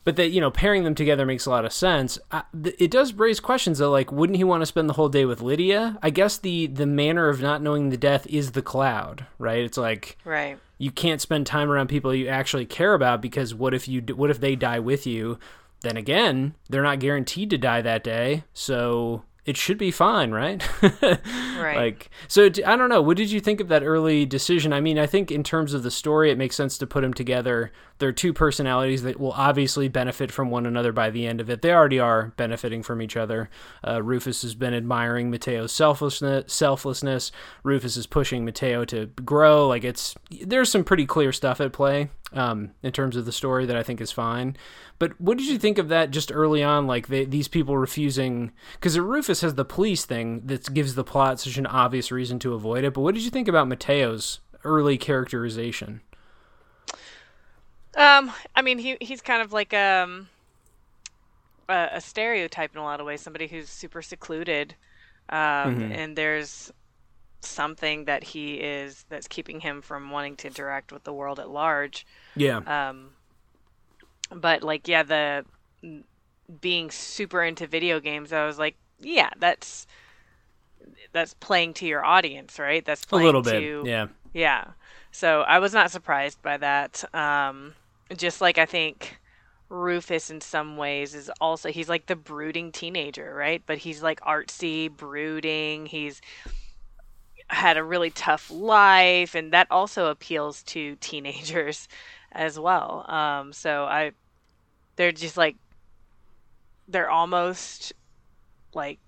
but 0.09 0.16
that 0.16 0.31
you 0.31 0.40
know 0.40 0.51
pairing 0.51 0.85
them 0.85 0.94
together 0.94 1.27
makes 1.27 1.44
a 1.44 1.51
lot 1.51 1.66
of 1.66 1.73
sense. 1.75 2.18
it 2.62 2.90
does 2.90 3.12
raise 3.12 3.40
questions 3.40 3.77
though, 3.77 3.90
like 3.90 4.11
wouldn't 4.11 4.38
he 4.38 4.44
want 4.44 4.62
to 4.62 4.66
spend 4.66 4.88
the 4.88 4.94
whole 4.94 5.11
day 5.11 5.27
with 5.27 5.42
Lydia? 5.42 5.99
I 6.03 6.09
guess 6.09 6.38
the 6.38 6.66
the 6.66 6.87
manner 6.87 7.29
of 7.29 7.42
not 7.42 7.61
knowing 7.61 7.90
the 7.90 7.99
death 7.99 8.27
is 8.27 8.53
the 8.53 8.62
cloud, 8.62 9.27
right? 9.38 9.62
It's 9.62 9.77
like 9.77 10.16
right. 10.25 10.59
You 10.79 10.90
can't 10.90 11.21
spend 11.21 11.47
time 11.47 11.71
around 11.71 11.88
people 11.88 12.14
you 12.14 12.27
actually 12.27 12.64
care 12.64 12.94
about 12.94 13.21
because 13.21 13.55
what 13.55 13.75
if 13.75 13.87
you 13.87 14.01
what 14.01 14.31
if 14.31 14.40
they 14.40 14.57
die 14.57 14.79
with 14.79 15.07
you? 15.07 15.38
Then 15.83 15.99
again, 15.99 16.55
they're 16.71 16.83
not 16.83 17.01
guaranteed 17.01 17.51
to 17.51 17.59
die 17.59 17.83
that 17.83 18.03
day, 18.03 18.44
so 18.55 19.25
it 19.49 19.57
should 19.57 19.79
be 19.79 19.91
fine, 19.91 20.31
right? 20.31 20.63
right. 20.83 21.75
Like, 21.75 22.11
so 22.29 22.51
I 22.67 22.77
don't 22.77 22.91
know. 22.91 23.01
What 23.01 23.17
did 23.17 23.31
you 23.31 23.41
think 23.41 23.61
of 23.61 23.69
that 23.69 23.83
early 23.83 24.27
decision? 24.27 24.75
I 24.75 24.83
mean, 24.83 24.99
I 24.99 25.07
think 25.07 25.31
in 25.31 25.43
terms 25.43 25.73
of 25.73 25.83
the 25.83 25.91
story, 25.91 26.31
it 26.31 26.37
makes 26.37 26.55
sense 26.55 26.77
to 26.77 26.87
put 26.87 27.01
them 27.01 27.15
together. 27.15 27.73
They're 27.97 28.13
two 28.13 28.35
personalities 28.35 29.05
that 29.05 29.19
will 29.19 29.33
obviously 29.33 29.89
benefit 29.89 30.31
from 30.31 30.51
one 30.51 30.67
another 30.67 30.93
by 30.93 31.09
the 31.09 31.27
end 31.27 31.41
of 31.41 31.49
it. 31.49 31.63
They 31.63 31.73
already 31.73 31.99
are 31.99 32.35
benefiting 32.37 32.83
from 32.83 33.01
each 33.01 33.17
other. 33.17 33.49
Uh, 33.83 34.03
Rufus 34.03 34.43
has 34.43 34.55
been 34.55 34.75
admiring 34.75 35.31
Mateo's 35.31 35.73
selflessness. 35.73 36.53
Selflessness. 36.53 37.33
Rufus 37.63 37.97
is 37.97 38.07
pushing 38.07 38.45
Mateo 38.45 38.85
to 38.85 39.07
grow. 39.07 39.67
Like, 39.67 39.83
it's 39.83 40.15
there's 40.43 40.71
some 40.71 40.85
pretty 40.85 41.07
clear 41.07 41.33
stuff 41.33 41.59
at 41.63 41.73
play 41.73 42.11
um, 42.35 42.73
in 42.83 42.93
terms 42.93 43.17
of 43.17 43.25
the 43.25 43.33
story 43.33 43.65
that 43.65 43.77
I 43.77 43.83
think 43.83 44.03
is 44.03 44.13
fine. 44.13 44.59
But 44.99 45.21
what 45.21 45.39
did 45.39 45.47
you 45.47 45.59
think 45.59 45.79
of 45.79 45.89
that 45.89 46.11
just 46.11 46.33
early 46.33 46.63
on? 46.63 46.87
Like 46.87 47.07
they, 47.07 47.25
these 47.25 47.49
people 47.49 47.79
refusing 47.79 48.53
because 48.75 48.99
Rufus 48.99 49.43
has 49.43 49.55
the 49.55 49.65
police 49.65 50.05
thing 50.05 50.43
that 50.47 50.73
gives 50.75 50.95
the 50.95 51.05
plot 51.05 51.39
such 51.41 51.57
an 51.57 51.67
obvious 51.67 52.11
reason 52.11 52.39
to 52.41 52.55
avoid 52.55 52.85
it. 52.85 52.95
But 52.95 53.03
what 53.03 53.15
did 53.15 53.23
you 53.23 53.31
think 53.31 53.47
about 53.47 53.69
Mateo's 53.69 54.41
early 54.65 54.99
characterization? 54.99 56.01
Um, 57.97 58.33
I 58.55 58.63
mean, 58.63 58.79
he 58.79 58.97
he's 59.01 59.21
kind 59.21 59.43
of 59.43 59.53
like 59.53 59.75
um, 59.75 60.29
a, 61.69 61.89
a, 61.95 62.01
stereotype 62.01 62.73
in 62.73 62.81
a 62.81 62.85
lot 62.85 63.01
of 63.01 63.07
ways. 63.07 63.21
Somebody 63.21 63.49
who's 63.49 63.69
super 63.69 64.03
secluded, 64.03 64.75
um, 65.29 65.39
mm-hmm. 65.39 65.93
and 65.93 66.17
there's 66.17 66.73
something 67.41 68.05
that 68.05 68.23
he 68.23 68.55
is 68.55 69.05
that's 69.09 69.27
keeping 69.27 69.61
him 69.61 69.81
from 69.81 70.11
wanting 70.11 70.37
to 70.37 70.47
interact 70.49 70.93
with 70.93 71.05
the 71.05 71.13
world 71.13 71.41
at 71.41 71.51
large. 71.51 72.07
Yeah. 72.37 72.59
Um. 72.59 73.11
But 74.31 74.62
like, 74.62 74.88
yeah, 74.88 75.03
the 75.03 75.45
being 76.61 76.91
super 76.91 77.43
into 77.43 77.67
video 77.67 78.01
games, 78.01 78.33
I 78.33 78.47
was 78.47 78.59
like, 78.59 78.77
yeah, 79.01 79.31
that's 79.38 79.87
that's 81.12 81.35
playing 81.35 81.75
to 81.75 81.87
your 81.87 82.05
audience, 82.05 82.59
right? 82.59 82.85
That's 82.85 83.05
a 83.11 83.17
little 83.17 83.43
bit, 83.43 83.61
to, 83.61 83.83
yeah, 83.87 84.07
yeah. 84.33 84.64
So 85.11 85.43
I 85.43 85.59
was 85.59 85.73
not 85.73 85.91
surprised 85.91 86.41
by 86.43 86.57
that. 86.59 87.05
Um, 87.14 87.75
just 88.17 88.41
like 88.41 88.59
I 88.59 88.67
think 88.67 89.19
Rufus 89.69 90.31
in 90.31 90.41
some 90.41 90.77
ways 90.77 91.14
is 91.14 91.31
also 91.41 91.71
he's 91.71 91.88
like 91.88 92.07
the 92.07 92.17
brooding 92.17 92.73
teenager, 92.73 93.35
right? 93.35 93.62
But 93.67 93.79
he's 93.79 94.03
like 94.03 94.21
artsy, 94.21 94.91
brooding. 94.95 95.87
He's 95.87 96.21
had 97.49 97.77
a 97.77 97.85
really 97.85 98.11
tough 98.11 98.51
life, 98.51 99.35
and 99.35 99.53
that 99.53 99.67
also 99.71 100.07
appeals 100.07 100.62
to 100.64 100.97
teenagers 100.97 101.88
as 102.33 102.59
well. 102.59 103.05
Um, 103.11 103.53
so 103.53 103.85
I, 103.85 104.12
they're 104.97 105.12
just 105.12 105.37
like, 105.37 105.57
they're 106.88 107.11
almost 107.11 107.93
like 108.75 108.99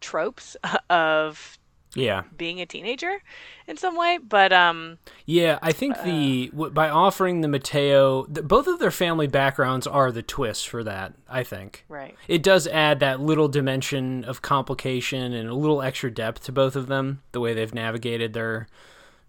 tropes 0.00 0.56
of 0.90 1.58
yeah. 1.94 2.22
being 2.36 2.60
a 2.60 2.66
teenager 2.66 3.22
in 3.66 3.76
some 3.76 3.96
way 3.96 4.18
but 4.18 4.52
um 4.52 4.98
yeah 5.26 5.58
i 5.62 5.72
think 5.72 5.96
uh, 5.98 6.04
the 6.04 6.50
by 6.72 6.88
offering 6.88 7.42
the 7.42 7.48
mateo 7.48 8.24
the, 8.26 8.42
both 8.42 8.66
of 8.66 8.78
their 8.78 8.90
family 8.90 9.26
backgrounds 9.26 9.86
are 9.86 10.10
the 10.10 10.22
twist 10.22 10.68
for 10.68 10.82
that 10.82 11.12
i 11.28 11.42
think. 11.42 11.84
Right. 11.88 12.16
It 12.28 12.42
does 12.42 12.66
add 12.66 13.00
that 13.00 13.20
little 13.20 13.48
dimension 13.48 14.24
of 14.24 14.42
complication 14.42 15.32
and 15.32 15.48
a 15.48 15.54
little 15.54 15.82
extra 15.82 16.10
depth 16.10 16.44
to 16.44 16.52
both 16.52 16.76
of 16.76 16.86
them 16.86 17.22
the 17.32 17.40
way 17.40 17.52
they've 17.52 17.74
navigated 17.74 18.32
their 18.32 18.68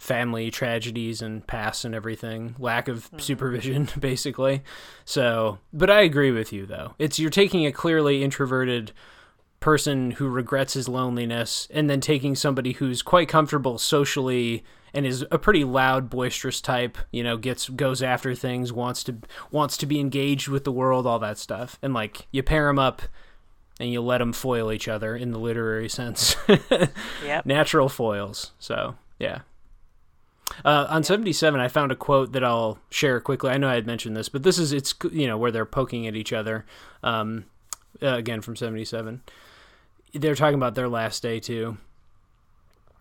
family 0.04 0.52
tragedies 0.52 1.22
and 1.22 1.48
past 1.48 1.86
and 1.86 1.96
everything. 1.96 2.56
Lack 2.60 2.90
of 2.90 3.06
mm-hmm. 3.06 3.20
supervision 3.20 3.90
basically. 4.00 4.62
So 5.06 5.60
but 5.72 5.90
i 5.90 6.02
agree 6.02 6.32
with 6.32 6.52
you 6.52 6.66
though. 6.66 6.94
It's 7.00 7.20
you're 7.20 7.30
taking 7.30 7.66
a 7.66 7.72
clearly 7.72 8.22
introverted 8.22 8.92
person 9.62 10.12
who 10.12 10.28
regrets 10.28 10.74
his 10.74 10.90
loneliness 10.90 11.70
and 11.72 11.90
then 11.90 12.02
taking 12.02 12.36
somebody 12.36 12.74
who's 12.74 13.02
quite 13.02 13.30
comfortable 13.30 13.78
socially 13.78 14.62
and 14.94 15.06
is 15.06 15.26
a 15.32 15.40
pretty 15.40 15.64
loud 15.64 16.10
boisterous 16.10 16.60
type 16.60 16.98
you 17.12 17.24
know 17.24 17.38
gets 17.38 17.70
goes 17.70 18.04
after 18.04 18.36
things 18.36 18.74
wants 18.74 19.06
to 19.06 19.16
wants 19.52 19.78
to 19.78 19.86
be 19.86 20.02
engaged 20.02 20.50
with 20.50 20.66
the 20.66 20.72
world 20.72 21.08
all 21.08 21.20
that 21.20 21.38
stuff. 21.38 21.80
And 21.82 21.94
like 21.94 22.28
you 22.30 22.44
pair 22.44 22.68
them 22.68 22.78
up 22.78 23.04
and 23.80 23.90
you 23.90 24.02
let 24.02 24.18
them 24.18 24.34
foil 24.34 24.70
each 24.70 24.90
other 24.90 25.16
in 25.16 25.32
the 25.32 25.40
literary 25.40 25.88
sense. 25.88 26.36
Yep. 27.26 27.46
natural 27.46 27.88
foils. 27.88 28.52
So 28.60 28.96
yeah 29.18 29.40
uh, 30.66 30.88
on 30.90 31.04
77 31.04 31.60
i 31.60 31.68
found 31.68 31.92
a 31.92 31.96
quote 31.96 32.32
that 32.34 32.44
i'll 32.44 32.80
share 32.90 33.20
quickly 33.20 33.50
i 33.50 33.58
know 33.58 33.70
i 33.70 33.76
had 33.76 33.88
mentioned 33.88 34.16
this 34.16 34.30
but 34.30 34.44
this 34.44 34.58
is 34.58 34.74
it's 34.74 34.94
you 35.12 35.28
know 35.28 35.38
where 35.38 35.52
they're 35.52 35.66
poking 35.66 36.08
at 36.08 36.16
each 36.16 36.34
other 36.34 36.66
um, 37.04 37.46
uh, 38.02 38.16
again 38.16 38.42
from 38.42 38.56
77 38.56 39.22
they're 40.14 40.36
talking 40.36 40.56
about 40.56 40.76
their 40.76 40.90
last 40.90 41.24
day 41.24 41.40
too. 41.40 41.78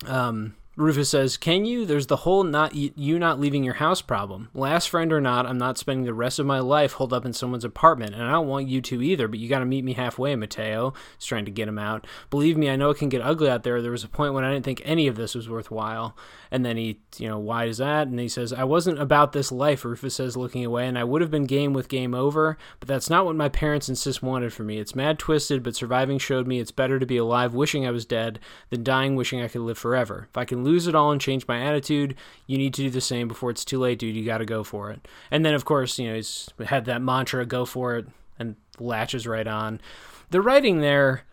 Um, 0.05 0.55
Rufus 0.75 1.09
says, 1.09 1.37
"Can 1.37 1.65
you? 1.65 1.85
There's 1.85 2.07
the 2.07 2.17
whole 2.17 2.43
not 2.43 2.73
you 2.73 3.19
not 3.19 3.39
leaving 3.39 3.63
your 3.63 3.75
house 3.75 4.01
problem. 4.01 4.49
Last 4.55 4.89
friend 4.89 5.13
or 5.13 5.21
not, 5.21 5.45
I'm 5.45 5.57
not 5.57 5.77
spending 5.77 6.05
the 6.05 6.13
rest 6.13 6.39
of 6.39 6.47
my 6.47 6.59
life 6.59 6.93
holed 6.93 7.13
up 7.13 7.25
in 7.25 7.33
someone's 7.33 7.63
apartment, 7.63 8.15
and 8.15 8.23
I 8.23 8.31
don't 8.31 8.47
want 8.47 8.67
you 8.67 8.81
to 8.81 9.01
either. 9.01 9.27
But 9.27 9.39
you 9.39 9.47
got 9.47 9.59
to 9.59 9.65
meet 9.65 9.83
me 9.83 9.93
halfway." 9.93 10.35
Mateo 10.35 10.93
is 11.19 11.25
trying 11.25 11.45
to 11.45 11.51
get 11.51 11.67
him 11.67 11.77
out. 11.77 12.07
Believe 12.29 12.57
me, 12.57 12.69
I 12.69 12.75
know 12.75 12.89
it 12.89 12.97
can 12.97 13.09
get 13.09 13.21
ugly 13.21 13.49
out 13.49 13.63
there. 13.63 13.81
There 13.81 13.91
was 13.91 14.03
a 14.03 14.09
point 14.09 14.33
when 14.33 14.43
I 14.43 14.51
didn't 14.51 14.65
think 14.65 14.81
any 14.83 15.07
of 15.07 15.15
this 15.15 15.35
was 15.35 15.47
worthwhile. 15.47 16.17
And 16.49 16.63
then 16.63 16.77
he, 16.77 16.99
you 17.17 17.27
know, 17.27 17.39
why 17.39 17.65
is 17.65 17.79
that? 17.79 18.07
And 18.07 18.19
he 18.19 18.27
says, 18.27 18.53
I 18.53 18.63
wasn't 18.63 19.01
about 19.01 19.31
this 19.31 19.51
life, 19.51 19.83
Rufus 19.83 20.13
says, 20.13 20.37
looking 20.37 20.63
away, 20.63 20.87
and 20.87 20.99
I 20.99 21.03
would 21.03 21.21
have 21.21 21.31
been 21.31 21.45
game 21.45 21.73
with 21.73 21.89
game 21.89 22.13
over, 22.13 22.59
but 22.79 22.87
that's 22.87 23.09
not 23.09 23.25
what 23.25 23.35
my 23.35 23.49
parents 23.49 23.87
and 23.87 23.97
sis 23.97 24.21
wanted 24.21 24.53
for 24.53 24.61
me. 24.61 24.77
It's 24.77 24.93
mad 24.93 25.17
twisted, 25.17 25.63
but 25.63 25.75
surviving 25.75 26.19
showed 26.19 26.45
me 26.45 26.59
it's 26.59 26.69
better 26.69 26.99
to 26.99 27.07
be 27.07 27.17
alive 27.17 27.55
wishing 27.55 27.87
I 27.87 27.91
was 27.91 28.05
dead 28.05 28.39
than 28.69 28.83
dying 28.83 29.15
wishing 29.15 29.41
I 29.41 29.47
could 29.47 29.61
live 29.61 29.79
forever. 29.79 30.27
If 30.29 30.37
I 30.37 30.45
can 30.45 30.62
lose 30.63 30.87
it 30.87 30.95
all 30.95 31.11
and 31.11 31.21
change 31.21 31.47
my 31.47 31.61
attitude, 31.61 32.15
you 32.47 32.57
need 32.57 32.73
to 32.75 32.83
do 32.83 32.89
the 32.89 33.01
same 33.01 33.27
before 33.27 33.49
it's 33.49 33.65
too 33.65 33.79
late, 33.79 33.99
dude. 33.99 34.15
You 34.15 34.25
got 34.25 34.39
to 34.39 34.45
go 34.45 34.63
for 34.63 34.91
it. 34.91 35.07
And 35.31 35.45
then, 35.45 35.53
of 35.53 35.65
course, 35.65 35.99
you 35.99 36.09
know, 36.09 36.15
he's 36.15 36.49
had 36.65 36.85
that 36.85 37.01
mantra, 37.01 37.45
go 37.45 37.65
for 37.65 37.95
it, 37.97 38.07
and 38.39 38.55
latches 38.79 39.27
right 39.27 39.47
on. 39.47 39.81
The 40.29 40.41
writing 40.41 40.81
there 40.81 41.23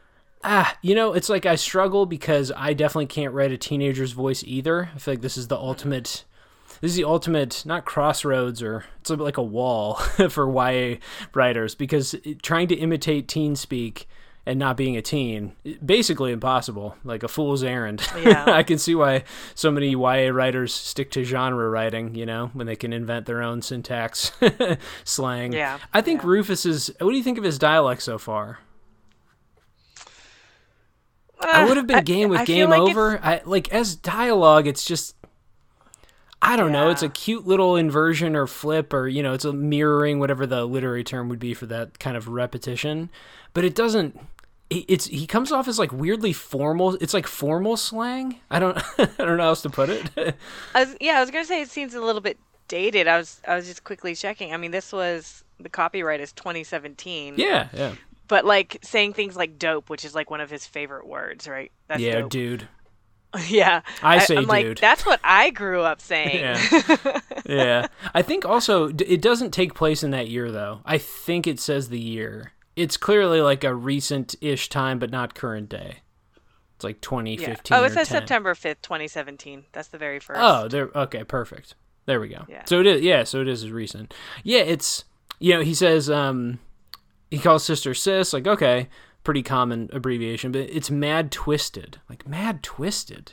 ah, 0.43 0.77
you 0.83 0.95
know, 0.95 1.12
it's 1.12 1.29
like 1.29 1.47
I 1.47 1.55
struggle 1.55 2.07
because 2.07 2.53
I 2.57 2.73
definitely 2.73 3.07
can't 3.07 3.35
write 3.35 3.53
a 3.53 3.59
teenager's 3.59 4.12
voice 4.12 4.43
either. 4.45 4.90
I 4.95 4.99
feel 4.99 5.14
like 5.14 5.23
this 5.23 5.37
is 5.37 5.49
the 5.49 5.57
ultimate. 5.57 6.25
This 6.81 6.93
is 6.93 6.97
the 6.97 7.05
ultimate, 7.05 7.66
not 7.66 7.85
crossroads 7.85 8.62
or 8.62 8.85
it's 9.01 9.11
like 9.11 9.37
a 9.37 9.43
wall 9.43 9.95
for 10.31 10.51
YA 10.51 10.97
writers 11.35 11.75
because 11.75 12.14
trying 12.43 12.69
to 12.69 12.75
imitate 12.75 13.29
teen 13.29 13.55
speak 13.55 14.09
and 14.46 14.59
not 14.59 14.76
being 14.76 14.96
a 14.96 15.03
teen 15.03 15.53
basically 15.85 16.33
impossible 16.33 16.96
like 17.05 17.22
a 17.22 17.29
fool's 17.29 17.62
errand 17.62 18.03
yeah. 18.16 18.44
i 18.48 18.62
can 18.62 18.79
see 18.79 18.94
why 18.94 19.22
so 19.55 19.70
many 19.70 19.90
ya 19.90 20.31
writers 20.33 20.72
stick 20.72 21.11
to 21.11 21.24
genre 21.24 21.68
writing 21.68 22.14
you 22.14 22.26
know 22.26 22.50
when 22.53 22.66
they 22.66 22.76
can 22.76 22.92
invent 22.92 23.26
their 23.26 23.42
own 23.42 23.62
syntax 23.62 24.33
slang 25.05 25.53
yeah 25.53 25.79
i 25.92 26.00
think 26.00 26.22
yeah. 26.22 26.29
rufus 26.29 26.64
is 26.66 26.92
what 27.00 27.11
do 27.11 27.16
you 27.16 27.22
think 27.22 27.38
of 27.38 27.44
his 27.44 27.59
dialect 27.59 28.03
so 28.03 28.18
far 28.18 28.59
I 31.42 31.64
would 31.64 31.79
have 31.79 31.87
been 31.87 32.05
game 32.05 32.29
with 32.29 32.40
I 32.40 32.44
game 32.44 32.68
like 32.68 32.81
over. 32.81 33.18
I 33.22 33.40
like 33.46 33.72
as 33.72 33.96
dialogue, 33.96 34.66
it's 34.66 34.85
just 34.85 35.16
I 36.42 36.57
don't 36.57 36.72
yeah. 36.72 36.85
know. 36.85 36.90
It's 36.90 37.03
a 37.03 37.09
cute 37.09 37.46
little 37.46 37.76
inversion 37.76 38.35
or 38.35 38.46
flip, 38.46 38.92
or 38.92 39.09
you 39.09 39.22
know, 39.22 39.35
it's 39.35 39.44
a 39.44 39.53
mirroring, 39.53 40.18
whatever 40.18 40.46
the 40.46 40.64
literary 40.64 41.05
term 41.05 41.29
would 41.29 41.38
be 41.38 41.55
for 41.55 41.66
that 41.66 41.98
kind 41.98 42.16
of 42.16 42.29
repetition. 42.29 43.11
But 43.53 43.64
it 43.64 43.74
doesn't. 43.74 44.18
It's 44.70 45.07
he 45.07 45.26
comes 45.26 45.50
off 45.50 45.66
as 45.66 45.79
like 45.79 45.92
weirdly 45.92 46.33
formal. 46.33 46.94
It's 46.94 47.12
like 47.12 47.26
formal 47.26 47.76
slang. 47.76 48.40
I 48.50 48.59
don't. 48.59 48.79
I 48.98 49.07
don't 49.18 49.37
know 49.37 49.42
how 49.42 49.48
else 49.48 49.62
to 49.62 49.70
put 49.70 49.90
it. 49.90 50.37
I 50.74 50.85
was, 50.85 50.96
yeah, 51.00 51.18
I 51.18 51.20
was 51.20 51.31
gonna 51.31 51.44
say 51.44 51.61
it 51.61 51.70
seems 51.70 51.94
a 51.94 52.00
little 52.00 52.20
bit 52.20 52.38
dated. 52.68 53.09
I 53.09 53.18
was. 53.18 53.40
I 53.46 53.57
was 53.57 53.66
just 53.66 53.85
quickly 53.85 54.14
checking. 54.14 54.55
I 54.55 54.57
mean, 54.57 54.70
this 54.70 54.92
was 54.92 55.44
the 55.59 55.68
copyright 55.68 56.20
is 56.20 56.33
2017. 56.33 57.35
Yeah, 57.37 57.68
yeah 57.72 57.94
but 58.31 58.44
like 58.44 58.79
saying 58.83 59.12
things 59.12 59.37
like 59.37 59.59
dope, 59.59 59.90
which 59.90 60.05
is 60.05 60.14
like 60.14 60.31
one 60.31 60.40
of 60.40 60.48
his 60.48 60.64
favorite 60.64 61.05
words, 61.05 61.48
right? 61.48 61.72
That's 61.88 62.00
yeah, 62.00 62.20
dope. 62.20 62.31
dude. 62.31 62.68
yeah, 63.49 63.83
I 64.03 64.19
say, 64.19 64.37
I, 64.37 64.40
am 64.40 64.47
like, 64.47 64.79
that's 64.79 65.07
what 65.07 65.21
I 65.23 65.51
grew 65.51 65.83
up 65.83 66.01
saying. 66.01 66.40
yeah. 66.40 67.21
yeah, 67.47 67.87
I 68.14 68.23
think 68.23 68.45
also 68.45 68.88
it 68.88 69.23
doesn't 69.23 69.53
take 69.53 69.75
place 69.75 70.03
in 70.03 70.11
that 70.11 70.29
year 70.29 70.51
though. 70.51 70.81
I 70.85 70.99
think 70.99 71.47
it 71.47 71.61
says 71.61 71.88
the 71.88 72.01
year. 72.01 72.53
It's 72.77 72.97
clearly 72.97 73.40
like 73.40 73.64
a 73.64 73.75
recent-ish 73.75 74.69
time, 74.69 74.99
but 74.99 75.11
not 75.11 75.35
current 75.35 75.69
day. 75.69 75.99
It's 76.77 76.85
like 76.85 77.01
2015. 77.03 77.57
Yeah. 77.71 77.79
Oh, 77.79 77.85
it 77.85 77.93
says 77.93 78.09
September 78.09 78.55
5th, 78.55 78.81
2017. 78.81 79.64
That's 79.73 79.88
the 79.88 79.99
very 79.99 80.19
first. 80.19 80.40
Oh, 80.40 80.66
there. 80.66 80.88
Okay, 80.95 81.25
perfect. 81.25 81.75
There 82.07 82.21
we 82.21 82.29
go. 82.29 82.47
Yeah. 82.49 82.62
So 82.64 82.81
it 82.81 82.87
is. 82.87 83.03
Yeah. 83.03 83.25
So 83.25 83.43
it 83.43 83.49
is 83.49 83.71
recent. 83.71 84.14
Yeah. 84.45 84.61
It's. 84.61 85.05
You 85.38 85.55
know, 85.55 85.61
he 85.62 85.75
says. 85.75 86.09
um 86.09 86.59
he 87.31 87.38
calls 87.38 87.64
sister 87.64 87.95
sis. 87.95 88.33
Like, 88.33 88.47
okay, 88.47 88.88
pretty 89.24 89.42
common 89.42 89.90
abbreviation, 89.92 90.52
but 90.52 90.62
it's 90.62 90.90
mad 90.90 91.30
twisted. 91.30 92.00
Like 92.09 92.26
mad 92.26 92.62
twisted. 92.62 93.33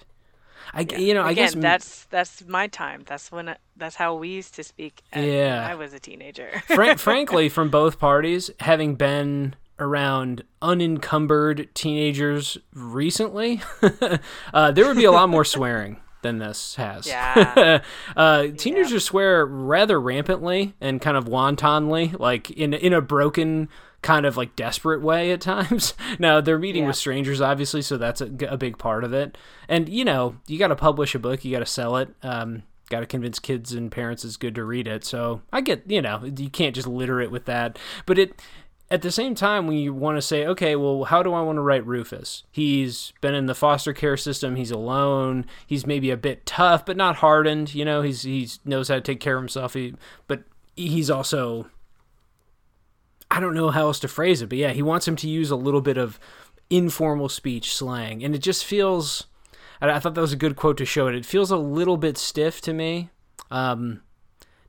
I 0.74 0.82
yeah. 0.90 0.98
you 0.98 1.14
know 1.14 1.26
Again, 1.26 1.30
I 1.30 1.34
guess 1.34 1.54
that's 1.56 2.06
that's 2.06 2.46
my 2.46 2.68
time. 2.68 3.04
That's 3.06 3.32
when 3.32 3.56
that's 3.76 3.96
how 3.96 4.16
we 4.16 4.30
used 4.30 4.56
to 4.56 4.64
speak. 4.64 5.02
yeah, 5.16 5.68
I 5.70 5.76
was 5.76 5.94
a 5.94 6.00
teenager. 6.00 6.62
frankly, 6.98 7.50
from 7.50 7.70
both 7.70 8.00
parties, 8.00 8.52
having 8.60 8.96
been 8.96 9.56
around 9.80 10.44
unencumbered 10.62 11.70
teenagers 11.74 12.58
recently, 12.74 13.62
uh, 14.54 14.72
there 14.72 14.88
would 14.88 14.98
be 14.98 15.06
a 15.06 15.12
lot 15.12 15.30
more 15.30 15.46
swearing 15.46 16.02
than 16.24 16.40
this 16.40 16.76
has. 16.76 17.08
Yeah. 17.08 17.82
uh, 18.18 18.48
teenagers 18.58 18.92
yeah. 18.92 19.00
swear 19.00 19.46
rather 19.46 20.02
rampantly 20.02 20.74
and 20.82 21.00
kind 21.00 21.16
of 21.16 21.28
wantonly, 21.28 22.14
like 22.18 22.50
in 22.52 22.74
in 22.74 22.94
a 22.94 23.02
broken 23.02 23.70
kind 24.08 24.26
of 24.26 24.38
like 24.38 24.56
desperate 24.56 25.02
way 25.02 25.32
at 25.32 25.42
times. 25.42 25.94
now 26.20 26.40
they're 26.40 26.58
meeting 26.58 26.84
yeah. 26.84 26.88
with 26.88 26.96
strangers, 26.96 27.42
obviously, 27.42 27.82
so 27.82 27.98
that's 27.98 28.22
a, 28.22 28.30
a, 28.48 28.56
big 28.56 28.78
part 28.78 29.04
of 29.04 29.12
it. 29.12 29.38
And 29.68 29.90
you 29.90 30.06
know, 30.06 30.38
you 30.48 30.58
got 30.58 30.70
to 30.70 30.78
publish 30.78 31.14
a 31.14 31.20
book, 31.20 31.44
you 31.44 31.52
got 31.52 31.60
to 31.60 31.66
sell 31.66 31.98
it. 31.98 32.16
Um, 32.24 32.64
got 32.90 33.02
to 33.02 33.06
convince 33.06 33.38
kids 33.38 33.74
and 33.74 33.92
parents 33.92 34.24
it's 34.24 34.38
good 34.38 34.56
to 34.56 34.64
read 34.64 34.88
it. 34.88 35.04
So 35.04 35.42
I 35.52 35.60
get, 35.60 35.92
you 35.92 36.02
know, 36.02 36.24
you 36.38 36.50
can't 36.50 36.74
just 36.74 36.88
litter 36.88 37.20
it 37.20 37.32
with 37.32 37.44
that. 37.48 37.78
But 38.06 38.18
it, 38.18 38.42
at 38.90 39.02
the 39.02 39.12
same 39.12 39.36
time, 39.36 39.68
when 39.68 39.76
you 39.76 39.94
want 39.94 40.16
to 40.16 40.22
say, 40.22 40.46
okay, 40.46 40.78
well, 40.78 41.04
how 41.04 41.22
do 41.22 41.34
I 41.34 41.42
want 41.42 41.58
to 41.58 41.62
write 41.62 41.86
Rufus? 41.86 42.46
He's 42.50 43.12
been 43.20 43.36
in 43.36 43.48
the 43.48 43.54
foster 43.54 43.92
care 43.92 44.16
system. 44.16 44.56
He's 44.56 44.72
alone. 44.72 45.46
He's 45.66 45.86
maybe 45.86 46.12
a 46.12 46.16
bit 46.16 46.46
tough, 46.46 46.86
but 46.86 46.96
not 46.96 47.18
hardened. 47.18 47.76
You 47.76 47.84
know, 47.84 48.04
he's 48.04 48.22
he 48.22 48.48
knows 48.64 48.88
how 48.88 48.96
to 48.96 49.02
take 49.02 49.20
care 49.20 49.36
of 49.36 49.42
himself. 49.42 49.74
He, 49.74 49.96
but 50.30 50.44
he's 50.78 51.10
also 51.10 51.68
I 53.30 53.40
don't 53.40 53.54
know 53.54 53.70
how 53.70 53.88
else 53.88 54.00
to 54.00 54.08
phrase 54.08 54.42
it, 54.42 54.50
but 54.50 54.58
yeah, 54.58 54.72
he 54.72 54.82
wants 54.82 55.08
him 55.08 55.16
to 55.18 55.30
use 55.30 55.52
a 55.52 55.56
little 55.56 55.82
bit 55.82 55.98
of 55.98 56.20
informal 56.70 57.30
speech 57.30 57.74
slang, 57.74 58.24
and 58.24 58.36
it 58.36 58.40
just 58.40 58.66
feels. 58.66 59.28
I, 59.80 60.00
thought 60.00 60.16
that 60.16 60.22
was 60.22 60.34
a 60.34 60.38
good 60.38 60.56
quote 60.56 60.78
to 60.78 60.86
show 60.86 61.08
it. 61.08 61.14
It 61.14 61.26
feels 61.26 61.52
a 61.52 61.58
little 61.58 61.98
bit 61.98 62.18
stiff 62.18 62.62
to 62.62 62.74
me. 62.74 63.12
Um, 63.52 64.02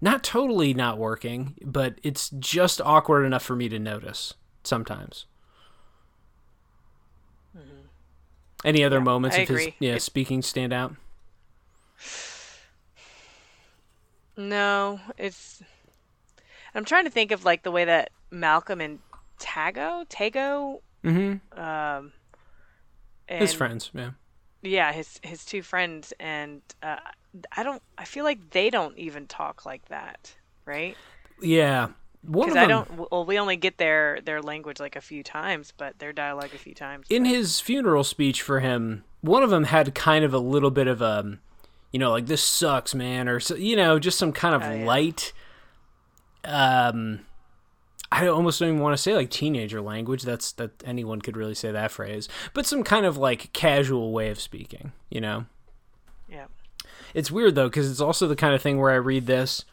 not 0.02 0.22
totally 0.22 0.74
not 0.74 0.98
working, 0.98 1.54
but 1.64 1.98
it's 2.02 2.28
just 2.38 2.80
awkward 2.82 3.24
enough 3.24 3.42
for 3.42 3.56
me 3.56 3.70
to 3.70 3.78
notice 3.78 4.34
sometimes. 4.64 5.24
Mm-hmm. 7.56 7.86
Any 8.64 8.84
other 8.84 8.98
yeah, 8.98 9.02
moments 9.02 9.36
I 9.36 9.40
of 9.40 9.50
agree. 9.50 9.64
his 9.64 9.74
yeah 9.80 9.94
it, 9.94 10.02
speaking 10.02 10.42
stand 10.42 10.72
out? 10.72 10.94
No, 14.36 15.00
it's. 15.16 15.62
I'm 16.74 16.84
trying 16.84 17.04
to 17.04 17.10
think 17.10 17.32
of 17.32 17.44
like 17.44 17.64
the 17.64 17.72
way 17.72 17.86
that 17.86 18.10
Malcolm 18.30 18.80
and 18.80 18.98
Tagoe, 19.38 20.08
Tagoe, 20.08 20.80
mm-hmm. 21.04 21.58
um, 21.60 22.12
his 23.26 23.52
friends, 23.52 23.90
yeah, 23.94 24.10
yeah, 24.62 24.92
his 24.92 25.20
his 25.22 25.44
two 25.44 25.62
friends, 25.62 26.12
and 26.18 26.62
uh, 26.82 26.96
I 27.56 27.62
don't. 27.62 27.82
I 27.96 28.04
feel 28.04 28.24
like 28.24 28.50
they 28.50 28.70
don't 28.70 28.96
even 28.98 29.26
talk 29.26 29.64
like 29.64 29.86
that, 29.88 30.34
right? 30.64 30.96
Yeah, 31.40 31.88
because 32.28 32.56
I 32.56 32.66
don't. 32.66 33.10
Well, 33.10 33.24
we 33.24 33.38
only 33.38 33.56
get 33.56 33.78
their 33.78 34.20
their 34.20 34.42
language 34.42 34.80
like 34.80 34.96
a 34.96 35.00
few 35.00 35.22
times, 35.22 35.72
but 35.76 35.98
their 35.98 36.12
dialogue 36.12 36.50
a 36.54 36.58
few 36.58 36.74
times. 36.74 37.06
In 37.08 37.22
but. 37.22 37.30
his 37.30 37.60
funeral 37.60 38.04
speech 38.04 38.42
for 38.42 38.60
him, 38.60 39.04
one 39.20 39.42
of 39.42 39.50
them 39.50 39.64
had 39.64 39.94
kind 39.94 40.24
of 40.24 40.34
a 40.34 40.38
little 40.38 40.70
bit 40.70 40.88
of 40.88 41.00
a, 41.00 41.38
you 41.92 41.98
know, 41.98 42.10
like 42.10 42.26
this 42.26 42.42
sucks, 42.42 42.94
man, 42.94 43.28
or 43.28 43.38
you 43.56 43.76
know, 43.76 43.98
just 43.98 44.18
some 44.18 44.32
kind 44.32 44.54
of 44.54 44.62
oh, 44.62 44.74
yeah. 44.74 44.84
light. 44.84 45.32
Um, 46.44 47.20
I 48.10 48.26
almost 48.26 48.60
don't 48.60 48.70
even 48.70 48.80
want 48.80 48.96
to 48.96 49.02
say 49.02 49.14
like 49.14 49.30
teenager 49.30 49.80
language. 49.80 50.22
That's 50.22 50.52
that 50.52 50.82
anyone 50.84 51.20
could 51.20 51.36
really 51.36 51.54
say 51.54 51.70
that 51.72 51.90
phrase, 51.90 52.28
but 52.54 52.66
some 52.66 52.82
kind 52.82 53.04
of 53.04 53.16
like 53.16 53.52
casual 53.52 54.12
way 54.12 54.30
of 54.30 54.40
speaking. 54.40 54.92
You 55.10 55.20
know. 55.20 55.46
Yeah. 56.28 56.46
It's 57.14 57.30
weird 57.30 57.54
though 57.54 57.68
because 57.68 57.90
it's 57.90 58.00
also 58.00 58.26
the 58.26 58.36
kind 58.36 58.54
of 58.54 58.62
thing 58.62 58.78
where 58.78 58.90
I 58.90 58.96
read 58.96 59.26
this, 59.26 59.64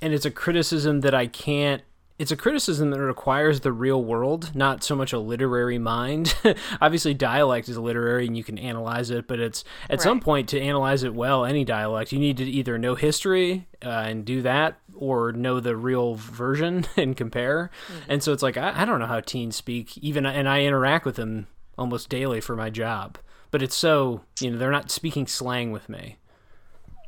and 0.00 0.12
it's 0.12 0.26
a 0.26 0.30
criticism 0.30 1.00
that 1.00 1.14
I 1.14 1.26
can't. 1.26 1.82
It's 2.22 2.30
a 2.30 2.36
criticism 2.36 2.90
that 2.90 3.00
requires 3.00 3.62
the 3.62 3.72
real 3.72 4.04
world, 4.04 4.54
not 4.54 4.84
so 4.84 4.94
much 4.94 5.12
a 5.12 5.18
literary 5.18 5.76
mind. 5.76 6.36
Obviously, 6.80 7.14
dialect 7.14 7.68
is 7.68 7.76
literary 7.76 8.28
and 8.28 8.36
you 8.36 8.44
can 8.44 8.58
analyze 8.58 9.10
it, 9.10 9.26
but 9.26 9.40
it's 9.40 9.64
at 9.90 9.98
right. 9.98 10.00
some 10.00 10.20
point 10.20 10.48
to 10.50 10.60
analyze 10.60 11.02
it 11.02 11.16
well, 11.16 11.44
any 11.44 11.64
dialect, 11.64 12.12
you 12.12 12.20
need 12.20 12.36
to 12.36 12.44
either 12.44 12.78
know 12.78 12.94
history 12.94 13.66
uh, 13.84 14.04
and 14.06 14.24
do 14.24 14.40
that, 14.40 14.78
or 14.94 15.32
know 15.32 15.58
the 15.58 15.74
real 15.74 16.14
version 16.14 16.86
and 16.96 17.16
compare. 17.16 17.72
Mm-hmm. 17.88 18.12
And 18.12 18.22
so 18.22 18.32
it's 18.32 18.40
like 18.44 18.56
I, 18.56 18.82
I 18.82 18.84
don't 18.84 19.00
know 19.00 19.06
how 19.06 19.18
teens 19.18 19.56
speak, 19.56 19.98
even, 19.98 20.24
and 20.24 20.48
I 20.48 20.62
interact 20.62 21.04
with 21.04 21.16
them 21.16 21.48
almost 21.76 22.08
daily 22.08 22.40
for 22.40 22.54
my 22.54 22.70
job. 22.70 23.18
But 23.50 23.64
it's 23.64 23.74
so 23.74 24.20
you 24.38 24.52
know 24.52 24.58
they're 24.58 24.70
not 24.70 24.92
speaking 24.92 25.26
slang 25.26 25.72
with 25.72 25.88
me. 25.88 26.18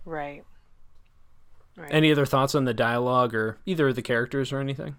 Right. 0.05 0.43
right. 1.77 1.95
Any 1.95 2.11
other 2.11 2.27
thoughts 2.27 2.57
on 2.57 2.65
the 2.65 2.75
dialogue 2.75 3.33
or 3.33 3.59
either 3.65 3.87
of 3.87 3.95
the 3.95 4.03
characters 4.03 4.53
or 4.53 4.59
anything? 4.59 4.97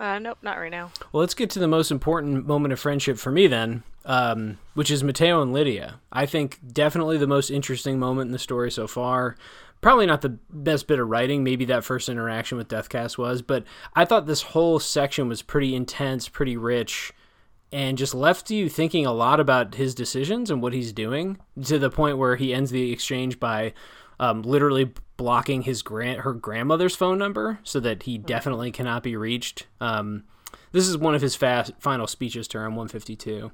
Uh, 0.00 0.18
nope, 0.18 0.38
not 0.40 0.58
right 0.58 0.70
now. 0.70 0.90
Well, 1.12 1.20
let's 1.20 1.34
get 1.34 1.50
to 1.50 1.58
the 1.58 1.68
most 1.68 1.90
important 1.90 2.46
moment 2.46 2.72
of 2.72 2.80
friendship 2.80 3.18
for 3.18 3.30
me 3.30 3.46
then, 3.46 3.82
um, 4.06 4.56
which 4.72 4.90
is 4.90 5.04
Mateo 5.04 5.42
and 5.42 5.52
Lidia. 5.52 6.00
I 6.10 6.24
think 6.24 6.58
definitely 6.72 7.18
the 7.18 7.26
most 7.26 7.50
interesting 7.50 7.98
moment 7.98 8.28
in 8.28 8.32
the 8.32 8.38
story 8.38 8.70
so 8.70 8.86
far. 8.86 9.36
Probably 9.82 10.06
not 10.06 10.22
the 10.22 10.38
best 10.48 10.86
bit 10.86 11.00
of 11.00 11.08
writing. 11.08 11.44
Maybe 11.44 11.66
that 11.66 11.84
first 11.84 12.08
interaction 12.08 12.56
with 12.56 12.68
Death-Cast 12.68 13.18
was, 13.18 13.42
but 13.42 13.64
I 13.94 14.06
thought 14.06 14.26
this 14.26 14.42
whole 14.42 14.78
section 14.78 15.28
was 15.28 15.42
pretty 15.42 15.74
intense, 15.74 16.28
pretty 16.28 16.56
rich, 16.56 17.12
and 17.70 17.98
just 17.98 18.14
left 18.14 18.50
you 18.50 18.70
thinking 18.70 19.04
a 19.04 19.12
lot 19.12 19.38
about 19.38 19.74
his 19.74 19.94
decisions 19.94 20.50
and 20.50 20.62
what 20.62 20.72
he's 20.72 20.94
doing 20.94 21.36
to 21.64 21.78
the 21.78 21.90
point 21.90 22.16
where 22.16 22.36
he 22.36 22.54
ends 22.54 22.70
the 22.70 22.90
exchange 22.90 23.38
by 23.38 23.74
um, 24.20 24.42
literally 24.42 24.92
blocking 25.16 25.62
his 25.62 25.82
grand 25.82 26.20
her 26.20 26.32
grandmother's 26.32 26.94
phone 26.94 27.18
number 27.18 27.58
so 27.64 27.80
that 27.80 28.04
he 28.04 28.18
definitely 28.18 28.70
cannot 28.70 29.02
be 29.02 29.16
reached. 29.16 29.66
Um, 29.80 30.24
this 30.72 30.86
is 30.86 30.96
one 30.96 31.14
of 31.14 31.22
his 31.22 31.34
fast 31.34 31.72
final 31.80 32.06
speeches 32.06 32.46
to 32.48 32.58
her 32.58 32.64
on 32.64 32.72
152. 32.72 33.50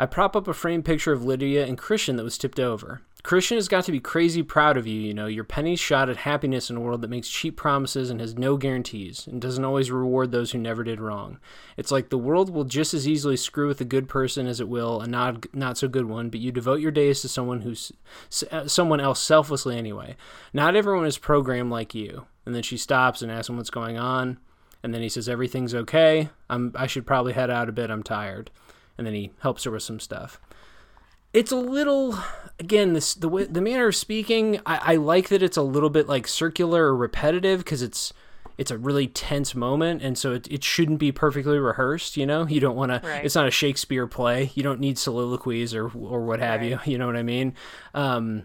I 0.00 0.06
prop 0.06 0.34
up 0.34 0.48
a 0.48 0.54
framed 0.54 0.86
picture 0.86 1.12
of 1.12 1.26
Lidia 1.26 1.66
and 1.66 1.76
Christian 1.76 2.16
that 2.16 2.24
was 2.24 2.38
tipped 2.38 2.58
over. 2.58 3.02
Christian 3.22 3.58
has 3.58 3.68
got 3.68 3.84
to 3.84 3.92
be 3.92 4.00
crazy 4.00 4.42
proud 4.42 4.78
of 4.78 4.86
you, 4.86 4.98
you 4.98 5.12
know. 5.12 5.26
You're 5.26 5.44
Penny's 5.44 5.78
shot 5.78 6.08
at 6.08 6.16
happiness 6.16 6.70
in 6.70 6.76
a 6.78 6.80
world 6.80 7.02
that 7.02 7.10
makes 7.10 7.28
cheap 7.28 7.54
promises 7.54 8.08
and 8.08 8.18
has 8.18 8.34
no 8.34 8.56
guarantees 8.56 9.26
and 9.26 9.42
doesn't 9.42 9.62
always 9.62 9.90
reward 9.90 10.32
those 10.32 10.52
who 10.52 10.58
never 10.58 10.82
did 10.84 11.02
wrong. 11.02 11.38
It's 11.76 11.90
like 11.90 12.08
the 12.08 12.16
world 12.16 12.48
will 12.48 12.64
just 12.64 12.94
as 12.94 13.06
easily 13.06 13.36
screw 13.36 13.68
with 13.68 13.82
a 13.82 13.84
good 13.84 14.08
person 14.08 14.46
as 14.46 14.58
it 14.58 14.70
will 14.70 15.02
a 15.02 15.06
not 15.06 15.54
not 15.54 15.76
so 15.76 15.86
good 15.86 16.06
one, 16.06 16.30
but 16.30 16.40
you 16.40 16.50
devote 16.50 16.80
your 16.80 16.92
days 16.92 17.20
to 17.20 17.28
someone 17.28 17.60
who's 17.60 17.92
uh, 18.50 18.66
someone 18.66 19.00
else 19.00 19.22
selflessly 19.22 19.76
anyway. 19.76 20.16
Not 20.54 20.76
everyone 20.76 21.04
is 21.04 21.18
programmed 21.18 21.70
like 21.70 21.94
you. 21.94 22.24
And 22.46 22.54
then 22.54 22.62
she 22.62 22.78
stops 22.78 23.20
and 23.20 23.30
asks 23.30 23.50
him 23.50 23.58
what's 23.58 23.68
going 23.68 23.98
on, 23.98 24.38
and 24.82 24.94
then 24.94 25.02
he 25.02 25.10
says 25.10 25.28
everything's 25.28 25.74
okay. 25.74 26.30
I'm 26.48 26.72
I 26.74 26.86
should 26.86 27.06
probably 27.06 27.34
head 27.34 27.50
out 27.50 27.68
a 27.68 27.72
bit. 27.72 27.90
I'm 27.90 28.02
tired 28.02 28.50
and 29.00 29.06
then 29.06 29.14
he 29.14 29.30
helps 29.40 29.64
her 29.64 29.70
with 29.70 29.82
some 29.82 29.98
stuff. 29.98 30.38
It's 31.32 31.50
a 31.50 31.56
little, 31.56 32.18
again, 32.58 32.92
this 32.92 33.14
the 33.14 33.30
way, 33.30 33.44
the 33.44 33.62
manner 33.62 33.88
of 33.88 33.96
speaking. 33.96 34.60
I, 34.66 34.92
I 34.92 34.96
like 34.96 35.30
that 35.30 35.42
it's 35.42 35.56
a 35.56 35.62
little 35.62 35.88
bit 35.88 36.06
like 36.06 36.28
circular 36.28 36.88
or 36.88 36.96
repetitive 36.96 37.60
because 37.60 37.80
it's 37.80 38.12
it's 38.58 38.70
a 38.70 38.76
really 38.76 39.06
tense 39.06 39.54
moment 39.54 40.02
and 40.02 40.18
so 40.18 40.32
it, 40.32 40.46
it 40.50 40.62
shouldn't 40.62 40.98
be 40.98 41.10
perfectly 41.10 41.58
rehearsed 41.58 42.18
you 42.18 42.26
know 42.26 42.46
you 42.46 42.60
don't 42.60 42.76
want 42.76 42.92
right. 42.92 43.02
to 43.02 43.24
it's 43.24 43.34
not 43.34 43.48
a 43.48 43.50
shakespeare 43.50 44.06
play 44.06 44.50
you 44.54 44.62
don't 44.62 44.78
need 44.78 44.98
soliloquies 44.98 45.74
or 45.74 45.84
or 45.84 46.26
what 46.26 46.40
have 46.40 46.60
right. 46.60 46.68
you 46.68 46.78
you 46.84 46.98
know 46.98 47.06
what 47.06 47.16
i 47.16 47.22
mean 47.22 47.54
um 47.94 48.42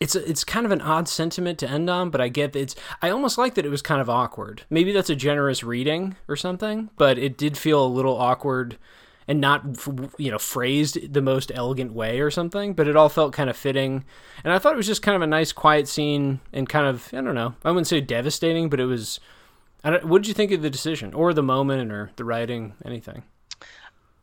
it's 0.00 0.16
a, 0.16 0.28
it's 0.28 0.44
kind 0.44 0.64
of 0.64 0.72
an 0.72 0.80
odd 0.80 1.08
sentiment 1.08 1.58
to 1.58 1.68
end 1.68 1.90
on, 1.90 2.08
but 2.08 2.22
I 2.22 2.28
get 2.28 2.54
that 2.54 2.60
it's. 2.60 2.74
I 3.02 3.10
almost 3.10 3.36
like 3.36 3.54
that 3.54 3.66
it 3.66 3.68
was 3.68 3.82
kind 3.82 4.00
of 4.00 4.08
awkward. 4.08 4.62
Maybe 4.70 4.92
that's 4.92 5.10
a 5.10 5.14
generous 5.14 5.62
reading 5.62 6.16
or 6.26 6.36
something, 6.36 6.88
but 6.96 7.18
it 7.18 7.36
did 7.36 7.58
feel 7.58 7.84
a 7.84 7.86
little 7.86 8.16
awkward 8.16 8.78
and 9.30 9.40
not 9.40 9.64
you 10.18 10.28
know 10.28 10.40
phrased 10.40 11.12
the 11.12 11.22
most 11.22 11.52
elegant 11.54 11.92
way 11.92 12.18
or 12.18 12.32
something 12.32 12.74
but 12.74 12.88
it 12.88 12.96
all 12.96 13.08
felt 13.08 13.32
kind 13.32 13.48
of 13.48 13.56
fitting. 13.56 14.04
And 14.42 14.52
i 14.52 14.58
thought 14.58 14.74
it 14.74 14.76
was 14.76 14.88
just 14.88 15.02
kind 15.02 15.14
of 15.14 15.22
a 15.22 15.26
nice 15.26 15.52
quiet 15.52 15.86
scene 15.86 16.40
and 16.52 16.68
kind 16.68 16.84
of 16.84 17.08
i 17.14 17.20
don't 17.20 17.36
know 17.36 17.54
i 17.64 17.70
wouldn't 17.70 17.86
say 17.86 18.00
devastating 18.00 18.68
but 18.68 18.80
it 18.80 18.86
was 18.86 19.20
what 19.82 20.22
did 20.22 20.26
you 20.26 20.34
think 20.34 20.50
of 20.50 20.62
the 20.62 20.68
decision 20.68 21.14
or 21.14 21.32
the 21.32 21.44
moment 21.44 21.90
or 21.90 22.10
the 22.16 22.24
writing 22.24 22.74
anything? 22.84 23.22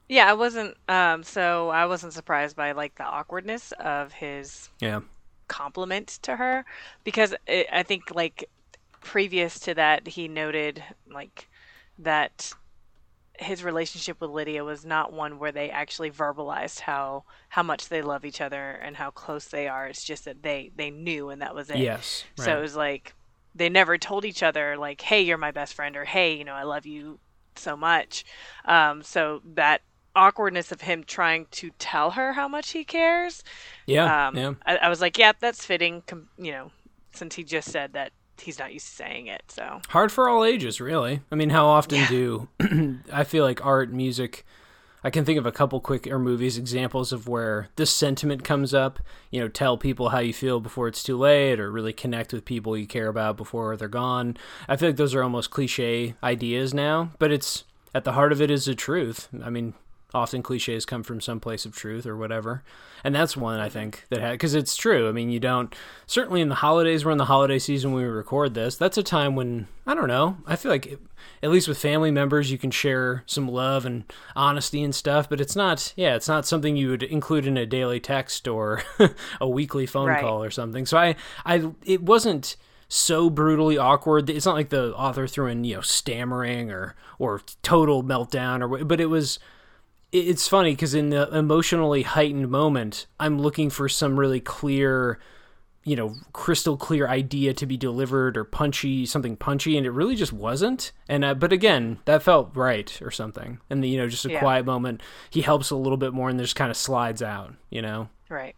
Yeah 0.10 0.30
i 0.30 0.34
wasn't 0.34 0.76
um 0.90 1.24
so 1.24 1.70
i 1.70 1.86
wasn't 1.86 2.12
surprised 2.12 2.58
by 2.58 2.74
like 2.74 2.96
the 2.96 3.06
awkwardness 3.06 3.72
of 3.80 4.12
his 4.12 4.70
yeah. 4.82 5.00
compliment 5.48 6.20
to 6.24 6.36
her 6.36 6.66
because 7.06 7.34
it, 7.48 7.68
i 7.72 7.82
think 7.82 8.14
like 8.14 8.50
previous 9.00 9.58
to 9.62 9.74
that 9.74 10.06
he 10.06 10.28
noted 10.28 10.84
like 11.10 11.48
that 11.98 12.52
his 13.40 13.64
relationship 13.64 14.20
with 14.22 14.32
Lidia 14.32 14.64
was 14.64 14.86
not 14.86 15.14
one 15.14 15.40
where 15.40 15.52
they 15.52 15.70
actually 15.70 16.12
verbalized 16.12 16.82
how 16.82 17.24
how 17.50 17.64
much 17.64 17.90
they 17.90 18.02
love 18.02 18.26
each 18.26 18.42
other 18.42 18.72
and 18.72 18.96
how 18.96 19.12
close 19.12 19.46
they 19.46 19.68
are. 19.68 19.88
It's 19.88 20.04
just 20.04 20.26
that 20.26 20.44
they 20.44 20.72
they 20.76 20.90
knew 20.90 21.30
and 21.30 21.42
that 21.42 21.56
was 21.56 21.70
it. 21.70 21.78
Yes. 21.78 22.26
Right. 22.38 22.46
So 22.46 22.58
it 22.58 22.62
was 22.62 22.76
like 22.76 23.14
they 23.56 23.70
never 23.70 23.98
told 23.98 24.26
each 24.26 24.44
other 24.44 24.78
like, 24.78 25.02
"Hey, 25.02 25.22
you're 25.22 25.38
my 25.38 25.52
best 25.52 25.74
friend," 25.74 25.96
or 25.96 26.06
"Hey, 26.06 26.36
you 26.38 26.44
know, 26.44 26.54
I 26.54 26.64
love 26.64 26.86
you 26.86 27.20
so 27.56 27.76
much." 27.76 28.26
Um, 28.66 29.04
so 29.04 29.42
that 29.56 29.82
awkwardness 30.16 30.72
of 30.72 30.82
him 30.82 31.04
trying 31.04 31.46
to 31.52 31.72
tell 31.78 32.12
her 32.12 32.34
how 32.34 32.48
much 32.48 32.72
he 32.72 32.84
cares. 32.84 33.44
Yeah. 33.86 34.28
Um, 34.28 34.36
yeah. 34.36 34.54
I, 34.66 34.78
I 34.78 34.90
was 34.90 35.02
like, 35.02 35.18
"Yeah, 35.18 35.34
that's 35.40 35.66
fitting." 35.66 36.04
Com- 36.06 36.30
you 36.38 36.52
know, 36.52 36.72
since 37.14 37.36
he 37.36 37.44
just 37.44 37.72
said 37.72 37.94
that 37.94 38.12
he's 38.42 38.60
not 38.60 38.74
used 38.74 38.88
to 38.88 38.94
saying 38.94 39.28
it. 39.28 39.44
So 39.48 39.82
hard 39.90 40.12
for 40.12 40.30
all 40.30 40.44
ages, 40.44 40.80
really. 40.80 41.22
I 41.32 41.36
mean, 41.36 41.50
how 41.50 41.66
often 41.68 42.00
yeah. 42.00 42.10
do 42.10 42.48
I 43.12 43.24
feel 43.24 43.44
like 43.44 43.66
art, 43.66 43.92
music? 43.92 44.46
I 45.04 45.10
can 45.10 45.24
think 45.24 45.38
of 45.38 45.46
a 45.46 45.52
couple 45.52 45.80
quick 45.80 46.08
or 46.08 46.20
movies 46.20 46.58
examples 46.58 47.14
of 47.14 47.28
where 47.28 47.70
this 47.76 47.92
sentiment 47.92 48.44
comes 48.44 48.74
up. 48.74 49.00
You 49.32 49.40
know, 49.40 49.48
tell 49.48 49.78
people 49.78 50.10
how 50.10 50.20
you 50.20 50.34
feel 50.34 50.60
before 50.60 50.88
it's 50.88 51.04
too 51.04 51.18
late, 51.18 51.60
or 51.60 51.72
really 51.72 51.94
connect 51.94 52.34
with 52.34 52.46
people 52.46 52.76
you 52.76 52.88
care 52.88 53.08
about 53.08 53.38
before 53.38 53.78
they're 53.78 53.88
gone. 53.88 54.38
I 54.68 54.76
feel 54.76 54.90
like 54.90 54.98
those 54.98 55.16
are 55.16 55.24
almost 55.24 55.52
cliche 55.52 56.16
ideas 56.24 56.74
now, 56.74 57.12
but 57.20 57.32
it's 57.32 57.64
at 57.94 58.04
the 58.04 58.14
heart 58.14 58.32
of 58.32 58.42
it 58.42 58.52
is 58.52 58.66
the 58.66 58.76
truth. 58.76 59.30
I 59.44 59.50
mean, 59.50 59.76
often 60.14 60.42
cliches 60.42 60.86
come 60.86 61.04
from 61.04 61.20
some 61.20 61.40
place 61.40 61.66
of 61.66 61.76
truth 61.76 62.06
or 62.06 62.16
whatever 62.16 62.64
and 63.04 63.14
that's 63.14 63.36
one 63.36 63.60
i 63.60 63.68
think 63.68 64.06
that 64.10 64.20
had 64.20 64.32
because 64.32 64.56
it's 64.56 64.76
true 64.76 65.10
i 65.10 65.12
mean 65.12 65.30
you 65.30 65.40
don't 65.40 65.76
certainly 66.06 66.40
in 66.40 66.50
the 66.50 66.56
holidays 66.56 67.04
we're 67.04 67.12
in 67.12 67.18
the 67.18 67.26
holiday 67.26 67.60
season 67.60 67.92
when 67.92 68.04
we 68.04 68.08
record 68.08 68.54
this 68.54 68.78
that's 68.78 68.98
a 68.98 69.04
time 69.04 69.36
when 69.36 69.68
i 69.86 69.94
don't 69.94 70.08
know 70.08 70.38
i 70.46 70.56
feel 70.56 70.72
like 70.72 70.98
at 71.44 71.52
least 71.52 71.68
with 71.68 71.78
family 71.78 72.10
members 72.10 72.50
you 72.50 72.58
can 72.58 72.72
share 72.72 73.24
some 73.26 73.48
love 73.50 73.86
and 73.86 74.06
honesty 74.36 74.82
and 74.82 74.96
stuff 74.96 75.30
but 75.30 75.42
it's 75.42 75.56
not 75.56 75.94
yeah 75.98 76.16
it's 76.16 76.28
not 76.28 76.46
something 76.46 76.78
you 76.78 76.90
would 76.90 77.04
include 77.04 77.46
in 77.46 77.58
a 77.58 77.66
daily 77.66 78.00
text 78.00 78.48
or 78.48 78.82
a 79.42 79.48
weekly 79.48 79.86
phone 79.86 80.08
right. 80.08 80.22
call 80.22 80.42
or 80.42 80.52
something 80.52 80.86
so 80.86 80.98
i 80.98 81.16
i 81.46 81.70
it 81.86 82.02
wasn't 82.02 82.56
so 82.90 83.30
brutally 83.30 83.78
awkward. 83.78 84.30
It's 84.30 84.46
not 84.46 84.56
like 84.56 84.70
the 84.70 84.96
author 84.96 85.28
threw 85.28 85.48
in 85.48 85.64
you 85.64 85.76
know 85.76 85.82
stammering 85.82 86.72
or 86.72 86.96
or 87.20 87.42
total 87.62 88.04
meltdown 88.04 88.62
or 88.62 88.86
but 88.86 89.02
it 89.02 89.08
was 89.08 89.40
it's 90.12 90.48
funny 90.48 90.72
because 90.72 90.94
in 90.94 91.10
the 91.10 91.30
emotionally 91.36 92.04
heightened 92.04 92.50
moment, 92.50 93.08
I'm 93.20 93.40
looking 93.40 93.70
for 93.70 93.90
some 93.90 94.20
really 94.20 94.40
clear, 94.40 95.20
you 95.84 95.96
know, 95.96 96.16
crystal 96.34 96.78
clear 96.78 97.08
idea 97.08 97.54
to 97.56 97.66
be 97.66 97.78
delivered 97.78 98.38
or 98.38 98.44
punchy, 98.44 99.06
something 99.06 99.36
punchy, 99.36 99.78
and 99.78 99.86
it 99.86 99.92
really 99.92 100.16
just 100.16 100.32
wasn't. 100.32 100.92
And 101.10 101.26
uh, 101.26 101.34
but 101.34 101.52
again, 101.52 102.00
that 102.06 102.24
felt 102.24 102.56
right 102.56 103.00
or 103.02 103.12
something. 103.12 103.60
And 103.70 103.84
the, 103.84 103.90
you 103.90 103.98
know, 103.98 104.08
just 104.08 104.26
a 104.26 104.32
yeah. 104.32 104.40
quiet 104.40 104.66
moment, 104.66 105.02
he 105.30 105.42
helps 105.42 105.72
a 105.72 105.76
little 105.76 105.98
bit 105.98 106.14
more 106.14 106.30
and 106.30 106.40
just 106.40 106.56
kind 106.56 106.72
of 106.72 106.78
slides 106.78 107.22
out. 107.22 107.54
You 107.70 107.82
know, 107.82 108.10
right. 108.30 108.56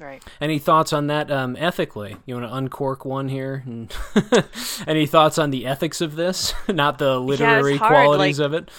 Right. 0.00 0.24
Any 0.40 0.58
thoughts 0.58 0.94
on 0.94 1.08
that 1.08 1.30
um, 1.30 1.56
ethically? 1.58 2.16
You 2.24 2.34
want 2.34 2.46
to 2.46 2.54
uncork 2.54 3.04
one 3.04 3.28
here? 3.28 3.62
Any 4.86 5.06
thoughts 5.06 5.36
on 5.36 5.50
the 5.50 5.66
ethics 5.66 6.00
of 6.00 6.16
this, 6.16 6.54
not 6.68 6.98
the 6.98 7.20
literary 7.20 7.74
yeah, 7.74 7.86
qualities 7.86 8.40
like, 8.40 8.46
of 8.46 8.54
it? 8.54 8.70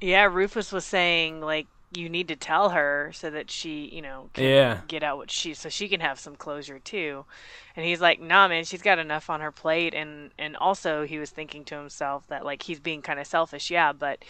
Yeah, 0.00 0.24
Rufus 0.24 0.72
was 0.72 0.84
saying 0.84 1.40
like 1.40 1.66
you 1.94 2.08
need 2.08 2.28
to 2.28 2.36
tell 2.36 2.70
her 2.70 3.10
so 3.14 3.30
that 3.30 3.50
she, 3.50 3.88
you 3.92 4.02
know, 4.02 4.28
can 4.34 4.44
yeah. 4.44 4.80
get 4.88 5.02
out 5.02 5.18
what 5.18 5.30
she 5.30 5.54
so 5.54 5.68
she 5.68 5.88
can 5.88 6.00
have 6.00 6.18
some 6.18 6.36
closure 6.36 6.78
too. 6.78 7.24
And 7.74 7.86
he's 7.86 8.00
like, 8.00 8.20
"Nah, 8.20 8.48
man, 8.48 8.64
she's 8.64 8.82
got 8.82 8.98
enough 8.98 9.30
on 9.30 9.40
her 9.40 9.52
plate." 9.52 9.94
And 9.94 10.30
and 10.38 10.56
also 10.56 11.04
he 11.04 11.18
was 11.18 11.30
thinking 11.30 11.64
to 11.66 11.76
himself 11.76 12.26
that 12.28 12.44
like 12.44 12.62
he's 12.62 12.80
being 12.80 13.02
kind 13.02 13.20
of 13.20 13.26
selfish, 13.26 13.70
yeah, 13.70 13.92
but 13.92 14.24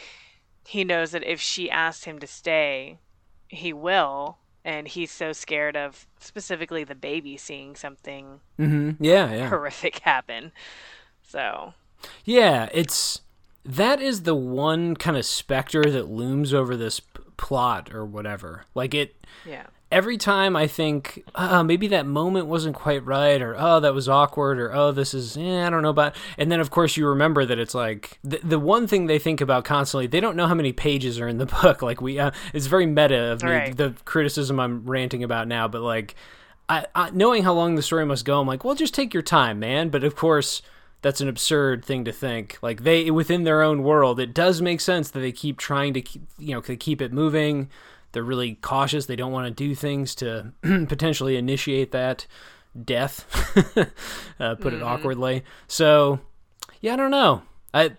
he 0.67 0.85
knows 0.85 1.12
that 1.12 1.25
if 1.25 1.41
she 1.41 1.71
asks 1.71 2.05
him 2.05 2.19
to 2.19 2.27
stay, 2.27 2.99
he 3.49 3.73
will, 3.73 4.39
and 4.64 4.89
he's 4.89 5.12
so 5.12 5.33
scared 5.33 5.77
of 5.77 6.07
specifically 6.19 6.85
the 6.85 6.95
baby 6.95 7.37
seeing 7.37 7.77
something 7.77 8.41
mm-hmm. 8.59 9.03
yeah, 9.03 9.33
yeah. 9.33 9.49
horrific 9.49 9.99
happen. 10.01 10.53
So, 11.23 11.75
yeah, 12.25 12.69
it's 12.73 13.21
that 13.67 14.01
is 14.01 14.23
the 14.23 14.35
one 14.35 14.97
kind 14.97 15.17
of 15.17 15.25
specter 15.25 15.91
that 15.91 16.09
looms 16.09 16.55
over 16.55 16.77
this 16.77 17.01
p- 17.01 17.23
plot 17.37 17.93
or 17.93 18.05
whatever. 18.05 18.64
Like 18.75 18.95
it. 18.95 19.27
Yeah. 19.45 19.67
Every 19.93 20.17
time 20.17 20.57
I 20.57 20.67
think, 20.67 21.23
oh, 21.37 21.62
maybe 21.62 21.87
that 21.89 22.07
moment 22.07 22.49
wasn't 22.49 22.75
quite 22.75 23.05
right, 23.07 23.41
or 23.41 23.55
oh, 23.57 23.79
that 23.79 23.95
was 23.95 24.09
awkward, 24.09 24.59
or 24.59 24.75
oh, 24.75 24.91
this 24.91 25.14
is, 25.14 25.37
eh, 25.37 25.64
I 25.64 25.71
don't 25.71 25.83
know 25.83 25.91
about. 25.91 26.17
And 26.37 26.51
then, 26.51 26.59
of 26.59 26.71
course, 26.71 26.97
you 26.97 27.07
remember 27.07 27.45
that 27.45 27.57
it's 27.61 27.75
like 27.75 28.19
the, 28.25 28.41
the 28.43 28.59
one 28.59 28.89
thing 28.89 29.07
they 29.07 29.21
think 29.21 29.41
about 29.41 29.64
constantly. 29.64 30.09
They 30.09 30.19
don't 30.19 30.35
know 30.35 30.49
how 30.49 30.55
many 30.55 30.73
pages 30.73 31.21
are 31.21 31.29
in 31.29 31.39
the 31.39 31.47
book. 31.62 31.83
Like 31.83 32.01
we, 32.01 32.19
uh, 32.19 32.33
it's 32.53 32.67
very 32.67 32.87
meta 32.87 33.33
of 33.33 33.45
me, 33.45 33.51
right. 33.51 33.77
the 33.77 33.95
criticism 34.05 34.59
I'm 34.59 34.85
ranting 34.87 35.23
about 35.23 35.47
now. 35.47 35.69
But 35.69 35.83
like, 35.83 36.17
I, 36.69 36.87
I, 36.95 37.11
knowing 37.11 37.45
how 37.45 37.55
long 37.55 37.77
the 37.77 37.83
story 37.83 38.05
must 38.05 38.25
go, 38.25 38.41
I'm 38.41 38.47
like, 38.47 38.64
well, 38.64 38.75
just 38.75 38.95
take 38.95 39.14
your 39.14 39.23
time, 39.23 39.61
man. 39.61 39.91
But 39.91 40.03
of 40.03 40.17
course, 40.17 40.62
that's 41.03 41.21
an 41.21 41.29
absurd 41.29 41.85
thing 41.85 42.05
to 42.05 42.13
think. 42.13 42.59
Like 42.63 42.83
they 42.83 43.11
within 43.11 43.45
their 43.45 43.63
own 43.63 43.83
world, 43.83 44.19
it 44.19 44.35
does 44.35 44.63
make 44.63 44.81
sense 44.81 45.11
that 45.11 45.21
they 45.21 45.33
keep 45.33 45.59
trying 45.59 45.95
to 45.95 46.01
keep, 46.01 46.23
you 46.39 46.55
know, 46.55 46.61
they 46.61 46.77
keep 46.77 47.01
it 47.01 47.13
moving. 47.13 47.71
They're 48.13 48.23
really 48.23 48.55
cautious. 48.57 49.07
They 49.07 49.17
don't 49.17 49.33
want 49.33 49.47
to 49.47 49.51
do 49.53 49.75
things 49.75 50.15
to 50.17 50.53
potentially 50.63 51.37
initiate 51.37 51.93
that 51.93 52.27
death. 52.85 53.27
uh, 53.77 54.55
put 54.55 54.73
mm-hmm. 54.73 54.77
it 54.77 54.83
awkwardly. 54.83 55.45
So, 55.69 56.21
yeah, 56.81 56.95
I 56.95 56.97
don't 56.97 57.11
know. 57.11 57.43
I 57.75 57.93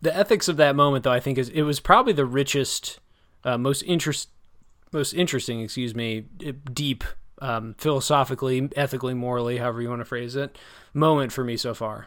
the 0.00 0.16
ethics 0.16 0.48
of 0.48 0.56
that 0.56 0.76
moment 0.76 1.04
though, 1.04 1.12
I 1.12 1.20
think 1.20 1.36
is 1.36 1.48
it 1.48 1.62
was 1.62 1.80
probably 1.80 2.12
the 2.12 2.24
richest, 2.24 3.00
uh, 3.44 3.58
most 3.58 3.82
interest, 3.82 4.28
most 4.92 5.12
interesting, 5.12 5.60
excuse 5.60 5.94
me, 5.94 6.24
deep, 6.72 7.04
um, 7.42 7.74
philosophically, 7.76 8.70
ethically, 8.76 9.14
morally, 9.14 9.58
however 9.58 9.82
you 9.82 9.88
want 9.88 10.00
to 10.00 10.06
phrase 10.06 10.36
it, 10.36 10.56
moment 10.94 11.32
for 11.32 11.44
me 11.44 11.56
so 11.56 11.74
far 11.74 12.06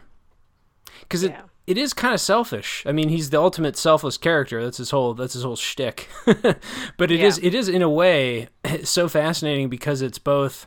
because 1.00 1.22
it, 1.22 1.32
yeah. 1.32 1.42
it 1.66 1.78
is 1.78 1.92
kind 1.92 2.14
of 2.14 2.20
selfish. 2.20 2.82
I 2.86 2.92
mean, 2.92 3.08
he's 3.08 3.30
the 3.30 3.40
ultimate 3.40 3.76
selfless 3.76 4.18
character. 4.18 4.62
That's 4.62 4.78
his 4.78 4.90
whole 4.90 5.14
that's 5.14 5.34
his 5.34 5.42
whole 5.42 5.56
shtick. 5.56 6.08
but 6.24 7.10
it 7.10 7.20
yeah. 7.20 7.26
is 7.26 7.38
it 7.42 7.54
is 7.54 7.68
in 7.68 7.82
a 7.82 7.90
way 7.90 8.48
so 8.84 9.08
fascinating 9.08 9.68
because 9.68 10.02
it's 10.02 10.18
both. 10.18 10.66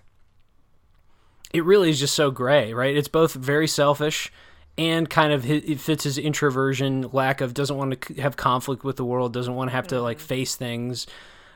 It 1.53 1.63
really 1.63 1.89
is 1.89 1.99
just 1.99 2.13
so 2.13 2.29
gray, 2.29 2.73
right? 2.73 2.95
It's 2.95 3.07
both 3.07 3.33
very 3.33 3.67
selfish 3.67 4.31
and 4.77 5.09
kind 5.09 5.33
of 5.33 5.49
it 5.49 5.79
fits 5.79 6.03
his 6.03 6.17
introversion, 6.17 7.09
lack 7.11 7.41
of 7.41 7.53
doesn't 7.53 7.77
want 7.77 7.99
to 8.01 8.21
have 8.21 8.37
conflict 8.37 8.83
with 8.83 8.97
the 8.97 9.05
world, 9.05 9.33
doesn't 9.33 9.55
want 9.55 9.69
to 9.69 9.75
have 9.75 9.87
to 9.87 10.01
like 10.01 10.17
mm-hmm. 10.17 10.27
face 10.27 10.55
things. 10.55 11.07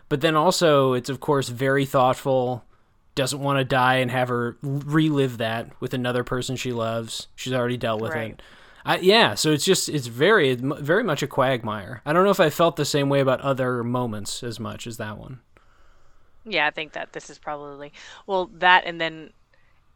But 0.10 0.22
then 0.22 0.36
also, 0.36 0.94
it's 0.94 1.10
of 1.10 1.20
course 1.20 1.50
very 1.50 1.86
thoughtful 1.86 2.66
doesn't 3.14 3.40
want 3.40 3.60
to 3.60 3.66
die 3.66 3.96
and 3.96 4.10
have 4.10 4.30
her 4.30 4.58
relive 4.62 5.38
that 5.38 5.70
with 5.80 5.94
another 5.94 6.24
person 6.24 6.56
she 6.56 6.72
loves. 6.72 7.28
She's 7.36 7.54
already 7.54 7.78
dealt 7.78 8.02
with 8.02 8.14
right. 8.14 8.32
it. 8.32 8.42
I, 8.86 8.98
yeah, 8.98 9.36
so 9.36 9.52
it's 9.52 9.66
just 9.66 9.90
it's 9.90 10.08
very 10.08 10.56
very 10.56 11.04
much 11.04 11.22
a 11.24 11.28
quagmire. 11.28 12.02
I 12.06 12.14
don't 12.14 12.24
know 12.24 12.32
if 12.32 12.40
I 12.40 12.50
felt 12.50 12.76
the 12.76 12.86
same 12.86 13.10
way 13.10 13.20
about 13.20 13.42
other 13.42 13.84
moments 13.84 14.44
as 14.44 14.60
much 14.60 14.88
as 14.88 14.98
that 14.98 15.18
one. 15.18 15.40
Yeah, 16.44 16.66
I 16.68 16.72
think 16.72 16.94
that 16.94 17.14
this 17.14 17.30
is 17.30 17.38
probably 17.38 17.94
well 18.26 18.50
that 18.56 18.84
and 18.86 19.00
then 19.00 19.32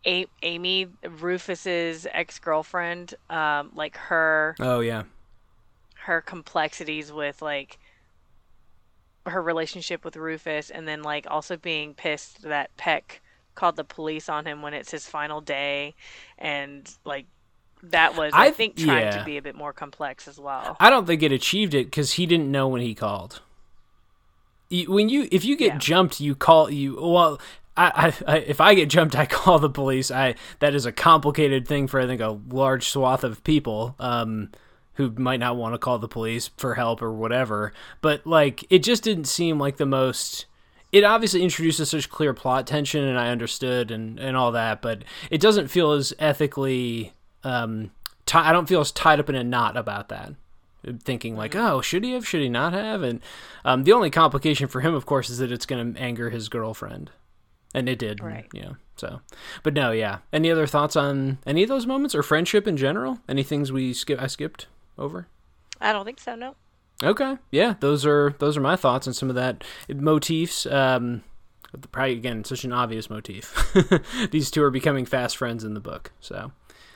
a- 0.06 0.28
Aimee 0.44 0.88
Rufus's 1.04 2.08
ex 2.12 2.40
girlfriend, 2.40 3.16
um, 3.30 3.72
like 3.74 3.98
her. 3.98 4.56
Oh 4.60 4.80
yeah. 4.80 5.04
Her 5.96 6.22
complexities 6.22 7.12
with 7.12 7.42
like 7.42 7.80
her 9.26 9.42
relationship 9.42 10.06
with 10.06 10.16
Rufus, 10.16 10.70
and 10.70 10.88
then 10.88 11.02
like 11.02 11.26
also 11.30 11.58
being 11.58 11.96
pissed 11.96 12.44
that 12.44 12.76
Peck 12.78 13.22
called 13.56 13.76
the 13.78 13.84
police 13.84 14.30
on 14.30 14.46
him 14.46 14.62
when 14.62 14.74
it's 14.74 14.92
his 14.92 15.08
final 15.08 15.42
day, 15.42 15.96
and 16.38 16.90
like 17.06 17.26
that 17.92 18.16
was 18.16 18.34
I, 18.34 18.48
I 18.48 18.52
think 18.52 18.76
trying 18.76 19.06
yeah. 19.06 19.20
to 19.20 19.26
be 19.26 19.38
a 19.38 19.42
bit 19.42 19.56
more 19.56 19.74
complex 19.74 20.28
as 20.28 20.40
well. 20.40 20.76
I 20.80 20.90
don't 20.90 21.06
think 21.06 21.24
it 21.24 21.32
achieved 21.32 21.74
it 21.74 21.86
because 21.86 22.14
he 22.14 22.26
didn't 22.26 22.52
know 22.52 22.68
when 22.68 22.82
he 22.82 22.96
called. 22.96 23.42
When 24.72 25.10
you 25.10 25.28
if 25.32 25.46
you 25.46 25.56
get 25.56 25.74
yeah. 25.74 25.78
jumped, 25.78 26.20
you 26.20 26.36
call 26.36 26.70
you 26.70 26.96
well. 26.96 27.40
I, 27.78 28.14
I, 28.26 28.38
if 28.38 28.62
I 28.62 28.74
get 28.74 28.90
jumped, 28.90 29.16
I 29.18 29.26
call 29.26 29.60
the 29.60 29.70
police. 29.70 30.10
I 30.12 30.36
that 30.60 30.74
is 30.74 30.86
a 30.86 30.92
complicated 30.92 31.68
thing 31.68 31.88
for 31.88 32.00
I 32.00 32.08
think 32.08 32.22
a 32.22 32.40
large 32.50 32.90
swath 32.90 33.24
of 33.24 33.44
people 33.44 33.96
um, 34.00 34.50
who 34.94 35.12
might 35.12 35.40
not 35.40 35.58
want 35.58 35.74
to 35.74 35.78
call 35.78 36.00
the 36.00 36.08
police 36.08 36.50
for 36.58 36.76
help 36.76 37.02
or 37.02 37.12
whatever. 37.12 37.74
But 38.02 38.26
like, 38.26 38.66
it 38.70 38.80
just 38.80 39.04
didn't 39.04 39.26
seem 39.26 39.60
like 39.60 39.78
the 39.78 39.86
most. 39.86 40.46
It 40.92 41.04
obviously 41.04 41.44
introduces 41.44 41.90
such 41.90 42.10
clear 42.10 42.34
plot 42.34 42.66
tension, 42.66 43.04
and 43.04 43.20
I 43.20 43.30
understood 43.30 43.92
and 43.92 44.20
and 44.20 44.38
all 44.38 44.54
that, 44.54 44.82
but 44.82 45.04
it 45.30 45.42
doesn't 45.42 45.68
feel 45.68 45.92
as 45.92 46.14
ethically 46.18 47.14
um, 47.46 47.92
t- 48.26 48.38
I 48.38 48.52
don't 48.52 48.68
feel 48.68 48.82
as 48.82 48.92
tied 48.92 49.20
up 49.20 49.30
in 49.30 49.36
a 49.36 49.44
knot 49.44 49.78
about 49.78 50.10
that. 50.10 50.34
Thinking 51.04 51.36
like, 51.36 51.52
mm-hmm. 51.52 51.66
oh, 51.66 51.82
should 51.82 52.04
he 52.04 52.12
have? 52.12 52.28
Should 52.28 52.42
he 52.42 52.50
not 52.50 52.74
have? 52.74 53.02
And 53.02 53.22
um, 53.64 53.86
the 53.86 53.94
only 53.94 54.12
complication 54.12 54.68
for 54.68 54.82
him, 54.82 54.94
of 54.94 55.06
course, 55.06 55.30
is 55.30 55.40
that 55.40 55.52
it's 55.52 55.66
going 55.66 55.94
to 55.94 56.00
anger 56.00 56.30
his 56.30 56.48
girlfriend, 56.48 57.10
and 57.74 57.90
it 57.90 57.98
did. 57.98 58.22
Right. 58.22 58.46
Yeah. 58.54 58.74
So, 58.96 59.22
but 59.64 59.74
no, 59.74 59.92
yeah. 59.92 60.20
Any 60.32 60.52
other 60.52 60.68
thoughts 60.68 60.96
on 60.96 61.40
any 61.46 61.64
of 61.64 61.70
those 61.70 61.88
moments 61.88 62.14
or 62.14 62.22
friendship 62.22 62.68
in 62.68 62.78
general? 62.78 63.20
Any 63.28 63.42
things 63.42 63.72
we 63.72 63.94
skip? 63.94 64.22
I 64.22 64.28
skipped 64.28 64.68
over. 64.98 65.28
I 65.82 65.92
don't 65.92 66.06
think 66.06 66.20
so. 66.20 66.36
No. 66.36 66.56
Okay. 67.04 67.38
Yeah, 67.52 67.76
those 67.80 68.06
are 68.06 68.36
those 68.38 68.56
are 68.56 68.62
my 68.62 68.76
thoughts 68.76 69.08
on 69.08 69.14
some 69.14 69.30
of 69.30 69.36
that 69.36 69.64
motifs. 69.90 70.68
Um, 70.68 71.24
probably 71.92 72.14
again 72.14 72.44
such 72.44 72.64
an 72.64 72.72
obvious 72.72 73.10
motif. 73.10 73.74
These 74.32 74.52
two 74.52 74.64
are 74.64 74.72
becoming 74.72 75.06
fast 75.06 75.36
friends 75.36 75.64
in 75.64 75.74
the 75.74 75.80
book. 75.80 76.12
So. 76.20 76.52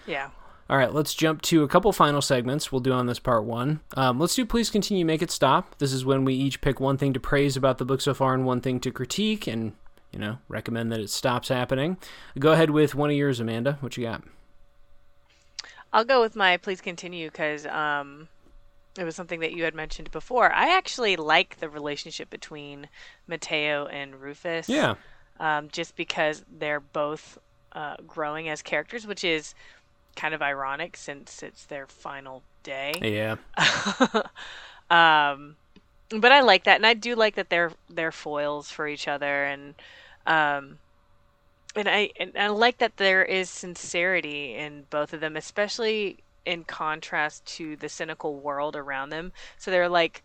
Yeah. 0.09 0.29
All 0.69 0.77
right, 0.77 0.93
let's 0.93 1.13
jump 1.13 1.41
to 1.43 1.63
a 1.63 1.67
couple 1.67 1.91
final 1.93 2.21
segments 2.21 2.71
we'll 2.71 2.81
do 2.81 2.91
on 2.91 3.05
this 3.05 3.19
part 3.19 3.43
one. 3.43 3.79
Um, 3.95 4.19
let's 4.19 4.35
do 4.35 4.45
Please 4.45 4.69
Continue, 4.69 5.05
Make 5.05 5.21
It 5.21 5.31
Stop. 5.31 5.77
This 5.77 5.93
is 5.93 6.03
when 6.03 6.25
we 6.25 6.33
each 6.33 6.61
pick 6.61 6.79
one 6.79 6.97
thing 6.97 7.13
to 7.13 7.19
praise 7.19 7.55
about 7.55 7.77
the 7.77 7.85
book 7.85 8.01
so 8.01 8.13
far 8.13 8.33
and 8.33 8.45
one 8.45 8.59
thing 8.59 8.79
to 8.81 8.91
critique 8.91 9.47
and, 9.47 9.73
you 10.11 10.19
know, 10.19 10.39
recommend 10.47 10.91
that 10.91 10.99
it 10.99 11.09
stops 11.09 11.49
happening. 11.49 11.97
Go 12.37 12.51
ahead 12.53 12.71
with 12.71 12.95
one 12.95 13.09
of 13.09 13.15
yours, 13.15 13.39
Amanda. 13.39 13.77
What 13.81 13.97
you 13.97 14.03
got? 14.03 14.23
I'll 15.93 16.05
go 16.05 16.21
with 16.21 16.35
my 16.35 16.57
Please 16.57 16.81
Continue 16.81 17.29
because 17.29 17.65
um, 17.65 18.27
it 18.97 19.03
was 19.03 19.15
something 19.15 19.39
that 19.39 19.53
you 19.53 19.63
had 19.63 19.73
mentioned 19.73 20.11
before. 20.11 20.51
I 20.51 20.75
actually 20.75 21.15
like 21.15 21.59
the 21.59 21.69
relationship 21.69 22.29
between 22.29 22.89
Mateo 23.27 23.87
and 23.87 24.15
Rufus. 24.15 24.69
Yeah. 24.69 24.95
Um, 25.39 25.69
just 25.71 25.95
because 25.95 26.43
they're 26.51 26.79
both 26.79 27.39
uh, 27.71 27.95
growing 28.05 28.49
as 28.49 28.61
characters, 28.61 29.05
which 29.07 29.23
is 29.23 29.53
kind 30.15 30.33
of 30.33 30.41
ironic 30.41 30.97
since 30.97 31.43
it's 31.43 31.65
their 31.65 31.87
final 31.87 32.43
day. 32.63 32.93
Yeah. 33.01 33.35
um, 34.89 35.55
but 36.09 36.31
I 36.31 36.41
like 36.41 36.63
that, 36.63 36.77
and 36.77 36.85
I 36.85 36.93
do 36.93 37.15
like 37.15 37.35
that 37.35 37.49
they're 37.49 37.71
they're 37.89 38.11
foils 38.11 38.71
for 38.71 38.87
each 38.87 39.07
other, 39.07 39.45
and 39.45 39.75
um, 40.25 40.79
and 41.75 41.87
I 41.87 42.11
and 42.19 42.31
I 42.37 42.47
like 42.47 42.79
that 42.79 42.97
there 42.97 43.23
is 43.23 43.49
sincerity 43.49 44.55
in 44.55 44.85
both 44.89 45.13
of 45.13 45.19
them, 45.19 45.37
especially 45.37 46.23
in 46.45 46.63
contrast 46.63 47.45
to 47.45 47.75
the 47.75 47.89
cynical 47.89 48.39
world 48.39 48.75
around 48.75 49.09
them. 49.09 49.31
So 49.57 49.69
they're 49.69 49.89
like, 49.89 50.23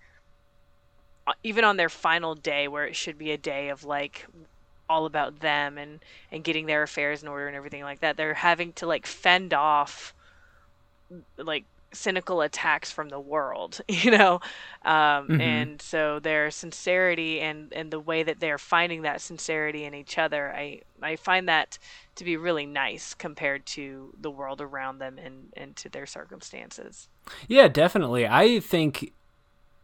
even 1.42 1.64
on 1.64 1.76
their 1.76 1.90
final 1.90 2.34
day, 2.34 2.66
where 2.66 2.86
it 2.86 2.96
should 2.96 3.18
be 3.18 3.30
a 3.30 3.38
day 3.38 3.68
of 3.68 3.84
like 3.84 4.26
all 4.88 5.06
about 5.06 5.40
them 5.40 5.78
and 5.78 6.00
and 6.30 6.44
getting 6.44 6.66
their 6.66 6.82
affairs 6.82 7.22
in 7.22 7.28
order 7.28 7.46
and 7.46 7.56
everything 7.56 7.82
like 7.82 8.00
that. 8.00 8.16
They're 8.16 8.34
having 8.34 8.72
to 8.74 8.86
like 8.86 9.06
fend 9.06 9.54
off 9.54 10.14
like 11.38 11.64
cynical 11.94 12.40
attacks 12.40 12.90
from 12.90 13.08
the 13.08 13.20
world, 13.20 13.80
you 13.88 14.10
know, 14.10 14.40
um, 14.84 15.28
mm-hmm. 15.28 15.40
and 15.40 15.82
so 15.82 16.18
their 16.18 16.50
sincerity 16.50 17.40
and 17.40 17.72
and 17.72 17.90
the 17.90 18.00
way 18.00 18.22
that 18.22 18.40
they're 18.40 18.58
finding 18.58 19.02
that 19.02 19.20
sincerity 19.20 19.84
in 19.84 19.94
each 19.94 20.18
other, 20.18 20.52
I 20.52 20.82
I 21.02 21.16
find 21.16 21.48
that 21.48 21.78
to 22.16 22.24
be 22.24 22.36
really 22.36 22.66
nice 22.66 23.14
compared 23.14 23.66
to 23.66 24.14
the 24.20 24.30
world 24.30 24.60
around 24.60 24.98
them 24.98 25.18
and 25.18 25.52
and 25.56 25.76
to 25.76 25.88
their 25.88 26.06
circumstances. 26.06 27.08
Yeah, 27.48 27.68
definitely. 27.68 28.26
I 28.26 28.60
think 28.60 29.12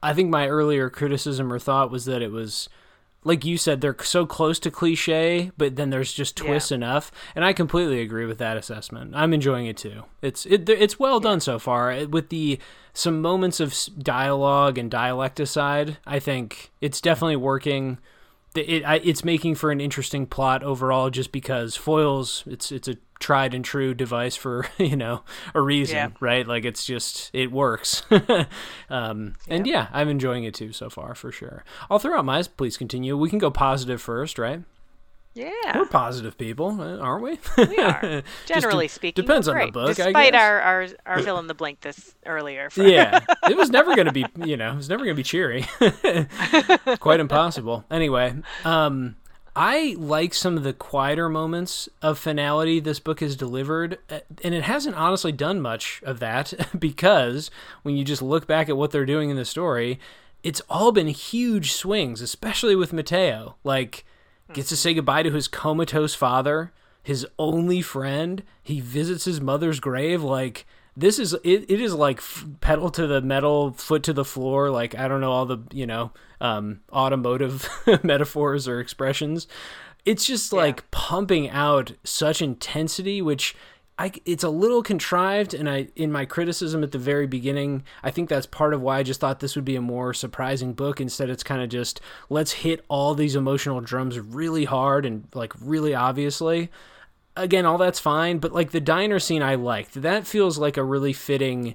I 0.03 0.13
think 0.13 0.31
my 0.31 0.49
earlier 0.49 0.91
criticism 0.91 1.53
or 1.53 1.59
thought 1.59 1.91
was 1.91 2.05
that 2.07 2.23
it 2.23 2.33
was 2.33 2.69
like 3.23 3.45
you 3.45 3.59
said, 3.59 3.81
they're 3.81 3.97
so 4.03 4.25
close 4.25 4.59
to 4.61 4.71
cliche, 4.71 5.51
but 5.59 5.77
then 5.77 5.91
there's 5.91 6.13
just 6.13 6.37
twists 6.37 6.71
yeah. 6.71 6.77
enough, 6.77 7.13
and 7.35 7.45
I 7.45 7.53
completely 7.53 8.01
agree 8.01 8.25
with 8.25 8.39
that 8.39 8.57
assessment. 8.57 9.13
I'm 9.15 9.35
enjoying 9.35 9.67
it 9.67 9.77
too. 9.77 10.05
It's 10.23 10.47
it, 10.47 10.69
it's 10.69 10.99
well 10.99 11.17
yeah. 11.17 11.31
done 11.31 11.41
so 11.41 11.59
far. 11.59 12.07
With 12.07 12.31
the 12.31 12.59
some 12.95 13.21
moments 13.21 13.61
of 13.61 13.75
dialogue 13.99 14.79
and 14.79 14.91
dialect 14.91 15.39
aside, 15.39 15.99
I 16.07 16.19
think 16.19 16.73
it's 16.81 17.01
definitely 17.01 17.37
working. 17.37 17.99
It, 18.55 18.69
it 18.69 19.03
it's 19.05 19.25
making 19.25 19.55
for 19.55 19.71
an 19.71 19.81
interesting 19.81 20.27
plot 20.27 20.63
overall, 20.63 21.11
just 21.11 21.33
because 21.33 21.77
foils. 21.77 22.45
It's 22.47 22.73
it's 22.73 22.89
a 22.89 22.97
tried 23.21 23.53
and 23.53 23.65
true 23.65 23.93
device 23.93 24.35
for 24.35 24.67
you 24.79 24.97
know 24.97 25.23
a 25.55 25.61
reason 25.61 25.97
yeah. 25.97 26.09
right? 26.21 26.47
Like 26.47 26.65
it's 26.65 26.85
just 26.85 27.31
it 27.33 27.53
works. 27.53 28.03
Um, 28.89 29.37
and 29.47 29.69
yeah 29.69 29.87
i'm 29.93 30.09
enjoying 30.09 30.43
it 30.43 30.53
too 30.55 30.73
so 30.73 30.91
far 30.91 31.15
for 31.15 31.31
sure. 31.31 31.65
I'll 31.89 32.01
throw 32.01 32.19
out 32.19 32.25
my 32.25 32.43
please 32.43 32.77
continue. 32.77 33.17
We 33.17 33.31
can 33.31 33.39
go 33.39 33.51
positive 33.51 34.03
first 34.03 34.39
right 34.39 34.63
yeah, 35.35 35.79
we're 35.79 35.87
positive 35.87 36.37
people, 36.37 36.81
uh, 36.81 36.99
aren't 36.99 37.23
we? 37.23 37.39
we 37.67 37.79
are. 37.79 38.23
Generally 38.47 38.87
de- 38.87 38.93
speaking, 38.93 39.25
depends 39.25 39.47
on 39.47 39.59
the 39.59 39.71
book. 39.71 39.95
Despite 39.95 40.35
our, 40.35 40.61
our 40.61 40.87
our 41.07 41.23
fill 41.23 41.39
in 41.39 41.47
the 41.47 41.55
blank 41.55 41.81
this 41.83 42.17
earlier. 42.27 42.69
For... 42.71 42.83
yeah, 42.83 43.21
it 43.49 43.57
was 43.57 43.71
never 43.71 43.95
going 43.95 44.07
to 44.07 44.13
be. 44.13 44.27
You 44.45 44.57
know, 44.57 44.73
it 44.73 44.77
was 44.77 44.89
never 44.89 45.05
going 45.05 45.15
to 45.15 45.21
be 45.21 45.23
cheery. 45.23 45.67
Quite 46.99 47.21
impossible. 47.21 47.85
Anyway, 47.91 48.35
um, 48.65 49.15
I 49.55 49.95
like 49.99 50.35
some 50.35 50.57
of 50.57 50.65
the 50.65 50.73
quieter 50.73 51.29
moments 51.29 51.89
of 52.03 52.19
finality 52.19 52.81
this 52.81 52.99
book 52.99 53.21
has 53.21 53.37
delivered, 53.37 53.99
uh, 54.11 54.21
and 54.43 54.53
it 54.53 54.65
hasn't 54.65 54.97
honestly 54.97 55.33
done 55.33 55.61
much 55.61 56.03
of 56.05 56.19
that 56.21 56.55
because 56.79 57.53
when 57.83 57.97
you 57.97 58.05
just 58.05 58.23
look 58.23 58.49
back 58.49 58.69
at 58.69 58.77
what 58.77 58.91
they're 58.91 59.07
doing 59.07 59.31
in 59.31 59.37
the 59.37 59.45
story, 59.45 60.01
it's 60.43 60.63
all 60.69 60.91
been 60.91 61.09
huge 61.09 61.73
swings, 61.73 62.21
especially 62.21 62.75
with 62.75 62.93
Mateo. 62.93 63.57
Like, 63.63 64.05
gets 64.53 64.69
to 64.71 64.77
say 64.77 64.95
goodbye 64.95 65.23
to 65.23 65.31
his 65.31 65.49
comatose 65.49 66.15
father, 66.15 66.73
his 67.03 67.27
only 67.39 67.83
friend. 67.83 68.43
He 68.63 68.81
visits 68.81 69.25
his 69.25 69.41
mother's 69.41 69.81
grave. 69.81 70.23
Like, 70.23 70.67
this 70.97 71.19
is 71.19 71.35
it, 71.45 71.71
it 71.71 71.81
is 71.81 71.95
like 71.95 72.23
pedal 72.61 72.91
to 72.91 73.07
the 73.07 73.21
metal, 73.21 73.73
foot 73.73 74.03
to 74.05 74.13
the 74.13 74.25
floor. 74.25 74.71
Like, 74.71 74.95
I 74.95 75.09
don't 75.09 75.21
know 75.21 75.33
all 75.33 75.47
the, 75.47 75.59
you 75.73 75.87
know, 75.87 76.13
um, 76.41 76.81
automotive 76.93 77.69
metaphors 78.03 78.67
or 78.69 78.81
expressions. 78.81 79.47
It's 80.05 80.25
just 80.25 80.53
like 80.53 80.91
pumping 80.91 81.51
out 81.51 81.93
such 82.05 82.41
intensity, 82.41 83.21
which 83.21 83.55
I, 84.01 84.11
it's 84.25 84.45
a 84.45 84.49
little 84.49 84.83
contrived. 84.83 85.53
And 85.53 85.69
I, 85.69 85.89
in 85.95 86.11
my 86.11 86.25
criticism 86.25 86.83
at 86.83 86.91
the 86.91 86.99
very 86.99 87.27
beginning, 87.27 87.85
I 88.03 88.11
think 88.11 88.31
that's 88.31 88.47
part 88.47 88.73
of 88.73 88.81
why 88.81 88.99
I 88.99 89.03
just 89.03 89.21
thought 89.21 89.41
this 89.41 89.55
would 89.57 89.65
be 89.67 89.77
a 89.77 89.83
more 89.83 90.15
surprising 90.15 90.73
book. 90.73 91.03
Instead, 91.03 91.29
it's 91.29 91.43
kind 91.43 91.61
of 91.61 91.69
just 91.69 92.01
let's 92.31 92.53
hit 92.53 92.83
all 92.89 93.15
these 93.15 93.37
emotional 93.37 93.83
drums 93.83 94.19
really 94.19 94.65
hard 94.65 95.05
and 95.05 95.29
like 95.35 95.53
really 95.61 95.95
obviously. 95.95 96.71
Again, 97.37 97.67
all 97.67 97.77
that's 97.77 98.01
fine, 98.01 98.39
but 98.39 98.53
like 98.53 98.71
the 98.71 98.81
diner 98.81 99.19
scene, 99.19 99.43
I 99.43 99.57
liked. 99.57 100.01
That 100.01 100.27
feels 100.27 100.57
like 100.57 100.79
a 100.79 100.83
really 100.83 101.13
fitting, 101.13 101.75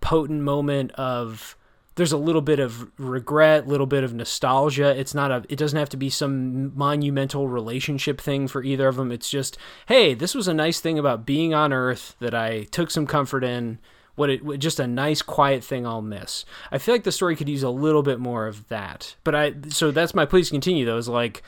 potent 0.00 0.42
moment 0.42 0.90
of 0.92 1.56
there's 2.00 2.12
a 2.12 2.16
little 2.16 2.40
bit 2.40 2.60
of 2.60 2.90
regret, 2.98 3.68
little 3.68 3.86
bit 3.86 4.04
of 4.04 4.14
nostalgia. 4.14 4.98
It's 4.98 5.14
not 5.14 5.30
a 5.30 5.44
it 5.50 5.56
doesn't 5.56 5.78
have 5.78 5.90
to 5.90 5.98
be 5.98 6.08
some 6.08 6.74
monumental 6.74 7.46
relationship 7.46 8.22
thing 8.22 8.48
for 8.48 8.64
either 8.64 8.88
of 8.88 8.96
them. 8.96 9.12
It's 9.12 9.28
just, 9.28 9.58
hey, 9.84 10.14
this 10.14 10.34
was 10.34 10.48
a 10.48 10.54
nice 10.54 10.80
thing 10.80 10.98
about 10.98 11.26
being 11.26 11.52
on 11.52 11.74
earth 11.74 12.16
that 12.18 12.34
I 12.34 12.62
took 12.70 12.90
some 12.90 13.06
comfort 13.06 13.44
in. 13.44 13.80
What 14.14 14.30
it 14.30 14.40
just 14.60 14.80
a 14.80 14.86
nice 14.86 15.20
quiet 15.20 15.62
thing 15.62 15.86
I'll 15.86 16.00
miss. 16.00 16.46
I 16.72 16.78
feel 16.78 16.94
like 16.94 17.04
the 17.04 17.12
story 17.12 17.36
could 17.36 17.50
use 17.50 17.62
a 17.62 17.68
little 17.68 18.02
bit 18.02 18.18
more 18.18 18.46
of 18.46 18.66
that. 18.68 19.14
But 19.22 19.34
I 19.34 19.54
so 19.68 19.90
that's 19.90 20.14
my 20.14 20.24
please 20.24 20.48
continue 20.48 20.86
though 20.86 20.96
is 20.96 21.06
like 21.06 21.42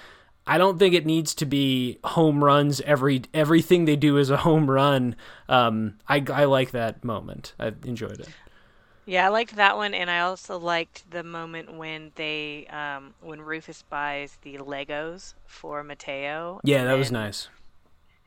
I 0.47 0.59
don't 0.59 0.79
think 0.79 0.95
it 0.95 1.07
needs 1.07 1.35
to 1.37 1.47
be 1.47 1.99
home 2.05 2.45
runs. 2.45 2.83
Every 2.83 3.23
everything 3.33 3.87
they 3.87 3.97
do 3.97 4.19
is 4.19 4.29
a 4.29 4.37
home 4.37 4.71
run. 4.71 5.17
Um, 5.49 5.95
I 6.07 6.23
I 6.31 6.45
like 6.45 6.73
that 6.73 7.05
moment. 7.05 7.55
I 7.59 7.73
enjoyed 7.87 8.21
it. 8.21 8.29
Yeah, 9.05 9.27
I 9.27 9.29
liked 9.31 9.57
that 9.57 9.77
one, 9.77 9.95
and 9.95 10.11
I 10.11 10.21
also 10.21 10.59
liked 10.59 11.11
the 11.11 11.25
moment 11.25 11.75
when 11.77 12.13
they, 12.15 12.67
um, 12.69 13.15
when 13.21 13.41
Rufus 13.41 13.83
buys 13.83 14.39
the 14.43 14.59
Legos 14.59 15.35
for 15.45 15.83
Mateo. 15.83 16.61
Yeah, 16.63 16.85
that 16.85 16.95
was 16.95 17.11
nice. 17.11 17.49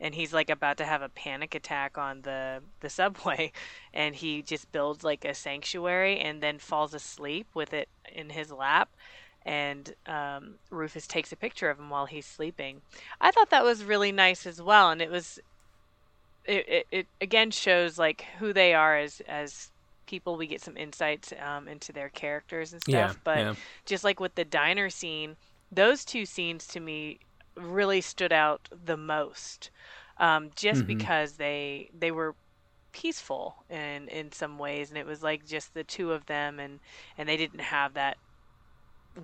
And 0.02 0.14
he's 0.14 0.34
like 0.34 0.50
about 0.50 0.78
to 0.78 0.86
have 0.86 1.02
a 1.02 1.08
panic 1.08 1.56
attack 1.56 1.98
on 1.98 2.22
the 2.24 2.62
the 2.82 2.90
subway, 2.90 3.54
and 3.94 4.14
he 4.16 4.42
just 4.42 4.70
builds 4.74 5.06
like 5.06 5.24
a 5.24 5.34
sanctuary 5.34 6.20
and 6.20 6.44
then 6.44 6.60
falls 6.60 6.94
asleep 6.94 7.48
with 7.54 7.74
it 7.74 7.88
in 8.14 8.30
his 8.30 8.52
lap. 8.52 8.90
And 9.46 9.96
um, 10.08 10.56
Rufus 10.70 11.08
takes 11.08 11.32
a 11.32 11.38
picture 11.38 11.70
of 11.70 11.80
him 11.80 11.90
while 11.90 12.08
he's 12.08 12.26
sleeping. 12.26 12.82
I 13.22 13.32
thought 13.32 13.52
that 13.52 13.64
was 13.64 13.86
really 13.86 14.12
nice 14.12 14.46
as 14.46 14.62
well, 14.62 14.90
and 14.90 15.02
it 15.02 15.12
was, 15.12 15.40
it, 16.44 16.68
it, 16.68 16.88
it 16.92 17.08
again 17.22 17.52
shows 17.52 17.98
like 17.98 18.26
who 18.40 18.52
they 18.52 18.74
are 18.74 18.98
as 18.98 19.22
as 19.30 19.72
people 20.06 20.38
we 20.38 20.48
get 20.48 20.62
some 20.62 20.78
insights 20.78 21.34
um, 21.46 21.68
into 21.68 21.92
their 21.92 22.10
characters 22.10 22.74
and 22.74 22.82
stuff 22.82 23.14
yeah, 23.14 23.14
but 23.24 23.38
yeah. 23.38 23.56
just 23.86 24.04
like 24.04 24.20
with 24.20 24.36
the 24.36 24.46
diner 24.46 24.90
scene 24.90 25.36
those 25.72 26.06
two 26.06 26.26
scenes 26.26 26.68
to 26.68 26.80
me 26.80 27.20
really 27.56 28.02
stood 28.02 28.34
out 28.34 28.68
the 28.86 28.98
most 28.98 29.70
um, 30.18 30.52
just 30.56 30.82
mm-hmm. 30.82 30.98
because 30.98 31.34
they 31.34 31.90
they 31.98 32.12
were 32.12 32.36
peaceful 32.92 33.56
in 33.70 34.08
in 34.08 34.32
some 34.32 34.58
ways 34.58 34.90
and 34.90 34.98
it 34.98 35.06
was 35.06 35.22
like 35.22 35.46
just 35.46 35.74
the 35.74 35.84
two 35.84 36.14
of 36.14 36.26
them 36.28 36.60
and 36.60 36.80
and 37.18 37.28
they 37.28 37.36
didn't 37.36 37.60
have 37.60 37.94
that 37.96 38.18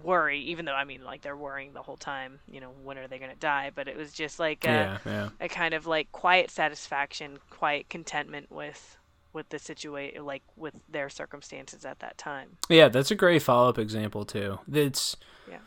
worry 0.04 0.40
even 0.40 0.66
though 0.66 0.74
i 0.74 0.84
mean 0.84 1.04
like 1.04 1.22
they're 1.22 1.38
worrying 1.38 1.72
the 1.74 1.82
whole 1.82 1.98
time 1.98 2.40
you 2.50 2.60
know 2.60 2.72
when 2.84 2.98
are 2.98 3.08
they 3.08 3.18
going 3.18 3.32
to 3.32 3.40
die 3.40 3.72
but 3.74 3.88
it 3.88 3.96
was 3.96 4.12
just 4.12 4.40
like 4.40 4.66
a, 4.66 5.00
yeah, 5.06 5.30
a 5.40 5.48
kind 5.48 5.74
of 5.74 5.86
like 5.86 6.12
quiet 6.12 6.50
satisfaction 6.50 7.38
quiet 7.50 7.88
contentment 7.90 8.50
with 8.52 8.98
with 9.34 9.50
the 9.50 9.60
situation 9.60 10.26
like 10.26 10.44
with 10.56 10.74
their 10.90 11.10
circumstances 11.10 11.86
at 11.86 12.00
that 12.00 12.18
time 12.18 12.58
yeah 12.70 12.88
that's 12.88 13.12
a 13.12 13.16
great 13.16 13.42
follow-up 13.42 13.78
example 13.78 14.26
too 14.26 14.60
it's 14.72 15.16
yeah 15.50 15.58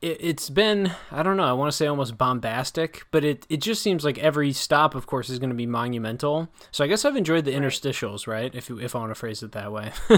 it, 0.00 0.18
it's 0.20 0.50
been 0.50 0.92
i 1.10 1.22
don't 1.22 1.36
know 1.36 1.44
i 1.44 1.52
want 1.52 1.70
to 1.70 1.76
say 1.76 1.86
almost 1.86 2.18
bombastic 2.18 3.04
but 3.10 3.24
it, 3.24 3.46
it 3.48 3.58
just 3.58 3.82
seems 3.82 4.04
like 4.04 4.18
every 4.18 4.52
stop 4.52 4.94
of 4.94 5.06
course 5.06 5.30
is 5.30 5.38
going 5.38 5.50
to 5.50 5.56
be 5.56 5.66
monumental 5.66 6.48
so 6.70 6.84
i 6.84 6.86
guess 6.86 7.04
i've 7.04 7.16
enjoyed 7.16 7.44
the 7.44 7.52
right. 7.52 7.62
interstitials 7.62 8.26
right 8.26 8.54
if, 8.54 8.70
if 8.70 8.94
i 8.94 8.98
want 8.98 9.10
to 9.10 9.14
phrase 9.14 9.42
it 9.42 9.52
that 9.52 9.72
way 9.72 9.92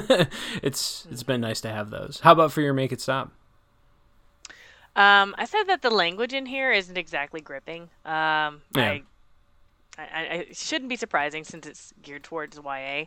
it's 0.62 1.02
mm-hmm. 1.02 1.12
it's 1.12 1.22
been 1.22 1.40
nice 1.40 1.60
to 1.60 1.70
have 1.70 1.90
those 1.90 2.20
how 2.22 2.32
about 2.32 2.52
for 2.52 2.60
your 2.60 2.72
make 2.72 2.92
it 2.92 3.00
stop 3.00 3.32
um, 4.98 5.36
I 5.38 5.44
said 5.44 5.68
that 5.68 5.80
the 5.80 5.90
language 5.90 6.32
in 6.32 6.44
here 6.44 6.72
isn't 6.72 6.98
exactly 6.98 7.40
gripping. 7.40 7.82
Um, 8.04 8.62
yeah. 8.74 8.90
I 8.90 9.02
I, 9.98 10.04
I, 10.04 10.46
shouldn't 10.52 10.88
be 10.88 10.96
surprising 10.96 11.44
since 11.44 11.66
it's 11.66 11.92
geared 12.02 12.22
towards 12.22 12.56
YA. 12.56 13.04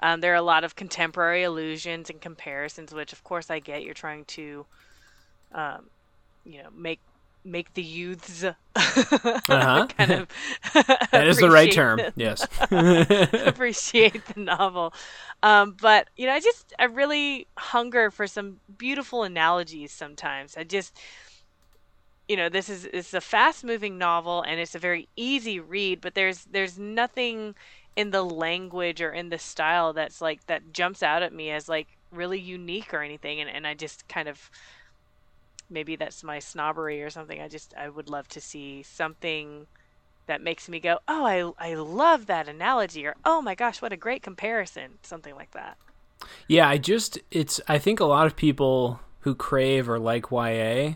Um, 0.00 0.20
there 0.20 0.32
are 0.32 0.36
a 0.36 0.42
lot 0.42 0.64
of 0.64 0.74
contemporary 0.74 1.44
allusions 1.44 2.10
and 2.10 2.20
comparisons, 2.20 2.92
which 2.92 3.12
of 3.12 3.22
course 3.22 3.50
I 3.50 3.60
get. 3.60 3.84
You're 3.84 3.94
trying 3.94 4.24
to, 4.26 4.66
um, 5.52 5.86
you 6.44 6.62
know, 6.62 6.68
make 6.76 7.00
make 7.44 7.74
the 7.74 7.82
youths 7.82 8.44
uh-huh. 8.76 9.86
kind 9.98 10.10
of 10.12 10.28
that 11.10 11.26
is 11.26 11.38
the 11.38 11.50
right 11.50 11.72
term. 11.72 11.98
The, 11.98 12.12
yes, 12.16 12.46
appreciate 13.46 14.24
the 14.26 14.40
novel. 14.40 14.92
Um, 15.42 15.76
but 15.80 16.08
you 16.16 16.26
know, 16.26 16.32
I 16.32 16.40
just 16.40 16.72
I 16.78 16.84
really 16.84 17.46
hunger 17.56 18.10
for 18.10 18.26
some 18.26 18.60
beautiful 18.78 19.22
analogies. 19.22 19.92
Sometimes 19.92 20.56
I 20.56 20.64
just 20.64 20.98
you 22.32 22.36
know 22.38 22.48
this 22.48 22.70
is 22.70 22.88
it's 22.94 23.12
a 23.12 23.20
fast 23.20 23.62
moving 23.62 23.98
novel 23.98 24.40
and 24.40 24.58
it's 24.58 24.74
a 24.74 24.78
very 24.78 25.06
easy 25.16 25.60
read 25.60 26.00
but 26.00 26.14
there's 26.14 26.46
there's 26.46 26.78
nothing 26.78 27.54
in 27.94 28.10
the 28.10 28.22
language 28.22 29.02
or 29.02 29.12
in 29.12 29.28
the 29.28 29.36
style 29.36 29.92
that's 29.92 30.22
like 30.22 30.46
that 30.46 30.72
jumps 30.72 31.02
out 31.02 31.22
at 31.22 31.34
me 31.34 31.50
as 31.50 31.68
like 31.68 31.88
really 32.10 32.40
unique 32.40 32.94
or 32.94 33.02
anything 33.02 33.38
and, 33.38 33.50
and 33.50 33.66
i 33.66 33.74
just 33.74 34.08
kind 34.08 34.28
of 34.28 34.50
maybe 35.68 35.94
that's 35.94 36.24
my 36.24 36.38
snobbery 36.38 37.02
or 37.02 37.10
something 37.10 37.38
i 37.38 37.48
just 37.48 37.74
i 37.76 37.86
would 37.86 38.08
love 38.08 38.26
to 38.26 38.40
see 38.40 38.82
something 38.82 39.66
that 40.26 40.40
makes 40.40 40.70
me 40.70 40.80
go 40.80 41.00
oh 41.08 41.26
i 41.26 41.70
i 41.70 41.74
love 41.74 42.24
that 42.24 42.48
analogy 42.48 43.04
or 43.04 43.14
oh 43.26 43.42
my 43.42 43.54
gosh 43.54 43.82
what 43.82 43.92
a 43.92 43.96
great 43.96 44.22
comparison 44.22 44.92
something 45.02 45.34
like 45.34 45.50
that. 45.50 45.76
Yeah 46.48 46.66
i 46.66 46.78
just 46.78 47.18
it's 47.30 47.60
i 47.68 47.76
think 47.76 48.00
a 48.00 48.06
lot 48.06 48.26
of 48.26 48.36
people 48.36 49.00
who 49.20 49.34
crave 49.34 49.86
or 49.86 49.98
like 49.98 50.30
ya 50.30 50.94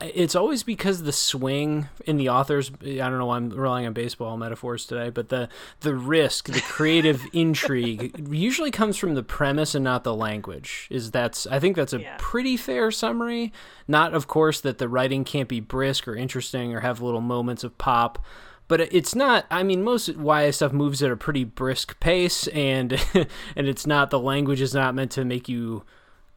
it's 0.00 0.36
always 0.36 0.62
because 0.62 1.02
the 1.02 1.12
swing 1.12 1.88
in 2.06 2.16
the 2.18 2.28
authors 2.28 2.70
i 2.82 2.96
don't 2.96 3.18
know 3.18 3.26
why 3.26 3.36
i'm 3.36 3.50
relying 3.50 3.86
on 3.86 3.92
baseball 3.92 4.36
metaphors 4.36 4.86
today 4.86 5.10
but 5.10 5.28
the 5.28 5.48
the 5.80 5.94
risk 5.94 6.46
the 6.46 6.60
creative 6.60 7.26
intrigue 7.32 8.28
usually 8.30 8.70
comes 8.70 8.96
from 8.96 9.14
the 9.14 9.22
premise 9.22 9.74
and 9.74 9.84
not 9.84 10.04
the 10.04 10.14
language 10.14 10.86
is 10.90 11.10
that's 11.10 11.46
i 11.48 11.58
think 11.58 11.74
that's 11.74 11.92
a 11.92 12.00
yeah. 12.00 12.14
pretty 12.18 12.56
fair 12.56 12.90
summary 12.90 13.52
not 13.88 14.14
of 14.14 14.28
course 14.28 14.60
that 14.60 14.78
the 14.78 14.88
writing 14.88 15.24
can't 15.24 15.48
be 15.48 15.60
brisk 15.60 16.06
or 16.06 16.14
interesting 16.14 16.72
or 16.72 16.80
have 16.80 17.00
little 17.00 17.20
moments 17.20 17.64
of 17.64 17.76
pop 17.76 18.24
but 18.68 18.80
it's 18.80 19.16
not 19.16 19.46
i 19.50 19.64
mean 19.64 19.82
most 19.82 20.08
ya 20.08 20.50
stuff 20.52 20.72
moves 20.72 21.02
at 21.02 21.10
a 21.10 21.16
pretty 21.16 21.42
brisk 21.42 21.98
pace 21.98 22.46
and 22.48 22.92
and 23.56 23.66
it's 23.66 23.86
not 23.86 24.10
the 24.10 24.20
language 24.20 24.60
is 24.60 24.74
not 24.74 24.94
meant 24.94 25.10
to 25.10 25.24
make 25.24 25.48
you 25.48 25.82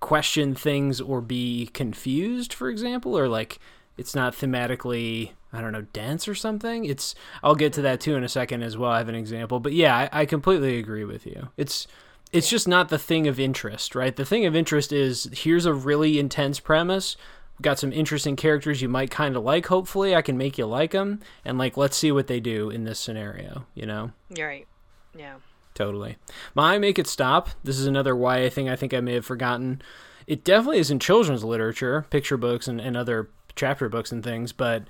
question 0.01 0.53
things 0.53 0.99
or 0.99 1.21
be 1.21 1.67
confused, 1.67 2.53
for 2.53 2.69
example, 2.69 3.17
or 3.17 3.29
like 3.29 3.59
it's 3.97 4.13
not 4.13 4.33
thematically 4.33 5.31
I 5.53 5.61
don't 5.61 5.71
know 5.71 5.85
dense 5.93 6.27
or 6.27 6.35
something. 6.35 6.85
It's 6.85 7.15
I'll 7.43 7.55
get 7.55 7.73
to 7.73 7.81
that 7.83 8.01
too 8.01 8.15
in 8.15 8.23
a 8.23 8.29
second 8.29 8.63
as 8.63 8.77
well. 8.77 8.91
I 8.91 8.97
have 8.97 9.09
an 9.09 9.15
example, 9.15 9.59
but 9.59 9.73
yeah, 9.73 9.95
I, 9.95 10.21
I 10.21 10.25
completely 10.25 10.77
agree 10.77 11.05
with 11.05 11.25
you. 11.25 11.49
It's 11.55 11.87
it's 12.31 12.49
just 12.49 12.67
not 12.67 12.89
the 12.89 12.97
thing 12.97 13.27
of 13.27 13.39
interest, 13.39 13.93
right? 13.93 14.15
The 14.15 14.25
thing 14.25 14.45
of 14.45 14.55
interest 14.55 14.91
is 14.91 15.29
here's 15.33 15.65
a 15.65 15.73
really 15.73 16.19
intense 16.19 16.59
premise. 16.59 17.17
Got 17.61 17.77
some 17.77 17.93
interesting 17.93 18.35
characters 18.35 18.81
you 18.81 18.89
might 18.89 19.11
kind 19.11 19.35
of 19.35 19.43
like. 19.43 19.67
Hopefully, 19.67 20.15
I 20.15 20.21
can 20.21 20.37
make 20.37 20.57
you 20.57 20.65
like 20.65 20.91
them, 20.91 21.19
and 21.45 21.57
like 21.57 21.77
let's 21.77 21.97
see 21.97 22.11
what 22.11 22.27
they 22.27 22.39
do 22.39 22.69
in 22.69 22.85
this 22.85 22.99
scenario. 22.99 23.65
You 23.75 23.85
know? 23.85 24.11
You're 24.35 24.47
right. 24.47 24.67
Yeah. 25.15 25.35
Totally. 25.73 26.17
My 26.53 26.77
Make 26.77 26.99
It 26.99 27.07
Stop. 27.07 27.49
This 27.63 27.79
is 27.79 27.87
another 27.87 28.15
YA 28.15 28.49
thing 28.49 28.69
I 28.69 28.75
think 28.75 28.93
I 28.93 28.99
may 28.99 29.13
have 29.13 29.25
forgotten. 29.25 29.81
It 30.27 30.43
definitely 30.43 30.79
is 30.79 30.91
in 30.91 30.99
children's 30.99 31.43
literature, 31.43 32.05
picture 32.09 32.37
books, 32.37 32.67
and, 32.67 32.79
and 32.79 32.95
other 32.95 33.29
chapter 33.55 33.89
books 33.89 34.11
and 34.11 34.23
things, 34.23 34.51
but 34.51 34.83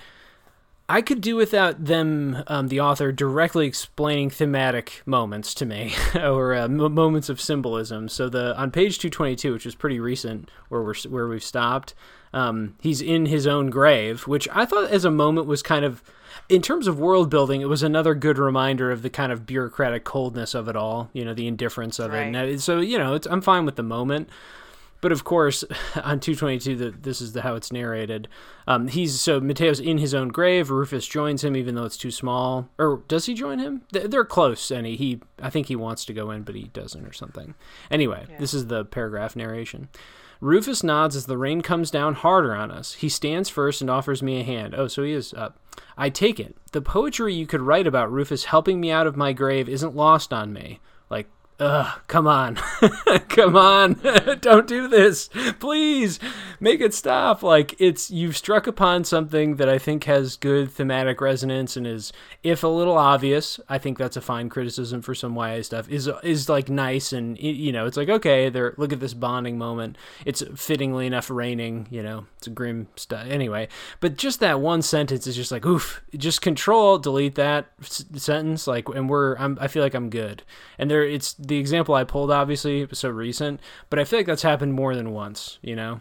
I 0.90 1.02
could 1.02 1.22
do 1.22 1.38
without 1.38 1.86
them, 1.86 2.44
um, 2.48 2.68
the 2.68 2.82
author, 2.82 3.14
directly 3.14 3.66
explaining 3.66 4.30
thematic 4.30 5.02
moments 5.06 5.54
to 5.56 5.66
me 5.66 5.94
or 6.16 6.54
uh, 6.54 6.66
m- 6.66 6.94
moments 6.94 7.30
of 7.30 7.40
symbolism. 7.40 8.10
So 8.10 8.28
the 8.28 8.58
on 8.58 8.72
page 8.72 9.00
two 9.00 9.10
twenty 9.10 9.38
two, 9.38 9.54
which 9.54 9.66
is 9.66 9.74
pretty 9.74 10.02
recent, 10.02 10.52
where 10.68 10.82
we're 10.82 10.96
where 11.08 11.28
we've 11.30 11.44
stopped, 11.44 11.94
um, 12.34 12.76
he's 12.82 13.02
in 13.02 13.28
his 13.28 13.48
own 13.48 13.70
grave, 13.70 14.28
which 14.28 14.50
I 14.52 14.66
thought 14.66 14.92
as 14.92 15.06
a 15.06 15.12
moment 15.12 15.48
was 15.48 15.64
kind 15.64 15.86
of 15.86 16.04
in 16.52 16.62
terms 16.62 16.86
of 16.86 17.00
world 17.00 17.30
building, 17.30 17.62
it 17.62 17.70
was 17.70 17.82
another 17.82 18.14
good 18.14 18.38
reminder 18.38 18.92
of 18.92 19.04
the 19.04 19.10
kind 19.10 19.32
of 19.32 19.46
bureaucratic 19.46 20.04
coldness 20.04 20.54
of 20.54 20.68
it 20.68 20.76
all, 20.76 21.10
you 21.14 21.24
know, 21.24 21.34
the 21.34 21.48
indifference 21.48 21.98
of 21.98 22.12
right. 22.12 22.28
it. 22.28 22.36
And 22.36 22.62
so, 22.62 22.82
you 22.82 22.98
know, 22.98 23.18
I'm 23.30 23.42
fine 23.42 23.66
with 23.66 23.78
the 23.78 23.84
moment. 23.84 24.30
But 25.00 25.14
of 25.14 25.24
course, 25.24 25.64
on 26.04 26.20
222, 26.20 26.76
the, 26.76 26.92
this 26.92 27.22
is 27.22 27.32
the, 27.32 27.42
how 27.42 27.56
it's 27.56 27.72
narrated. 27.72 28.28
Um, 28.68 28.90
he's 28.90 29.20
so 29.20 29.40
Mateo's 29.40 29.80
in 29.80 29.98
his 29.98 30.14
own 30.14 30.28
grave. 30.28 30.70
Rufus 30.70 31.08
joins 31.08 31.42
him, 31.42 31.56
even 31.56 31.76
though 31.76 31.86
it's 31.86 31.98
too 31.98 32.12
small. 32.12 32.70
Or 32.78 33.02
does 33.08 33.28
he 33.28 33.34
join 33.34 33.60
him? 33.60 33.84
They're 33.92 34.26
close, 34.26 34.72
and 34.72 34.86
he, 34.86 34.98
he 34.98 35.22
I 35.42 35.50
think 35.50 35.68
he 35.68 35.76
wants 35.78 36.04
to 36.06 36.14
go 36.14 36.32
in, 36.32 36.44
but 36.44 36.56
he 36.56 36.66
doesn't, 36.66 37.06
or 37.06 37.14
something. 37.14 37.56
Anyway, 37.90 38.26
yeah. 38.30 38.38
this 38.40 38.54
is 38.54 38.68
the 38.68 38.84
paragraph 38.84 39.38
narration. 39.38 39.88
Rufus 40.42 40.84
nods 40.84 41.16
as 41.16 41.28
the 41.28 41.38
rain 41.38 41.62
comes 41.62 41.92
down 41.92 42.16
harder 42.16 42.56
on 42.56 42.72
us. 42.72 42.94
He 42.94 43.10
stands 43.10 43.48
first 43.48 43.80
and 43.80 43.92
offers 43.92 44.24
me 44.24 44.40
a 44.40 44.44
hand. 44.44 44.74
Oh, 44.76 44.88
so 44.88 45.04
he 45.04 45.12
is 45.12 45.36
up. 45.36 45.60
I 45.96 46.10
take 46.10 46.40
it. 46.40 46.58
The 46.72 46.82
poetry 46.82 47.36
you 47.36 47.46
could 47.46 47.62
write 47.62 47.86
about 47.86 48.12
Rufus 48.12 48.46
helping 48.46 48.82
me 48.82 48.90
out 48.90 49.06
of 49.06 49.16
my 49.16 49.34
grave 49.34 49.70
isn't 49.70 49.96
lost 49.96 50.34
on 50.34 50.52
me. 50.52 50.80
Ugh, 51.62 52.00
come 52.08 52.26
on. 52.26 52.56
come 53.30 53.56
on. 53.56 53.94
Don't 54.42 54.66
do 54.66 54.88
this. 54.88 55.30
Please 55.60 56.20
make 56.60 56.82
it 56.82 56.92
stop. 56.92 57.44
Like 57.44 57.76
it's 57.80 58.10
you've 58.10 58.36
struck 58.36 58.66
upon 58.66 59.04
something 59.04 59.58
that 59.58 59.70
I 59.70 59.78
think 59.78 60.06
has 60.06 60.38
good 60.38 60.72
thematic 60.72 61.22
resonance 61.22 61.78
and 61.78 61.86
is 61.86 62.12
if 62.42 62.64
a 62.64 62.68
little 62.68 62.98
obvious, 62.98 63.60
I 63.70 63.78
think 63.78 64.00
that's 64.00 64.18
a 64.18 64.22
fine 64.22 64.50
criticism 64.50 65.04
for 65.04 65.14
some 65.14 65.36
YA 65.36 65.62
stuff. 65.62 65.88
Is 65.88 66.10
is 66.24 66.50
like 66.50 66.68
nice 66.68 67.14
and 67.14 67.38
you 67.38 67.72
know, 67.72 67.86
it's 67.86 67.98
like 67.98 68.10
okay, 68.10 68.50
there 68.50 68.74
look 68.78 68.92
at 68.92 69.00
this 69.00 69.14
bonding 69.14 69.60
moment. 69.60 70.00
It's 70.26 70.42
fittingly 70.56 71.06
enough 71.06 71.30
raining, 71.30 71.86
you 71.92 72.02
know. 72.02 72.26
It's 72.40 72.48
a 72.48 72.50
grim 72.50 72.88
stuff. 72.96 73.28
Anyway, 73.30 73.68
but 74.00 74.18
just 74.18 74.40
that 74.40 74.60
one 74.60 74.82
sentence 74.82 75.28
is 75.28 75.36
just 75.36 75.52
like 75.52 75.68
oof, 75.68 76.02
just 76.18 76.42
control 76.42 76.98
delete 76.98 77.36
that 77.36 77.68
s- 77.82 78.04
sentence 78.16 78.66
like 78.66 78.90
and 78.90 79.08
we're 79.08 79.36
I'm, 79.36 79.60
I 79.62 79.68
feel 79.68 79.84
like 79.84 79.94
I'm 79.94 80.10
good. 80.10 80.42
And 80.80 80.90
there 80.90 81.04
it's 81.04 81.36
the 81.52 81.58
example 81.58 81.94
I 81.96 82.06
pulled 82.06 82.32
obviously 82.32 82.86
was 82.86 83.00
so 83.00 83.10
recent, 83.10 83.60
but 83.90 84.00
I 84.00 84.06
feel 84.06 84.20
like 84.20 84.26
that's 84.26 84.42
happened 84.42 84.74
more 84.74 84.96
than 84.96 85.12
once, 85.12 85.60
you 85.62 85.76
know? 85.76 86.00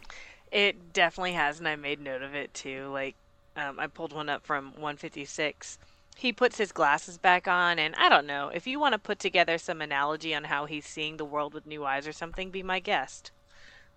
It 0.52 0.92
definitely 0.92 1.32
has, 1.32 1.58
and 1.58 1.66
I 1.66 1.74
made 1.74 2.00
note 2.00 2.22
of 2.22 2.36
it 2.36 2.54
too. 2.54 2.88
Like, 2.92 3.16
um, 3.56 3.80
I 3.80 3.88
pulled 3.88 4.12
one 4.12 4.28
up 4.28 4.46
from 4.46 4.66
156. 4.66 5.80
He 6.16 6.32
puts 6.32 6.56
his 6.56 6.70
glasses 6.70 7.18
back 7.18 7.48
on, 7.48 7.80
and 7.80 7.96
I 7.96 8.08
don't 8.08 8.28
know. 8.28 8.52
If 8.54 8.68
you 8.68 8.78
want 8.78 8.92
to 8.92 8.98
put 9.00 9.18
together 9.18 9.58
some 9.58 9.80
analogy 9.80 10.36
on 10.36 10.44
how 10.44 10.66
he's 10.66 10.86
seeing 10.86 11.16
the 11.16 11.24
world 11.24 11.52
with 11.52 11.66
new 11.66 11.84
eyes 11.84 12.06
or 12.06 12.12
something, 12.12 12.50
be 12.50 12.62
my 12.62 12.78
guest. 12.78 13.32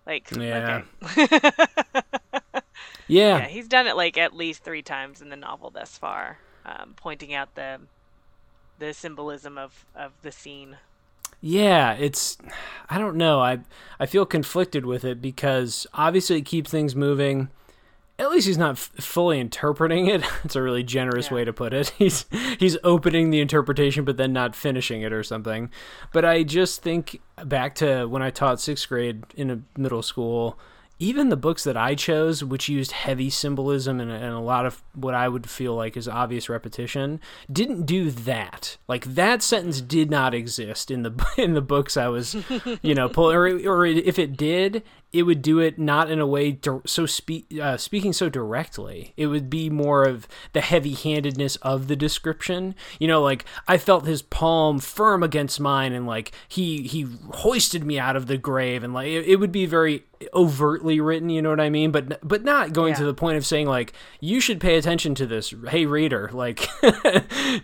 Like, 0.04 0.28
yeah. 0.32 0.82
Okay. 1.04 1.28
yeah. 3.06 3.38
yeah. 3.38 3.46
He's 3.46 3.68
done 3.68 3.86
it 3.86 3.94
like 3.94 4.18
at 4.18 4.34
least 4.34 4.64
three 4.64 4.82
times 4.82 5.22
in 5.22 5.28
the 5.28 5.36
novel 5.36 5.70
thus 5.70 5.96
far, 5.96 6.38
um, 6.66 6.94
pointing 6.96 7.32
out 7.32 7.54
the 7.54 7.78
the 8.80 8.92
symbolism 8.92 9.56
of, 9.56 9.86
of 9.94 10.10
the 10.22 10.32
scene 10.32 10.78
yeah, 11.44 11.92
it's 11.92 12.38
I 12.88 12.96
don't 12.96 13.16
know. 13.16 13.40
I 13.40 13.58
I 14.00 14.06
feel 14.06 14.24
conflicted 14.24 14.86
with 14.86 15.04
it 15.04 15.20
because 15.20 15.86
obviously 15.92 16.38
it 16.38 16.46
keeps 16.46 16.70
things 16.70 16.96
moving. 16.96 17.50
At 18.18 18.30
least 18.30 18.46
he's 18.46 18.56
not 18.56 18.72
f- 18.72 18.92
fully 18.98 19.38
interpreting 19.38 20.06
it. 20.06 20.24
It's 20.44 20.56
a 20.56 20.62
really 20.62 20.82
generous 20.82 21.26
yeah. 21.26 21.34
way 21.34 21.44
to 21.44 21.52
put 21.52 21.74
it. 21.74 21.88
He's 21.98 22.24
he's 22.58 22.78
opening 22.82 23.28
the 23.28 23.40
interpretation 23.40 24.06
but 24.06 24.16
then 24.16 24.32
not 24.32 24.56
finishing 24.56 25.02
it 25.02 25.12
or 25.12 25.22
something. 25.22 25.70
But 26.14 26.24
I 26.24 26.44
just 26.44 26.80
think 26.82 27.20
back 27.44 27.74
to 27.76 28.06
when 28.06 28.22
I 28.22 28.30
taught 28.30 28.58
6th 28.58 28.88
grade 28.88 29.24
in 29.36 29.50
a 29.50 29.60
middle 29.78 30.02
school 30.02 30.58
even 30.98 31.28
the 31.28 31.36
books 31.36 31.64
that 31.64 31.76
I 31.76 31.94
chose, 31.94 32.44
which 32.44 32.68
used 32.68 32.92
heavy 32.92 33.30
symbolism 33.30 34.00
and, 34.00 34.10
and, 34.10 34.34
a 34.34 34.40
lot 34.40 34.66
of 34.66 34.82
what 34.94 35.14
I 35.14 35.28
would 35.28 35.48
feel 35.48 35.74
like 35.74 35.96
is 35.96 36.08
obvious 36.08 36.48
repetition, 36.48 37.20
didn't 37.52 37.84
do 37.84 38.10
that. 38.10 38.76
Like 38.86 39.04
that 39.14 39.42
sentence 39.42 39.80
did 39.80 40.10
not 40.10 40.34
exist 40.34 40.90
in 40.90 41.02
the 41.02 41.26
in 41.38 41.54
the 41.54 41.60
books 41.60 41.96
I 41.96 42.08
was, 42.08 42.36
you 42.82 42.94
know, 42.94 43.08
pull, 43.08 43.30
or, 43.30 43.46
or 43.46 43.86
if 43.86 44.18
it 44.18 44.36
did, 44.36 44.82
it 45.14 45.22
would 45.22 45.42
do 45.42 45.60
it 45.60 45.78
not 45.78 46.10
in 46.10 46.18
a 46.18 46.26
way 46.26 46.58
so 46.86 47.06
speak 47.06 47.46
uh, 47.62 47.76
speaking 47.76 48.12
so 48.12 48.28
directly. 48.28 49.14
It 49.16 49.28
would 49.28 49.48
be 49.48 49.70
more 49.70 50.02
of 50.02 50.26
the 50.52 50.60
heavy-handedness 50.60 51.54
of 51.56 51.86
the 51.86 51.94
description. 51.94 52.74
You 52.98 53.06
know, 53.06 53.22
like 53.22 53.44
I 53.68 53.78
felt 53.78 54.06
his 54.06 54.22
palm 54.22 54.80
firm 54.80 55.22
against 55.22 55.60
mine, 55.60 55.92
and 55.92 56.04
like 56.04 56.32
he 56.48 56.82
he 56.82 57.06
hoisted 57.32 57.84
me 57.84 57.96
out 57.96 58.16
of 58.16 58.26
the 58.26 58.36
grave, 58.36 58.82
and 58.82 58.92
like 58.92 59.06
it, 59.06 59.26
it 59.26 59.36
would 59.36 59.52
be 59.52 59.66
very 59.66 60.04
overtly 60.32 60.98
written. 60.98 61.30
You 61.30 61.42
know 61.42 61.50
what 61.50 61.60
I 61.60 61.70
mean? 61.70 61.92
But 61.92 62.18
but 62.26 62.42
not 62.42 62.72
going 62.72 62.94
yeah. 62.94 62.98
to 62.98 63.04
the 63.04 63.14
point 63.14 63.36
of 63.36 63.46
saying 63.46 63.68
like 63.68 63.92
you 64.18 64.40
should 64.40 64.60
pay 64.60 64.76
attention 64.76 65.14
to 65.14 65.26
this. 65.26 65.54
Hey 65.68 65.86
reader, 65.86 66.28
like 66.32 66.68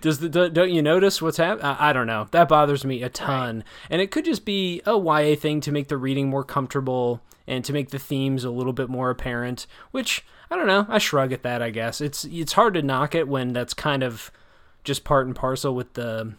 does 0.00 0.20
the 0.20 0.28
don't 0.28 0.70
you 0.70 0.82
notice 0.82 1.20
what's 1.20 1.38
happening? 1.38 1.66
I, 1.66 1.90
I, 1.90 1.92
don't 1.92 2.06
know. 2.06 2.28
That 2.30 2.48
bothers 2.48 2.84
me 2.84 3.02
a 3.02 3.08
ton, 3.08 3.56
right. 3.56 3.64
and 3.90 4.00
it 4.00 4.12
could 4.12 4.24
just 4.24 4.44
be 4.44 4.82
a 4.86 4.96
YA 4.96 5.34
thing 5.34 5.60
to 5.62 5.72
make 5.72 5.88
the 5.88 5.96
reading 5.96 6.30
more 6.30 6.44
comfortable 6.44 7.20
and 7.50 7.64
to 7.64 7.72
make 7.72 7.90
the 7.90 7.98
themes 7.98 8.44
a 8.44 8.50
little 8.50 8.72
bit 8.72 8.88
more 8.88 9.10
apparent, 9.10 9.66
which 9.90 10.24
I 10.50 10.56
don't 10.56 10.68
know, 10.68 10.86
I 10.88 10.98
shrug 10.98 11.32
at 11.32 11.42
that, 11.42 11.60
I 11.60 11.70
guess. 11.70 12.00
It's 12.00 12.24
it's 12.24 12.52
hard 12.52 12.74
to 12.74 12.82
knock 12.82 13.14
it 13.14 13.28
when 13.28 13.52
that's 13.52 13.74
kind 13.74 14.02
of 14.02 14.30
just 14.84 15.04
part 15.04 15.26
and 15.26 15.34
parcel 15.34 15.74
with 15.74 15.94
the 15.94 16.34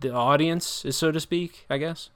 the 0.00 0.12
audience, 0.12 0.84
is 0.84 0.96
so 0.96 1.10
to 1.10 1.20
speak, 1.20 1.66
I 1.68 1.78
guess. 1.78 2.10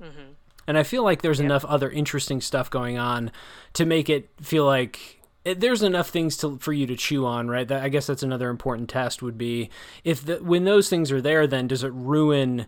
Mm-hmm. 0.00 0.32
And 0.66 0.78
I 0.78 0.82
feel 0.82 1.02
like 1.02 1.22
there's 1.22 1.40
enough 1.40 1.64
other 1.64 1.90
interesting 1.90 2.40
stuff 2.40 2.70
going 2.70 2.98
on 2.98 3.30
to 3.74 3.86
make 3.86 4.08
it 4.08 4.28
feel 4.40 4.64
like 4.66 5.22
it, 5.44 5.60
there's 5.60 5.82
enough 5.82 6.10
things 6.10 6.36
to 6.38 6.58
for 6.58 6.72
you 6.74 6.86
to 6.86 6.96
chew 6.96 7.24
on, 7.24 7.48
right? 7.48 7.66
That, 7.66 7.82
I 7.82 7.88
guess 7.88 8.06
that's 8.06 8.22
another 8.22 8.50
important 8.50 8.90
test 8.90 9.22
would 9.22 9.38
be 9.38 9.70
if 10.04 10.24
the, 10.24 10.36
when 10.36 10.64
those 10.64 10.90
things 10.90 11.10
are 11.10 11.20
there, 11.22 11.46
then 11.46 11.66
does 11.66 11.82
it 11.82 11.92
ruin 11.94 12.66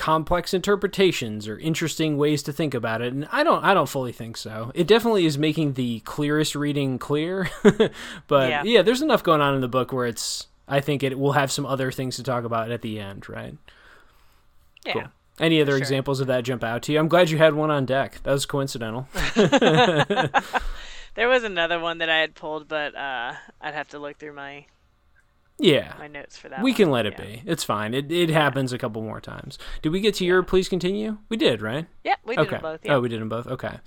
complex 0.00 0.54
interpretations 0.54 1.46
or 1.46 1.58
interesting 1.58 2.16
ways 2.16 2.42
to 2.42 2.54
think 2.54 2.72
about 2.72 3.02
it 3.02 3.12
and 3.12 3.28
i 3.32 3.44
don't 3.44 3.62
i 3.62 3.74
don't 3.74 3.90
fully 3.90 4.12
think 4.12 4.34
so 4.34 4.72
it 4.74 4.86
definitely 4.86 5.26
is 5.26 5.36
making 5.36 5.74
the 5.74 6.00
clearest 6.00 6.54
reading 6.54 6.98
clear 6.98 7.50
but 8.26 8.48
yeah. 8.48 8.62
yeah. 8.64 8.80
there's 8.80 9.02
enough 9.02 9.22
going 9.22 9.42
on 9.42 9.54
in 9.54 9.60
the 9.60 9.68
book 9.68 9.92
where 9.92 10.06
it's 10.06 10.46
i 10.66 10.80
think 10.80 11.02
it 11.02 11.18
will 11.18 11.32
have 11.32 11.52
some 11.52 11.66
other 11.66 11.92
things 11.92 12.16
to 12.16 12.22
talk 12.22 12.44
about 12.44 12.70
at 12.70 12.80
the 12.80 12.98
end 12.98 13.28
right 13.28 13.58
yeah 14.86 14.92
cool. 14.94 15.02
any 15.38 15.60
other 15.60 15.72
sure. 15.72 15.78
examples 15.78 16.18
of 16.18 16.28
that 16.28 16.44
jump 16.44 16.64
out 16.64 16.82
to 16.82 16.92
you 16.92 16.98
i'm 16.98 17.06
glad 17.06 17.28
you 17.28 17.36
had 17.36 17.52
one 17.52 17.70
on 17.70 17.84
deck 17.84 18.22
that 18.22 18.32
was 18.32 18.46
coincidental 18.46 19.06
there 19.34 21.28
was 21.28 21.44
another 21.44 21.78
one 21.78 21.98
that 21.98 22.08
i 22.08 22.20
had 22.20 22.34
pulled 22.34 22.66
but 22.68 22.94
uh, 22.94 23.34
i'd 23.60 23.74
have 23.74 23.88
to 23.88 23.98
look 23.98 24.16
through 24.16 24.32
my 24.32 24.64
yeah 25.60 25.94
my 25.98 26.08
notes 26.08 26.36
for 26.36 26.48
that 26.48 26.62
we 26.62 26.70
one. 26.70 26.76
can 26.76 26.90
let 26.90 27.06
it 27.06 27.14
yeah. 27.18 27.24
be 27.24 27.42
it's 27.46 27.64
fine 27.64 27.94
it, 27.94 28.10
it 28.10 28.30
happens 28.30 28.72
a 28.72 28.78
couple 28.78 29.02
more 29.02 29.20
times 29.20 29.58
did 29.82 29.90
we 29.90 30.00
get 30.00 30.14
to 30.14 30.24
your 30.24 30.42
please 30.42 30.68
continue 30.68 31.18
we 31.28 31.36
did 31.36 31.62
right 31.62 31.86
yeah 32.04 32.16
we 32.24 32.36
did 32.36 32.46
okay. 32.46 32.58
both 32.58 32.80
yeah. 32.84 32.94
oh 32.94 33.00
we 33.00 33.08
did 33.08 33.20
them 33.20 33.28
both 33.28 33.46
okay 33.46 33.78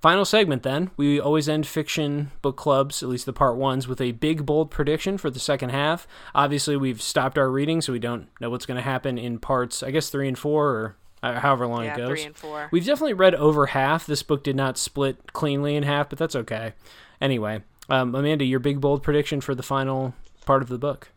Final 0.00 0.24
segment 0.24 0.62
then. 0.62 0.90
We 0.96 1.20
always 1.20 1.46
end 1.46 1.66
fiction 1.66 2.30
book 2.40 2.56
clubs, 2.56 3.02
at 3.02 3.10
least 3.10 3.26
the 3.26 3.34
part 3.34 3.56
ones, 3.56 3.86
with 3.86 4.00
a 4.00 4.12
big, 4.12 4.46
bold 4.46 4.70
prediction 4.70 5.18
for 5.18 5.28
the 5.28 5.38
second 5.38 5.70
half. 5.70 6.08
Obviously, 6.34 6.74
we've 6.74 7.02
stopped 7.02 7.36
our 7.36 7.50
reading, 7.50 7.82
so 7.82 7.92
we 7.92 7.98
don't 7.98 8.26
know 8.40 8.48
what's 8.48 8.64
going 8.64 8.78
to 8.78 8.82
happen 8.82 9.18
in 9.18 9.38
parts, 9.38 9.82
I 9.82 9.90
guess, 9.90 10.08
three 10.08 10.26
and 10.26 10.38
four, 10.38 10.68
or 10.70 10.96
uh, 11.22 11.40
however 11.40 11.66
long 11.66 11.84
yeah, 11.84 11.92
it 11.92 11.96
goes. 11.98 12.08
three 12.08 12.24
and 12.24 12.36
four. 12.36 12.68
We've 12.72 12.86
definitely 12.86 13.12
read 13.12 13.34
over 13.34 13.66
half. 13.66 14.06
This 14.06 14.22
book 14.22 14.42
did 14.42 14.56
not 14.56 14.78
split 14.78 15.34
cleanly 15.34 15.76
in 15.76 15.82
half, 15.82 16.08
but 16.08 16.18
that's 16.18 16.34
okay. 16.34 16.72
Anyway, 17.20 17.62
um, 17.90 18.14
Amanda, 18.14 18.46
your 18.46 18.58
big, 18.58 18.80
bold 18.80 19.02
prediction 19.02 19.42
for 19.42 19.54
the 19.54 19.62
final 19.62 20.14
part 20.50 20.62
of 20.62 20.68
the 20.68 20.78
book. 20.78 21.08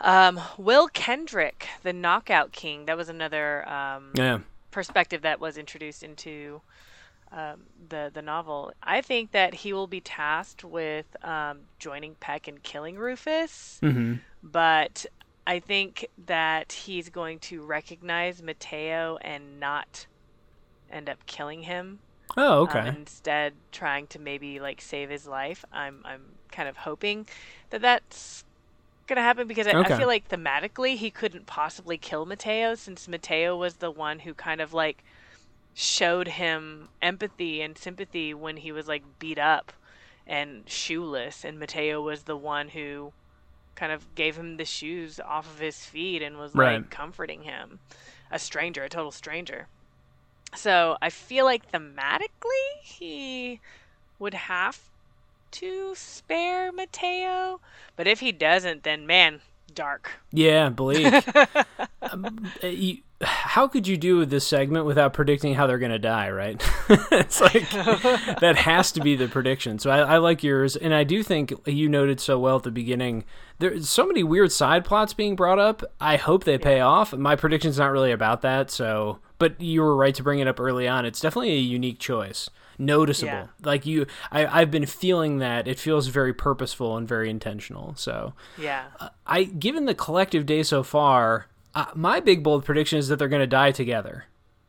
Um, 0.00 0.40
Will 0.56 0.86
Kendrick, 0.88 1.66
the 1.82 1.92
Knockout 1.92 2.52
King. 2.52 2.86
That 2.86 2.96
was 2.96 3.08
another 3.08 3.68
um, 3.68 4.12
Yeah. 4.14 4.38
perspective 4.70 5.22
that 5.22 5.40
was 5.40 5.58
introduced 5.58 6.04
into 6.04 6.60
um, 7.32 7.62
the 7.88 8.08
the 8.14 8.22
novel. 8.22 8.72
I 8.80 9.00
think 9.00 9.32
that 9.32 9.52
he 9.52 9.72
will 9.72 9.88
be 9.88 10.00
tasked 10.00 10.62
with 10.62 11.06
um, 11.24 11.56
joining 11.80 12.14
Peck 12.26 12.46
and 12.46 12.62
killing 12.62 12.96
Rufus, 12.96 13.80
Mm-hmm. 13.82 14.14
but 14.44 15.06
I 15.44 15.58
think 15.58 16.06
that 16.26 16.72
he's 16.72 17.08
going 17.08 17.40
to 17.50 17.62
recognize 17.62 18.40
Mateo 18.42 19.18
and 19.22 19.58
not 19.58 20.06
end 20.88 21.08
up 21.08 21.18
killing 21.26 21.62
him. 21.62 21.98
Oh, 22.36 22.62
um, 22.62 22.68
okay. 22.68 22.88
instead, 22.88 23.54
trying 23.72 24.06
to 24.08 24.18
maybe 24.20 24.60
like 24.60 24.80
save 24.80 25.10
his 25.10 25.26
life. 25.26 25.64
I'm 25.72 25.96
I'm 26.04 26.22
kind 26.52 26.68
of 26.68 26.76
hoping 26.76 27.26
that 27.70 27.82
that's 27.82 28.44
gonna 29.06 29.22
happen 29.22 29.46
because 29.48 29.66
I, 29.66 29.74
Okay. 29.74 29.84
I 29.84 29.90
feel 29.90 30.08
like 30.08 30.28
thematically 30.28 30.96
he 30.96 31.10
couldn't 31.10 31.46
possibly 31.46 31.98
kill 31.98 32.26
Mateo 32.26 32.74
since 32.74 33.08
Mateo 33.08 33.56
was 33.56 33.76
the 33.76 33.90
one 33.90 34.20
who 34.20 34.34
kind 34.34 34.60
of 34.60 34.72
like 34.74 35.04
showed 35.74 36.28
him 36.28 36.88
empathy 37.02 37.62
and 37.62 37.78
sympathy 37.78 38.34
when 38.34 38.58
he 38.58 38.72
was 38.72 38.88
like 38.88 39.04
beat 39.18 39.38
up 39.38 39.72
and 40.26 40.68
shoeless 40.68 41.44
and 41.44 41.58
Mateo 41.58 42.00
was 42.02 42.24
the 42.24 42.36
one 42.36 42.68
who 42.70 43.12
kind 43.76 43.92
of 43.92 44.14
gave 44.14 44.36
him 44.36 44.56
the 44.56 44.64
shoes 44.64 45.20
off 45.20 45.46
of 45.50 45.60
his 45.60 45.84
feet 45.84 46.22
and 46.22 46.38
was 46.38 46.54
Right. 46.54 46.84
like 46.84 46.90
comforting 46.90 47.42
him 47.42 47.80
a 48.30 48.38
stranger 48.38 48.84
a 48.84 48.88
total 48.88 49.12
stranger 49.12 49.68
so 50.54 50.96
I 51.02 51.10
feel 51.10 51.44
like 51.44 51.70
thematically 51.70 52.66
he 52.82 53.60
would 54.18 54.34
have 54.34 54.90
to 55.56 55.94
spare 55.94 56.70
Mateo, 56.70 57.60
but 57.96 58.06
if 58.06 58.20
he 58.20 58.30
doesn't, 58.30 58.82
then 58.82 59.06
man, 59.06 59.40
dark. 59.74 60.10
Yeah, 60.30 60.68
bleak. 60.68 61.06
um, 62.02 62.50
uh, 62.62 62.66
you, 62.66 62.98
how 63.22 63.66
could 63.66 63.88
you 63.88 63.96
do 63.96 64.26
this 64.26 64.46
segment 64.46 64.84
without 64.84 65.14
predicting 65.14 65.54
how 65.54 65.66
they're 65.66 65.78
going 65.78 65.92
to 65.92 65.98
die, 65.98 66.30
right? 66.30 66.62
it's 67.10 67.40
like 67.40 67.70
that 68.40 68.56
has 68.58 68.92
to 68.92 69.00
be 69.00 69.16
the 69.16 69.28
prediction. 69.28 69.78
So 69.78 69.90
I, 69.90 70.00
I 70.00 70.18
like 70.18 70.42
yours, 70.42 70.76
and 70.76 70.92
I 70.92 71.04
do 71.04 71.22
think 71.22 71.54
you 71.64 71.88
noted 71.88 72.20
so 72.20 72.38
well 72.38 72.56
at 72.56 72.64
the 72.64 72.70
beginning. 72.70 73.24
There's 73.58 73.88
so 73.88 74.06
many 74.06 74.22
weird 74.22 74.52
side 74.52 74.84
plots 74.84 75.14
being 75.14 75.36
brought 75.36 75.58
up. 75.58 75.82
I 75.98 76.16
hope 76.16 76.44
they 76.44 76.58
pay 76.58 76.80
off. 76.80 77.14
My 77.14 77.34
prediction's 77.34 77.78
not 77.78 77.92
really 77.92 78.12
about 78.12 78.42
that, 78.42 78.70
so 78.70 79.20
but 79.38 79.58
you 79.58 79.80
were 79.80 79.96
right 79.96 80.14
to 80.14 80.22
bring 80.22 80.38
it 80.38 80.48
up 80.48 80.60
early 80.60 80.86
on. 80.86 81.06
It's 81.06 81.20
definitely 81.20 81.52
a 81.52 81.60
unique 81.60 81.98
choice. 81.98 82.50
Noticeable. 82.78 83.32
Yeah. 83.32 83.46
Like 83.62 83.86
you 83.86 84.06
I, 84.30 84.46
I've 84.46 84.70
been 84.70 84.86
feeling 84.86 85.38
that. 85.38 85.66
It 85.66 85.78
feels 85.78 86.08
very 86.08 86.34
purposeful 86.34 86.96
and 86.96 87.08
very 87.08 87.30
intentional. 87.30 87.94
So 87.96 88.34
Yeah. 88.58 88.84
I 89.26 89.44
given 89.44 89.86
the 89.86 89.94
collective 89.94 90.46
day 90.46 90.62
so 90.62 90.82
far, 90.82 91.46
uh, 91.74 91.86
my 91.94 92.20
big 92.20 92.42
bold 92.42 92.64
prediction 92.64 92.98
is 92.98 93.08
that 93.08 93.18
they're 93.18 93.28
going 93.28 93.40
to 93.40 93.46
die 93.46 93.72
together. 93.72 94.24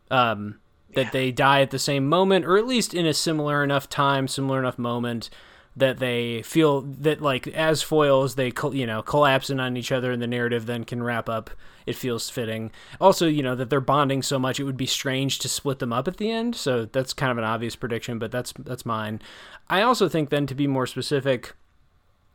Um, 0.10 0.60
that 0.94 1.06
Yeah. 1.06 1.10
they 1.12 1.32
die 1.32 1.62
at 1.62 1.72
the 1.72 1.80
same 1.80 2.08
moment, 2.08 2.46
or 2.46 2.58
at 2.58 2.66
least 2.66 2.94
in 2.94 3.06
a 3.06 3.14
similar 3.14 3.64
enough 3.64 3.90
time, 3.90 4.28
similar 4.28 4.60
enough 4.60 4.78
moment 4.80 5.30
that 5.78 6.00
they 6.00 6.42
feel 6.42 6.82
that 6.82 7.22
like 7.22 7.48
as 7.48 7.82
foils 7.82 8.36
they 8.36 8.52
you 8.72 8.86
know 8.86 9.02
collapse 9.02 9.50
in 9.50 9.60
on 9.60 9.78
each 9.78 9.92
other 9.92 10.12
and 10.12 10.22
the 10.22 10.28
narrative 10.28 10.66
then 10.66 10.84
can 10.84 11.02
wrap 11.02 11.30
up. 11.30 11.50
It 11.86 11.96
feels 11.96 12.30
fitting. 12.30 12.72
Also 13.00 13.28
you 13.28 13.44
know 13.44 13.56
that 13.56 13.70
they're 13.70 13.80
bonding 13.80 14.22
so 14.22 14.38
much 14.38 14.60
it 14.60 14.64
would 14.66 14.78
be 14.78 14.86
strange 14.86 15.40
to 15.40 15.50
split 15.50 15.80
them 15.80 15.94
up 15.94 16.08
at 16.08 16.18
the 16.18 16.32
end. 16.32 16.56
So 16.56 16.86
that's 16.86 17.14
kind 17.14 17.32
of 17.32 17.38
an 17.38 17.44
obvious 17.44 17.76
prediction 17.76 18.20
but 18.20 18.32
that's 18.32 18.54
that's 18.60 18.86
mine. 18.86 19.22
I 19.70 19.82
also 19.82 20.10
think 20.10 20.30
then 20.30 20.48
to 20.48 20.56
be 20.56 20.68
more 20.68 20.88
specific 20.88 21.54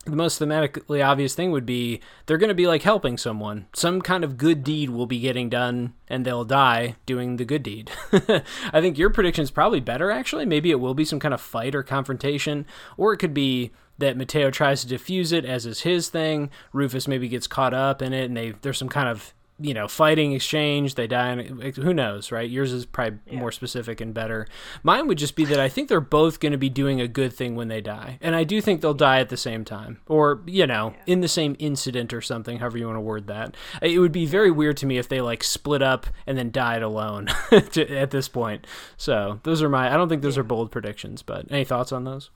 the 0.05 0.17
most 0.17 0.41
thematically 0.41 1.05
obvious 1.05 1.35
thing 1.35 1.53
would 1.53 1.67
be 1.67 2.01
they're 2.27 2.39
going 2.39 2.49
to 2.49 2.55
be 2.55 2.67
like 2.67 2.83
helping 2.83 3.17
someone. 3.17 3.67
Some 3.73 4.03
kind 4.03 4.25
of 4.25 4.37
good 4.37 4.65
deed 4.65 4.91
will 4.91 5.07
be 5.07 5.21
getting 5.21 5.49
done 5.49 5.95
and 6.09 6.25
they'll 6.25 6.45
die 6.45 6.97
doing 7.07 7.37
the 7.37 7.45
good 7.45 7.63
deed. 7.63 7.91
I 8.13 8.81
think 8.81 8.99
your 8.99 9.11
prediction 9.11 9.45
is 9.45 9.53
probably 9.53 9.81
better 9.81 10.11
actually. 10.11 10.45
Maybe 10.45 10.71
it 10.71 10.81
will 10.81 10.95
be 10.95 11.05
some 11.05 11.21
kind 11.21 11.33
of 11.33 11.41
fight 11.41 11.75
or 11.75 11.85
confrontation 11.85 12.67
or 12.97 13.13
it 13.13 13.19
could 13.19 13.35
be 13.35 13.71
that 13.99 14.17
Mateo 14.17 14.51
tries 14.51 14.85
to 14.85 14.93
defuse 14.93 15.33
it 15.33 15.45
as 15.45 15.67
is 15.67 15.83
his 15.83 16.09
thing. 16.09 16.51
Rufus 16.73 17.07
maybe 17.07 17.29
gets 17.29 17.47
caught 17.47 17.75
up 17.75 18.03
in 18.03 18.13
it 18.13 18.25
and 18.25 18.37
they 18.37 18.51
there's 18.63 18.79
some 18.79 18.89
kind 18.89 19.09
of 19.09 19.33
you 19.61 19.75
know, 19.75 19.87
fighting 19.87 20.33
exchange, 20.33 20.95
they 20.97 21.07
die. 21.07 21.29
And 21.29 21.77
who 21.77 21.95
knows, 21.95 22.33
right? 22.33 22.49
Yours 22.51 22.73
is 22.73 22.85
probably 22.87 23.19
Yeah. 23.27 23.39
more 23.39 23.53
specific 23.53 24.01
and 24.01 24.13
better. 24.13 24.47
Mine 24.83 25.07
would 25.07 25.19
just 25.19 25.37
be 25.37 25.45
that 25.45 25.61
I 25.61 25.69
think 25.69 25.89
they're 25.89 26.01
both 26.01 26.41
going 26.41 26.53
to 26.53 26.59
be 26.59 26.69
doing 26.69 27.01
a 27.01 27.07
good 27.07 27.33
thing 27.33 27.55
when 27.55 27.69
they 27.69 27.81
die, 27.81 28.19
and 28.21 28.35
I 28.35 28.43
do 28.45 28.61
think 28.61 28.81
they'll 28.81 28.95
die 28.95 29.21
at 29.21 29.29
the 29.29 29.37
same 29.37 29.65
time, 29.65 30.01
or 30.09 30.43
you 30.47 30.67
know, 30.67 30.95
in 31.07 31.21
the 31.21 31.29
same 31.29 31.55
incident 31.59 32.13
or 32.13 32.21
something. 32.21 32.59
However 32.59 32.79
you 32.79 32.87
want 32.87 32.97
to 32.97 33.01
word 33.01 33.27
that. 33.29 33.57
It 33.81 33.99
would 33.99 34.11
be 34.13 34.27
very 34.27 34.51
weird 34.51 34.77
to 34.79 34.87
me 34.87 34.99
if 34.99 35.09
they 35.09 35.21
like 35.21 35.45
split 35.45 35.83
up 35.83 36.07
and 36.27 36.37
then 36.37 36.51
died 36.51 36.83
alone 36.83 37.27
to, 37.73 37.89
at 37.97 38.11
this 38.11 38.29
point. 38.29 38.67
So 38.97 39.39
those 39.45 39.63
are 39.63 39.69
my. 39.69 39.93
I 39.93 39.97
don't 39.97 40.09
think 40.09 40.23
those 40.23 40.39
are 40.39 40.43
bold 40.43 40.73
predictions, 40.73 41.23
but 41.23 41.47
any 41.51 41.65
thoughts 41.65 41.93
on 41.93 42.05
those? 42.05 42.31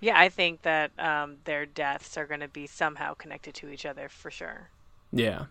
Yeah, 0.00 0.18
I 0.18 0.28
think 0.30 0.62
that 0.62 0.90
um, 0.98 1.36
their 1.44 1.64
deaths 1.64 2.16
are 2.18 2.26
going 2.26 2.40
to 2.40 2.48
be 2.48 2.66
somehow 2.66 3.14
connected 3.14 3.54
to 3.54 3.68
each 3.70 3.86
other 3.86 4.08
for 4.08 4.32
sure. 4.32 4.68
Yeah, 5.12 5.44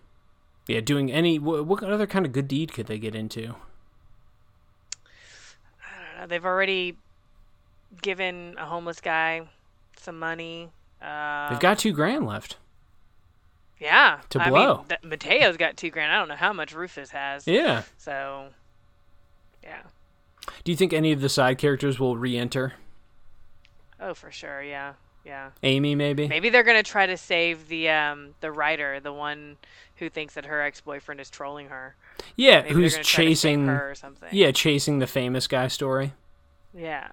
yeah. 0.73 0.81
Doing 0.81 1.11
any 1.11 1.39
what, 1.39 1.65
what 1.65 1.83
other 1.83 2.07
kind 2.07 2.25
of 2.25 2.31
good 2.31 2.47
deed 2.47 2.73
could 2.73 2.87
they 2.87 2.97
get 2.99 3.15
into? 3.15 3.55
I 5.81 6.05
don't 6.13 6.21
know. 6.21 6.27
They've 6.27 6.45
already 6.45 6.97
given 8.01 8.55
a 8.57 8.65
homeless 8.65 9.01
guy 9.01 9.41
some 9.97 10.17
money. 10.19 10.69
Uh, 11.01 11.49
They've 11.49 11.59
got 11.59 11.79
two 11.79 11.91
grand 11.93 12.25
left. 12.25 12.57
yeah 13.79 14.19
to 14.29 14.41
I 14.41 14.49
blow. 14.49 14.77
Mean, 14.77 14.85
th- 14.87 15.03
Mateo's 15.03 15.57
got 15.57 15.77
two 15.77 15.89
grand. 15.89 16.11
I 16.11 16.19
don't 16.19 16.27
know 16.29 16.35
how 16.35 16.53
much 16.53 16.73
Rufus 16.73 17.09
has. 17.11 17.47
Yeah. 17.47 17.83
So, 17.97 18.47
yeah. 19.63 19.81
Do 20.63 20.71
you 20.71 20.75
think 20.75 20.93
any 20.93 21.11
of 21.11 21.21
the 21.21 21.29
side 21.29 21.57
characters 21.57 21.99
will 21.99 22.17
re-enter? 22.17 22.73
Oh, 23.99 24.13
for 24.13 24.31
sure. 24.31 24.61
Yeah. 24.63 24.93
Yeah. 25.25 25.51
Aimee, 25.63 25.95
maybe. 25.95 26.27
Maybe 26.27 26.49
they're 26.49 26.63
gonna 26.63 26.83
try 26.83 27.05
to 27.05 27.17
save 27.17 27.67
the 27.67 27.89
um 27.89 28.33
the 28.41 28.51
writer, 28.51 28.99
the 28.99 29.13
one 29.13 29.57
who 29.97 30.09
thinks 30.09 30.33
that 30.33 30.45
her 30.45 30.61
ex 30.61 30.81
boyfriend 30.81 31.21
is 31.21 31.29
trolling 31.29 31.67
her. 31.69 31.95
Yeah, 32.35 32.61
Maybe 32.63 32.73
who's 32.73 32.93
they're 32.93 32.99
gonna 32.99 33.03
try 33.05 33.25
to 33.25 33.29
save 33.29 33.33
chasing? 33.35 33.67
her 33.67 33.91
or 33.91 33.95
something. 33.95 34.29
Yeah, 34.31 34.51
chasing 34.51 34.99
the 34.99 35.07
famous 35.07 35.47
guy 35.47 35.67
story. 35.67 36.13
Yeah. 36.73 37.07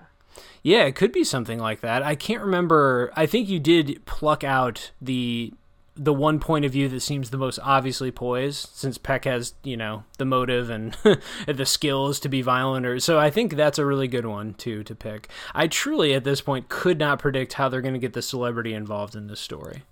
Yeah, 0.62 0.84
it 0.84 0.94
could 0.94 1.12
be 1.12 1.24
something 1.24 1.58
like 1.58 1.80
that. 1.80 2.02
I 2.02 2.14
can't 2.14 2.42
remember. 2.42 3.12
I 3.16 3.26
think 3.26 3.48
you 3.48 3.58
did 3.58 4.04
pluck 4.06 4.44
out 4.44 4.92
the 5.00 5.52
the 5.98 6.12
one 6.12 6.38
point 6.38 6.64
of 6.64 6.72
view 6.72 6.88
that 6.88 7.00
seems 7.00 7.30
the 7.30 7.36
most 7.36 7.58
obviously 7.62 8.10
poised, 8.10 8.68
since 8.74 8.96
Peck 8.96 9.24
has 9.24 9.54
you 9.62 9.76
know 9.76 10.04
the 10.16 10.24
motive 10.24 10.70
and 10.70 10.96
the 11.46 11.66
skills 11.66 12.20
to 12.20 12.28
be 12.28 12.40
violent. 12.40 12.86
Or 12.86 13.00
so 13.00 13.18
I 13.18 13.30
think 13.30 13.54
that's 13.54 13.78
a 13.78 13.84
really 13.84 14.08
good 14.08 14.26
one 14.26 14.54
too 14.54 14.84
to 14.84 14.94
pick. 14.94 15.28
I 15.54 15.66
truly 15.66 16.14
at 16.14 16.24
this 16.24 16.40
point 16.40 16.68
could 16.68 16.98
not 16.98 17.18
predict 17.18 17.54
how 17.54 17.68
they're 17.68 17.82
going 17.82 17.94
to 17.94 18.00
get 18.00 18.12
the 18.12 18.22
celebrity 18.22 18.72
involved 18.72 19.16
in 19.16 19.26
this 19.26 19.40
story, 19.40 19.82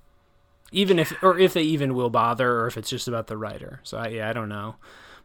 even 0.71 0.99
if 0.99 1.13
or 1.23 1.39
if 1.39 1.53
they 1.53 1.63
even 1.63 1.95
will 1.95 2.11
bother, 2.11 2.61
or 2.61 2.67
if 2.69 2.77
it's 2.77 2.91
just 2.91 3.09
about 3.09 3.27
the 3.27 3.37
writer. 3.37 3.81
So 3.83 3.99
I, 3.99 4.09
yeah, 4.09 4.31
I 4.31 4.33
don't 4.33 4.49
know. 4.49 4.77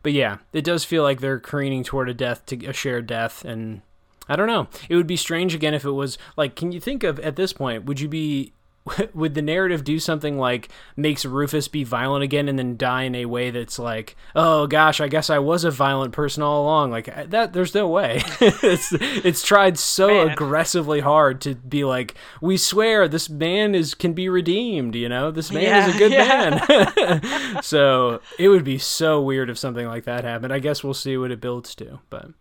But 0.03 0.13
yeah, 0.13 0.37
it 0.51 0.63
does 0.63 0.83
feel 0.83 1.03
like 1.03 1.19
they're 1.19 1.39
careening 1.39 1.83
toward 1.83 2.09
a 2.09 2.13
death 2.13 2.45
to 2.47 2.65
a 2.65 2.73
shared 2.73 3.05
death 3.05 3.45
and 3.45 3.81
I 4.27 4.35
don't 4.35 4.47
know. 4.47 4.67
It 4.87 4.95
would 4.95 5.07
be 5.07 5.17
strange 5.17 5.53
again 5.53 5.73
if 5.73 5.83
it 5.83 5.91
was 5.91 6.17
like 6.37 6.55
can 6.55 6.71
you 6.71 6.79
think 6.79 7.03
of 7.03 7.19
at 7.19 7.35
this 7.35 7.53
point 7.53 7.85
would 7.85 7.99
you 7.99 8.07
be 8.07 8.53
would 9.13 9.35
the 9.35 9.41
narrative 9.41 9.83
do 9.83 9.99
something 9.99 10.37
like 10.37 10.69
makes 10.95 11.23
Rufus 11.23 11.67
be 11.67 11.83
violent 11.83 12.23
again 12.23 12.47
and 12.47 12.57
then 12.57 12.77
die 12.77 13.03
in 13.03 13.15
a 13.15 13.25
way 13.25 13.51
that's 13.51 13.77
like, 13.77 14.15
oh 14.35 14.65
gosh, 14.67 14.99
I 14.99 15.07
guess 15.07 15.29
I 15.29 15.39
was 15.39 15.63
a 15.63 15.71
violent 15.71 16.13
person 16.13 16.41
all 16.41 16.63
along. 16.63 16.91
Like 16.91 17.29
that, 17.29 17.53
there's 17.53 17.75
no 17.75 17.87
way. 17.87 18.21
it's 18.41 18.91
it's 18.91 19.43
tried 19.43 19.77
so 19.77 20.07
Man. 20.07 20.29
aggressively 20.29 20.99
hard 20.99 21.41
to 21.41 21.55
be 21.55 21.83
like, 21.83 22.15
we 22.41 22.57
swear 22.57 23.07
this 23.07 23.29
man 23.29 23.75
is 23.75 23.93
can 23.93 24.13
be 24.13 24.29
redeemed. 24.29 24.95
You 24.95 25.09
know, 25.09 25.31
this 25.31 25.51
man 25.51 25.89
is 25.89 25.95
a 25.95 25.97
good 25.97 26.11
yeah. 26.11 26.65
man. 26.67 27.63
so 27.63 28.21
it 28.39 28.49
would 28.49 28.63
be 28.63 28.79
so 28.79 29.21
weird 29.21 29.49
if 29.49 29.59
something 29.59 29.85
like 29.85 30.05
that 30.05 30.23
happened. 30.23 30.53
I 30.53 30.59
guess 30.59 30.83
we'll 30.83 30.93
see 30.93 31.17
what 31.17 31.31
it 31.31 31.39
builds 31.39 31.75
to, 31.75 31.99
but. 32.09 32.31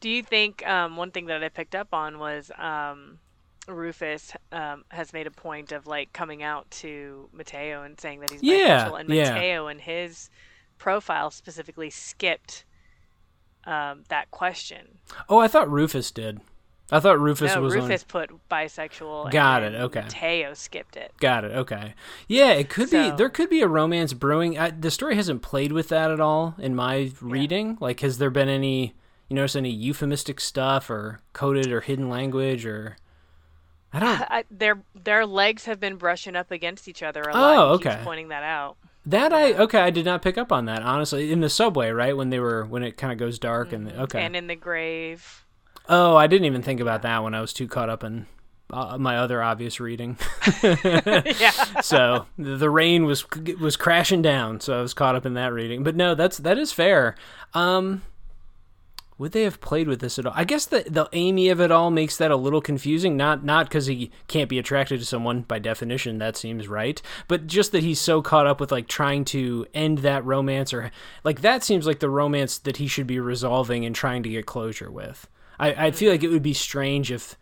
Do 0.00 0.10
you 0.10 0.22
think 0.22 0.66
um, 0.66 0.96
one 0.96 1.10
thing 1.10 1.26
that 1.26 1.42
I 1.42 1.48
picked 1.48 1.74
up 1.74 1.94
on 1.94 2.18
was 2.18 2.50
um, 2.58 3.18
Rufus 3.72 4.32
um, 4.52 4.84
has 4.88 5.12
made 5.12 5.26
a 5.26 5.30
point 5.30 5.72
of 5.72 5.86
like 5.86 6.12
coming 6.12 6.42
out 6.42 6.70
to 6.72 7.28
Mateo 7.32 7.82
and 7.82 7.98
saying 8.00 8.20
that 8.20 8.30
he's 8.30 8.42
Yeah, 8.42 8.88
bisexual, 8.88 9.00
and 9.00 9.08
yeah. 9.10 9.34
Mateo 9.34 9.68
in 9.68 9.78
his 9.78 10.30
profile 10.78 11.30
specifically 11.30 11.90
skipped 11.90 12.64
um, 13.64 14.04
that 14.08 14.30
question. 14.30 14.98
Oh, 15.28 15.38
I 15.38 15.48
thought 15.48 15.70
Rufus 15.70 16.10
did. 16.10 16.40
I 16.92 16.98
thought 16.98 17.20
Rufus 17.20 17.54
no, 17.54 17.62
was 17.62 17.74
Rufus 17.74 18.02
on... 18.02 18.08
put 18.08 18.48
bisexual. 18.50 19.30
Got 19.30 19.62
it. 19.62 19.74
Okay. 19.74 20.04
Teo 20.08 20.54
skipped 20.54 20.96
it. 20.96 21.12
Got 21.20 21.44
it. 21.44 21.52
Okay. 21.52 21.94
Yeah, 22.26 22.50
it 22.52 22.68
could 22.68 22.88
So- 22.88 23.10
be. 23.10 23.16
There 23.16 23.28
could 23.28 23.48
be 23.48 23.60
a 23.62 23.68
romance 23.68 24.12
brewing. 24.12 24.58
I, 24.58 24.70
the 24.70 24.90
story 24.90 25.14
hasn't 25.14 25.42
played 25.42 25.72
with 25.72 25.88
that 25.88 26.10
at 26.10 26.20
all 26.20 26.56
in 26.58 26.74
my 26.74 27.12
reading. 27.20 27.78
Like, 27.80 28.00
has 28.00 28.18
there 28.18 28.30
been 28.30 28.48
any? 28.48 28.94
You 29.28 29.36
notice 29.36 29.54
any 29.54 29.70
euphemistic 29.70 30.40
stuff 30.40 30.90
or 30.90 31.20
coded 31.32 31.70
or 31.70 31.80
hidden 31.82 32.08
language 32.08 32.66
or? 32.66 32.96
I 33.92 33.98
don't. 33.98 34.22
I, 34.22 34.44
their 34.50 34.82
their 34.94 35.26
legs 35.26 35.64
have 35.64 35.80
been 35.80 35.96
brushing 35.96 36.36
up 36.36 36.50
against 36.50 36.86
each 36.88 37.02
other 37.02 37.22
a 37.22 37.32
Oh, 37.34 37.38
lot. 37.40 37.82
Keeps 37.82 37.94
okay. 37.94 38.04
pointing 38.04 38.28
that 38.28 38.42
out. 38.42 38.76
That 39.06 39.32
I 39.32 39.54
okay. 39.54 39.80
I 39.80 39.90
did 39.90 40.04
not 40.04 40.22
pick 40.22 40.38
up 40.38 40.52
on 40.52 40.66
that 40.66 40.82
honestly. 40.82 41.32
In 41.32 41.40
the 41.40 41.50
subway, 41.50 41.90
right 41.90 42.16
when 42.16 42.30
they 42.30 42.38
were 42.38 42.64
when 42.66 42.82
it 42.82 42.96
kind 42.96 43.12
of 43.12 43.18
goes 43.18 43.38
dark 43.38 43.72
and 43.72 43.88
okay. 43.88 44.18
Mm-hmm. 44.18 44.26
And 44.26 44.36
in 44.36 44.46
the 44.46 44.56
grave. 44.56 45.44
Oh, 45.88 46.14
I 46.16 46.26
didn't 46.28 46.44
even 46.44 46.62
think 46.62 46.80
about 46.80 47.02
that 47.02 47.24
when 47.24 47.34
I 47.34 47.40
was 47.40 47.52
too 47.52 47.66
caught 47.66 47.88
up 47.88 48.04
in 48.04 48.26
uh, 48.72 48.96
my 48.98 49.16
other 49.16 49.42
obvious 49.42 49.80
reading. 49.80 50.16
yeah. 50.62 51.80
so 51.80 52.26
the 52.38 52.56
the 52.56 52.70
rain 52.70 53.04
was 53.04 53.24
was 53.58 53.76
crashing 53.76 54.22
down, 54.22 54.60
so 54.60 54.78
I 54.78 54.82
was 54.82 54.94
caught 54.94 55.16
up 55.16 55.26
in 55.26 55.34
that 55.34 55.52
reading. 55.52 55.82
But 55.82 55.96
no, 55.96 56.14
that's 56.14 56.38
that 56.38 56.58
is 56.58 56.70
fair. 56.70 57.16
Um, 57.54 58.02
would 59.20 59.32
they 59.32 59.42
have 59.42 59.60
played 59.60 59.86
with 59.86 60.00
this 60.00 60.18
at 60.18 60.24
all? 60.24 60.32
I 60.34 60.44
guess 60.44 60.64
the 60.64 60.82
the 60.88 61.06
Aimee 61.12 61.50
of 61.50 61.60
it 61.60 61.70
all 61.70 61.90
makes 61.90 62.16
that 62.16 62.30
a 62.30 62.36
little 62.36 62.62
confusing. 62.62 63.18
Not 63.18 63.44
not 63.44 63.68
because 63.68 63.84
he 63.84 64.10
can't 64.28 64.48
be 64.48 64.58
attracted 64.58 64.98
to 64.98 65.04
someone 65.04 65.42
by 65.42 65.58
definition, 65.58 66.16
that 66.16 66.38
seems 66.38 66.66
right. 66.66 67.02
But 67.28 67.46
just 67.46 67.70
that 67.72 67.82
he's 67.82 68.00
so 68.00 68.22
caught 68.22 68.46
up 68.46 68.60
with 68.60 68.72
like 68.72 68.88
trying 68.88 69.26
to 69.26 69.66
end 69.74 69.98
that 69.98 70.24
romance 70.24 70.72
or 70.72 70.90
like 71.22 71.42
that 71.42 71.62
seems 71.62 71.86
like 71.86 72.00
the 72.00 72.08
romance 72.08 72.56
that 72.56 72.78
he 72.78 72.86
should 72.86 73.06
be 73.06 73.20
resolving 73.20 73.84
and 73.84 73.94
trying 73.94 74.22
to 74.22 74.30
get 74.30 74.46
closure 74.46 74.90
with. 74.90 75.28
I, 75.58 75.88
I 75.88 75.90
feel 75.90 76.10
like 76.10 76.22
it 76.22 76.28
would 76.28 76.42
be 76.42 76.54
strange 76.54 77.12
if 77.12 77.36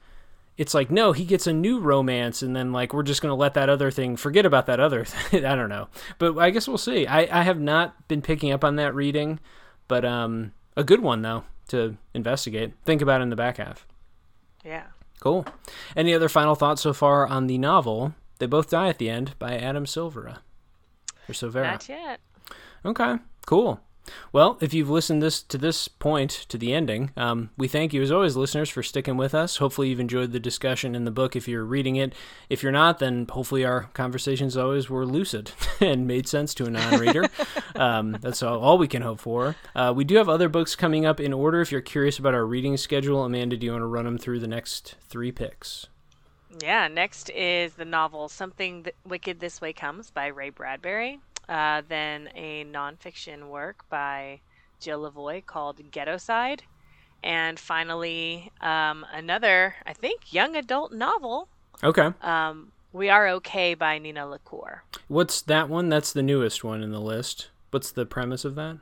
it's 0.57 0.75
like 0.75 0.91
no 0.91 1.13
he 1.13 1.25
gets 1.25 1.47
a 1.47 1.53
new 1.53 1.79
romance 1.79 2.43
and 2.43 2.57
then 2.57 2.73
like 2.73 2.93
we're 2.93 3.05
just 3.05 3.23
going 3.23 3.31
to 3.31 3.37
let 3.37 3.55
that 3.55 3.69
other 3.69 3.93
thing 3.93 4.17
forget 4.17 4.45
about 4.45 4.67
that 4.67 4.81
other 4.81 5.05
thing 5.05 5.45
i 5.45 5.55
don't 5.55 5.69
know 5.69 5.87
but 6.19 6.37
i 6.37 6.51
guess 6.51 6.67
we'll 6.67 6.77
see 6.77 7.07
I, 7.07 7.41
I 7.41 7.43
have 7.45 7.61
not 7.61 8.09
been 8.09 8.21
picking 8.21 8.51
up 8.51 8.65
on 8.65 8.75
that 8.75 8.93
reading 8.93 9.39
but 9.87 10.05
um 10.05 10.51
a 10.77 10.83
good 10.83 11.01
one 11.01 11.23
though 11.23 11.45
to 11.69 11.97
investigate 12.15 12.73
think 12.85 13.01
about 13.03 13.21
in 13.21 13.31
the 13.31 13.37
back 13.37 13.57
half 13.59 13.87
Yeah. 14.65 14.85
cool 15.21 15.47
any 15.97 16.13
other 16.15 16.29
final 16.29 16.55
thoughts 16.55 16.83
so 16.83 16.93
far 16.93 17.27
on 17.27 17.47
the 17.47 17.59
novel 17.59 18.15
they 18.39 18.47
both 18.47 18.71
die 18.71 18.89
at 18.89 18.99
the 18.99 19.09
end 19.11 19.35
by 19.39 19.57
adam 19.57 19.85
silvera 19.85 20.39
or 21.29 21.33
silvera 21.33 21.73
Not 21.73 21.89
yet. 21.89 22.21
Okay, 22.85 23.17
cool. 23.47 23.81
Well, 24.33 24.59
if 24.61 24.75
you've 24.75 24.91
listened 24.91 25.23
this 25.23 25.43
to 25.45 25.59
this 25.59 25.89
point 25.89 26.31
to 26.49 26.59
the 26.59 26.73
ending, 26.73 27.11
um, 27.17 27.51
we 27.57 27.69
thank 27.69 27.93
you 27.93 28.03
as 28.03 28.11
always, 28.11 28.37
listeners, 28.37 28.69
for 28.69 28.83
sticking 28.83 29.17
with 29.17 29.35
us. 29.35 29.59
Hopefully, 29.59 29.89
you've 29.89 30.01
enjoyed 30.01 30.33
the 30.33 30.41
discussion 30.41 30.95
in 30.95 31.05
the 31.05 31.11
book. 31.11 31.37
If 31.37 31.49
you're 31.49 31.65
reading 31.65 31.97
it, 31.97 32.15
if 32.49 32.63
you're 32.63 32.73
not, 32.73 32.99
then 32.99 33.27
hopefully 33.29 33.65
our 33.65 33.85
conversations 33.95 34.57
always 34.57 34.91
were 34.91 35.07
lucid 35.07 35.53
and 35.81 36.07
made 36.07 36.29
sense 36.29 36.55
to 36.55 36.67
a 36.67 36.71
non-reader. 36.71 37.25
um, 37.77 38.13
that's 38.21 38.43
all, 38.43 38.61
all 38.61 38.79
we 38.79 38.89
can 38.89 39.03
hope 39.03 39.21
for. 39.21 39.57
Uh, 39.75 39.93
we 39.95 40.05
do 40.05 40.17
have 40.17 40.29
other 40.29 40.49
books 40.49 40.75
coming 40.77 41.07
up 41.07 41.21
in 41.21 41.33
order. 41.33 41.61
If 41.61 41.73
you're 41.73 41.81
curious 41.81 42.19
about 42.19 42.35
our 42.35 42.47
reading 42.47 42.77
schedule, 42.77 43.25
Amanda, 43.25 43.57
do 43.57 43.67
you 43.67 43.73
want 43.73 43.83
to 43.83 43.87
run 43.87 44.05
them 44.05 44.19
through 44.19 44.41
the 44.41 44.47
next 44.47 44.97
three 45.09 45.33
picks? 45.33 45.87
Yeah, 46.63 46.89
next 46.89 47.31
is 47.31 47.75
the 47.75 47.85
novel 47.85 48.29
Something 48.29 48.85
Th- 48.85 48.97
Wicked 49.07 49.39
This 49.39 49.61
Way 49.61 49.73
Comes 49.73 50.11
by 50.11 50.27
Ray 50.29 50.51
Bradbury. 50.51 51.21
Uh, 51.49 51.83
then 51.89 52.29
a 52.35 52.65
nonfiction 52.65 53.49
work 53.49 53.85
by 53.89 54.41
Jill 54.81 55.11
Leovy 55.11 55.45
called 55.45 55.91
Ghettoside. 55.91 56.61
And 57.23 57.59
finally, 57.59 58.53
um, 58.61 59.05
another, 59.13 59.75
I 59.87 59.93
think, 59.93 60.33
young 60.33 60.55
adult 60.57 60.93
novel, 60.93 61.49
Okay. 61.83 62.13
um, 62.23 62.73
We 62.93 63.11
Are 63.11 63.29
Okay 63.29 63.75
by 63.75 63.99
Nina 63.99 64.27
LaCour. 64.27 64.85
What's 65.09 65.43
that 65.43 65.69
one? 65.69 65.89
That's 65.89 66.13
the 66.13 66.23
newest 66.23 66.63
one 66.65 66.83
in 66.83 66.93
the 66.93 67.01
list. 67.01 67.51
What's 67.71 67.91
the 67.91 68.07
premise 68.07 68.45
of 68.45 68.55
that? 68.55 68.79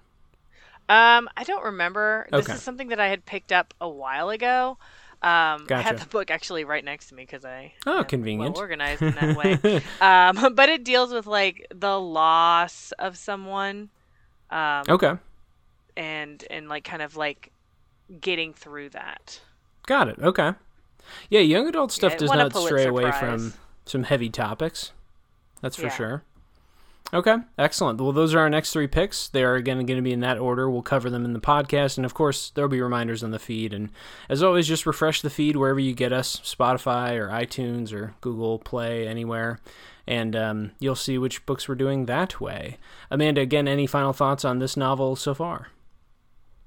Um, 0.88 1.28
I 1.36 1.42
don't 1.44 1.64
remember. 1.64 2.28
This 2.30 2.46
Okay. 2.46 2.54
is 2.54 2.62
something 2.62 2.88
that 2.88 3.00
I 3.00 3.08
had 3.08 3.26
picked 3.26 3.50
up 3.50 3.74
a 3.80 3.88
while 3.88 4.30
ago. 4.30 4.78
Um, 5.22 5.66
I 5.70 5.80
had 5.80 5.98
the 5.98 6.06
book 6.06 6.30
actually 6.30 6.64
right 6.64 6.84
next 6.84 7.08
to 7.08 7.14
me 7.14 7.22
because 7.24 7.44
I 7.44 7.72
Oh, 7.86 8.04
convenient. 8.04 8.54
well 8.54 8.62
organized 8.62 9.02
in 9.02 9.14
that 9.14 9.36
way. 9.36 9.82
um, 10.00 10.54
but 10.54 10.68
it 10.68 10.84
deals 10.84 11.12
with 11.12 11.26
like 11.26 11.66
the 11.74 11.98
loss 11.98 12.92
of 12.98 13.16
someone, 13.16 13.88
um, 14.50 14.84
Okay. 14.88 15.14
and 15.96 16.44
and 16.50 16.68
like 16.68 16.84
kind 16.84 17.02
of 17.02 17.16
like 17.16 17.50
getting 18.20 18.52
through 18.52 18.90
that. 18.90 19.40
Got 19.86 20.08
it. 20.08 20.18
Okay. 20.20 20.52
Yeah, 21.30 21.40
young 21.40 21.68
adult 21.68 21.92
stuff 21.92 22.12
it 22.14 22.18
does 22.18 22.30
not 22.30 22.54
stray 22.54 22.84
away 22.86 23.04
Prize. 23.04 23.18
from 23.18 23.54
some 23.84 24.02
heavy 24.04 24.28
topics. 24.28 24.92
That's 25.60 25.76
for 25.76 25.82
Yeah. 25.86 25.96
sure. 25.96 26.24
Okay, 27.14 27.36
excellent. 27.56 28.00
Well, 28.00 28.12
those 28.12 28.34
are 28.34 28.40
our 28.40 28.50
next 28.50 28.72
three 28.72 28.88
picks. 28.88 29.28
They 29.28 29.44
are 29.44 29.54
again 29.54 29.86
going 29.86 29.96
to 29.96 30.02
be 30.02 30.12
in 30.12 30.20
that 30.20 30.38
order. 30.38 30.68
We'll 30.68 30.82
cover 30.82 31.08
them 31.08 31.24
in 31.24 31.32
the 31.32 31.40
podcast, 31.40 31.96
and 31.96 32.04
of 32.04 32.14
course, 32.14 32.50
there'll 32.50 32.68
be 32.68 32.80
reminders 32.80 33.22
on 33.22 33.30
the 33.30 33.38
feed. 33.38 33.72
And 33.72 33.90
as 34.28 34.42
always, 34.42 34.66
just 34.66 34.86
refresh 34.86 35.22
the 35.22 35.30
feed 35.30 35.56
wherever 35.56 35.78
you 35.78 35.94
get 35.94 36.12
us 36.12 36.40
Spotify 36.40 37.16
or 37.16 37.28
iTunes 37.28 37.92
or 37.92 38.14
Google 38.20 38.58
Play, 38.58 39.06
anywhere. 39.06 39.60
And 40.08 40.34
um, 40.34 40.70
you'll 40.78 40.94
see 40.96 41.16
which 41.18 41.46
books 41.46 41.68
we're 41.68 41.74
doing 41.74 42.06
that 42.06 42.40
way. 42.40 42.76
Amanda, 43.10 43.40
again, 43.40 43.68
any 43.68 43.86
final 43.86 44.12
thoughts 44.12 44.44
on 44.44 44.58
this 44.58 44.76
novel 44.76 45.16
so 45.16 45.34
far? 45.34 45.68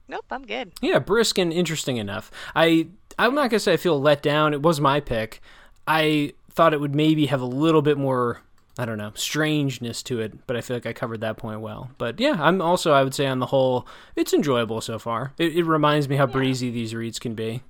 Nope, 0.08 0.26
I'm 0.32 0.46
good. 0.46 0.72
Yeah, 0.82 1.00
brisk 1.00 1.38
and 1.38 1.54
interesting 1.54 1.98
enough. 1.98 2.32
I 2.56 2.88
I'm 3.20 3.36
not 3.36 3.52
gonna 3.52 3.60
say 3.60 3.74
I 3.74 3.78
feel 3.78 4.02
let 4.02 4.24
down. 4.24 4.54
It 4.54 4.62
was 4.64 4.82
my 4.82 5.00
pick. 5.00 5.40
I 5.88 6.34
thought 6.50 6.74
it 6.74 6.82
would 6.82 6.96
maybe 6.96 7.28
have 7.28 7.42
a 7.42 7.46
little 7.46 7.84
bit 7.84 7.98
more 7.98 8.42
I 8.80 8.86
don't 8.86 8.98
know 8.98 9.12
strangeness 9.14 10.02
to 10.04 10.22
it, 10.22 10.48
but 10.48 10.56
I 10.56 10.62
feel 10.62 10.78
like 10.78 10.86
I 10.86 10.94
covered 10.94 11.20
that 11.22 11.36
point 11.38 11.60
well. 11.60 11.92
But 11.98 12.20
yeah, 12.20 12.38
I'm 12.40 12.62
also 12.62 12.94
I 12.94 13.04
would 13.04 13.14
say 13.14 13.28
on 13.28 13.40
the 13.40 13.48
whole 13.48 13.86
it's 14.16 14.34
enjoyable 14.34 14.80
so 14.80 14.98
far. 14.98 15.34
It, 15.38 15.58
it 15.58 15.64
reminds 15.66 16.08
me 16.08 16.16
how 16.16 16.26
breezy 16.26 16.72
these 16.72 16.96
reads 16.96 17.20
can 17.20 17.36
be. 17.36 17.62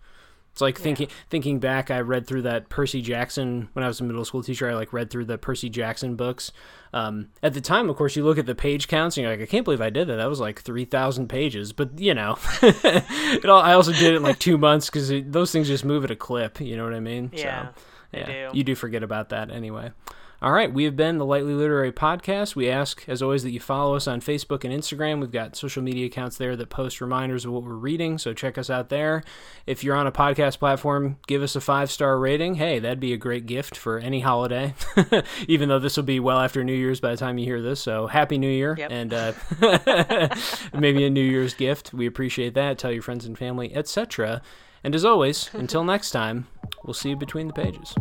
It's 0.51 0.61
like 0.61 0.77
thinking 0.77 1.07
thinking 1.29 1.59
back. 1.59 1.89
I 1.89 2.01
read 2.01 2.27
through 2.27 2.41
that 2.43 2.69
Percy 2.69 3.01
Jackson 3.01 3.69
when 3.73 3.83
I 3.83 3.87
was 3.87 4.01
a 4.01 4.03
middle 4.03 4.25
school 4.25 4.43
teacher. 4.43 4.69
I 4.69 4.73
like 4.73 4.93
read 4.93 5.09
through 5.09 5.25
the 5.25 5.37
Percy 5.37 5.69
Jackson 5.69 6.15
books. 6.15 6.51
Um, 6.91 7.29
at 7.41 7.53
the 7.53 7.61
time, 7.61 7.89
of 7.89 7.95
course, 7.95 8.15
you 8.15 8.23
look 8.23 8.37
at 8.37 8.45
the 8.45 8.55
page 8.55 8.87
counts 8.87 9.15
and 9.15 9.23
you're 9.23 9.31
like, 9.31 9.41
I 9.41 9.45
can't 9.45 9.63
believe 9.63 9.79
I 9.79 9.89
did 9.89 10.07
that. 10.07 10.17
That 10.17 10.29
was 10.29 10.39
like 10.39 10.61
three 10.61 10.85
thousand 10.85 11.27
pages. 11.29 11.71
But 11.71 11.99
you 11.99 12.13
know, 12.13 12.37
it 12.61 13.45
all, 13.45 13.61
I 13.61 13.73
also 13.73 13.93
did 13.93 14.13
it 14.13 14.17
in 14.17 14.23
like 14.23 14.39
two 14.39 14.57
months 14.57 14.87
because 14.89 15.11
those 15.25 15.51
things 15.51 15.67
just 15.67 15.85
move 15.85 16.03
at 16.03 16.11
a 16.11 16.15
clip. 16.15 16.59
You 16.59 16.77
know 16.77 16.83
what 16.83 16.93
I 16.93 16.99
mean? 16.99 17.31
Yeah, 17.33 17.69
So, 17.69 18.17
yeah, 18.17 18.49
do. 18.51 18.57
you 18.57 18.63
do 18.63 18.75
forget 18.75 19.03
about 19.03 19.29
that 19.29 19.51
anyway. 19.51 19.91
All 20.41 20.53
right, 20.53 20.71
we 20.73 20.85
have 20.85 20.95
been 20.95 21.17
the 21.17 21.25
Lightly 21.25 21.53
Literary 21.53 21.91
Podcast. 21.91 22.55
We 22.55 22.69
ask, 22.69 23.03
as 23.09 23.21
always, 23.21 23.43
that 23.43 23.51
you 23.51 23.59
follow 23.59 23.95
us 23.95 24.07
on 24.07 24.21
Facebook 24.21 24.63
and 24.63 24.73
Instagram. 24.73 25.19
We've 25.19 25.33
got 25.33 25.57
social 25.57 25.83
media 25.83 26.05
accounts 26.05 26.37
there 26.37 26.55
that 26.55 26.69
post 26.69 27.01
reminders 27.01 27.43
of 27.43 27.51
what 27.51 27.63
we're 27.63 27.73
reading, 27.73 28.17
so 28.17 28.33
check 28.33 28.57
us 28.57 28.69
out 28.69 28.87
there. 28.87 29.21
If 29.67 29.83
you're 29.83 29.97
on 29.97 30.07
a 30.07 30.13
podcast 30.13 30.59
platform, 30.59 31.17
give 31.27 31.41
us 31.43 31.57
a 31.57 31.61
five 31.61 31.91
star 31.91 32.17
rating. 32.17 32.55
Hey, 32.55 32.79
that'd 32.79 33.01
be 33.01 33.11
a 33.11 33.17
great 33.17 33.47
gift 33.47 33.75
for 33.75 33.99
any 33.99 34.21
holiday, 34.21 34.75
even 35.49 35.67
though 35.67 35.77
this 35.79 35.97
will 35.97 36.05
be 36.05 36.21
well 36.21 36.39
after 36.39 36.63
New 36.63 36.71
Year's 36.73 37.01
by 37.01 37.11
the 37.11 37.17
time 37.17 37.37
you 37.37 37.43
hear 37.45 37.61
this. 37.61 37.81
So 37.81 38.07
happy 38.07 38.37
New 38.37 38.49
Year, 38.49 38.75
Yep. 38.77 38.91
and 38.91 39.13
uh, 39.13 39.33
maybe 40.73 41.03
a 41.03 41.09
New 41.09 41.19
Year's 41.19 41.53
gift. 41.53 41.93
We 41.93 42.05
appreciate 42.05 42.53
that. 42.53 42.77
Tell 42.77 42.93
your 42.93 43.01
friends 43.03 43.25
and 43.25 43.37
family, 43.37 43.75
etc. 43.75 44.41
And 44.85 44.95
as 44.95 45.03
always, 45.03 45.49
until 45.53 45.83
next 45.83 46.11
time, 46.11 46.47
we'll 46.85 46.93
see 46.93 47.09
you 47.09 47.17
between 47.17 47.47
the 47.47 47.53
pages. 47.53 47.93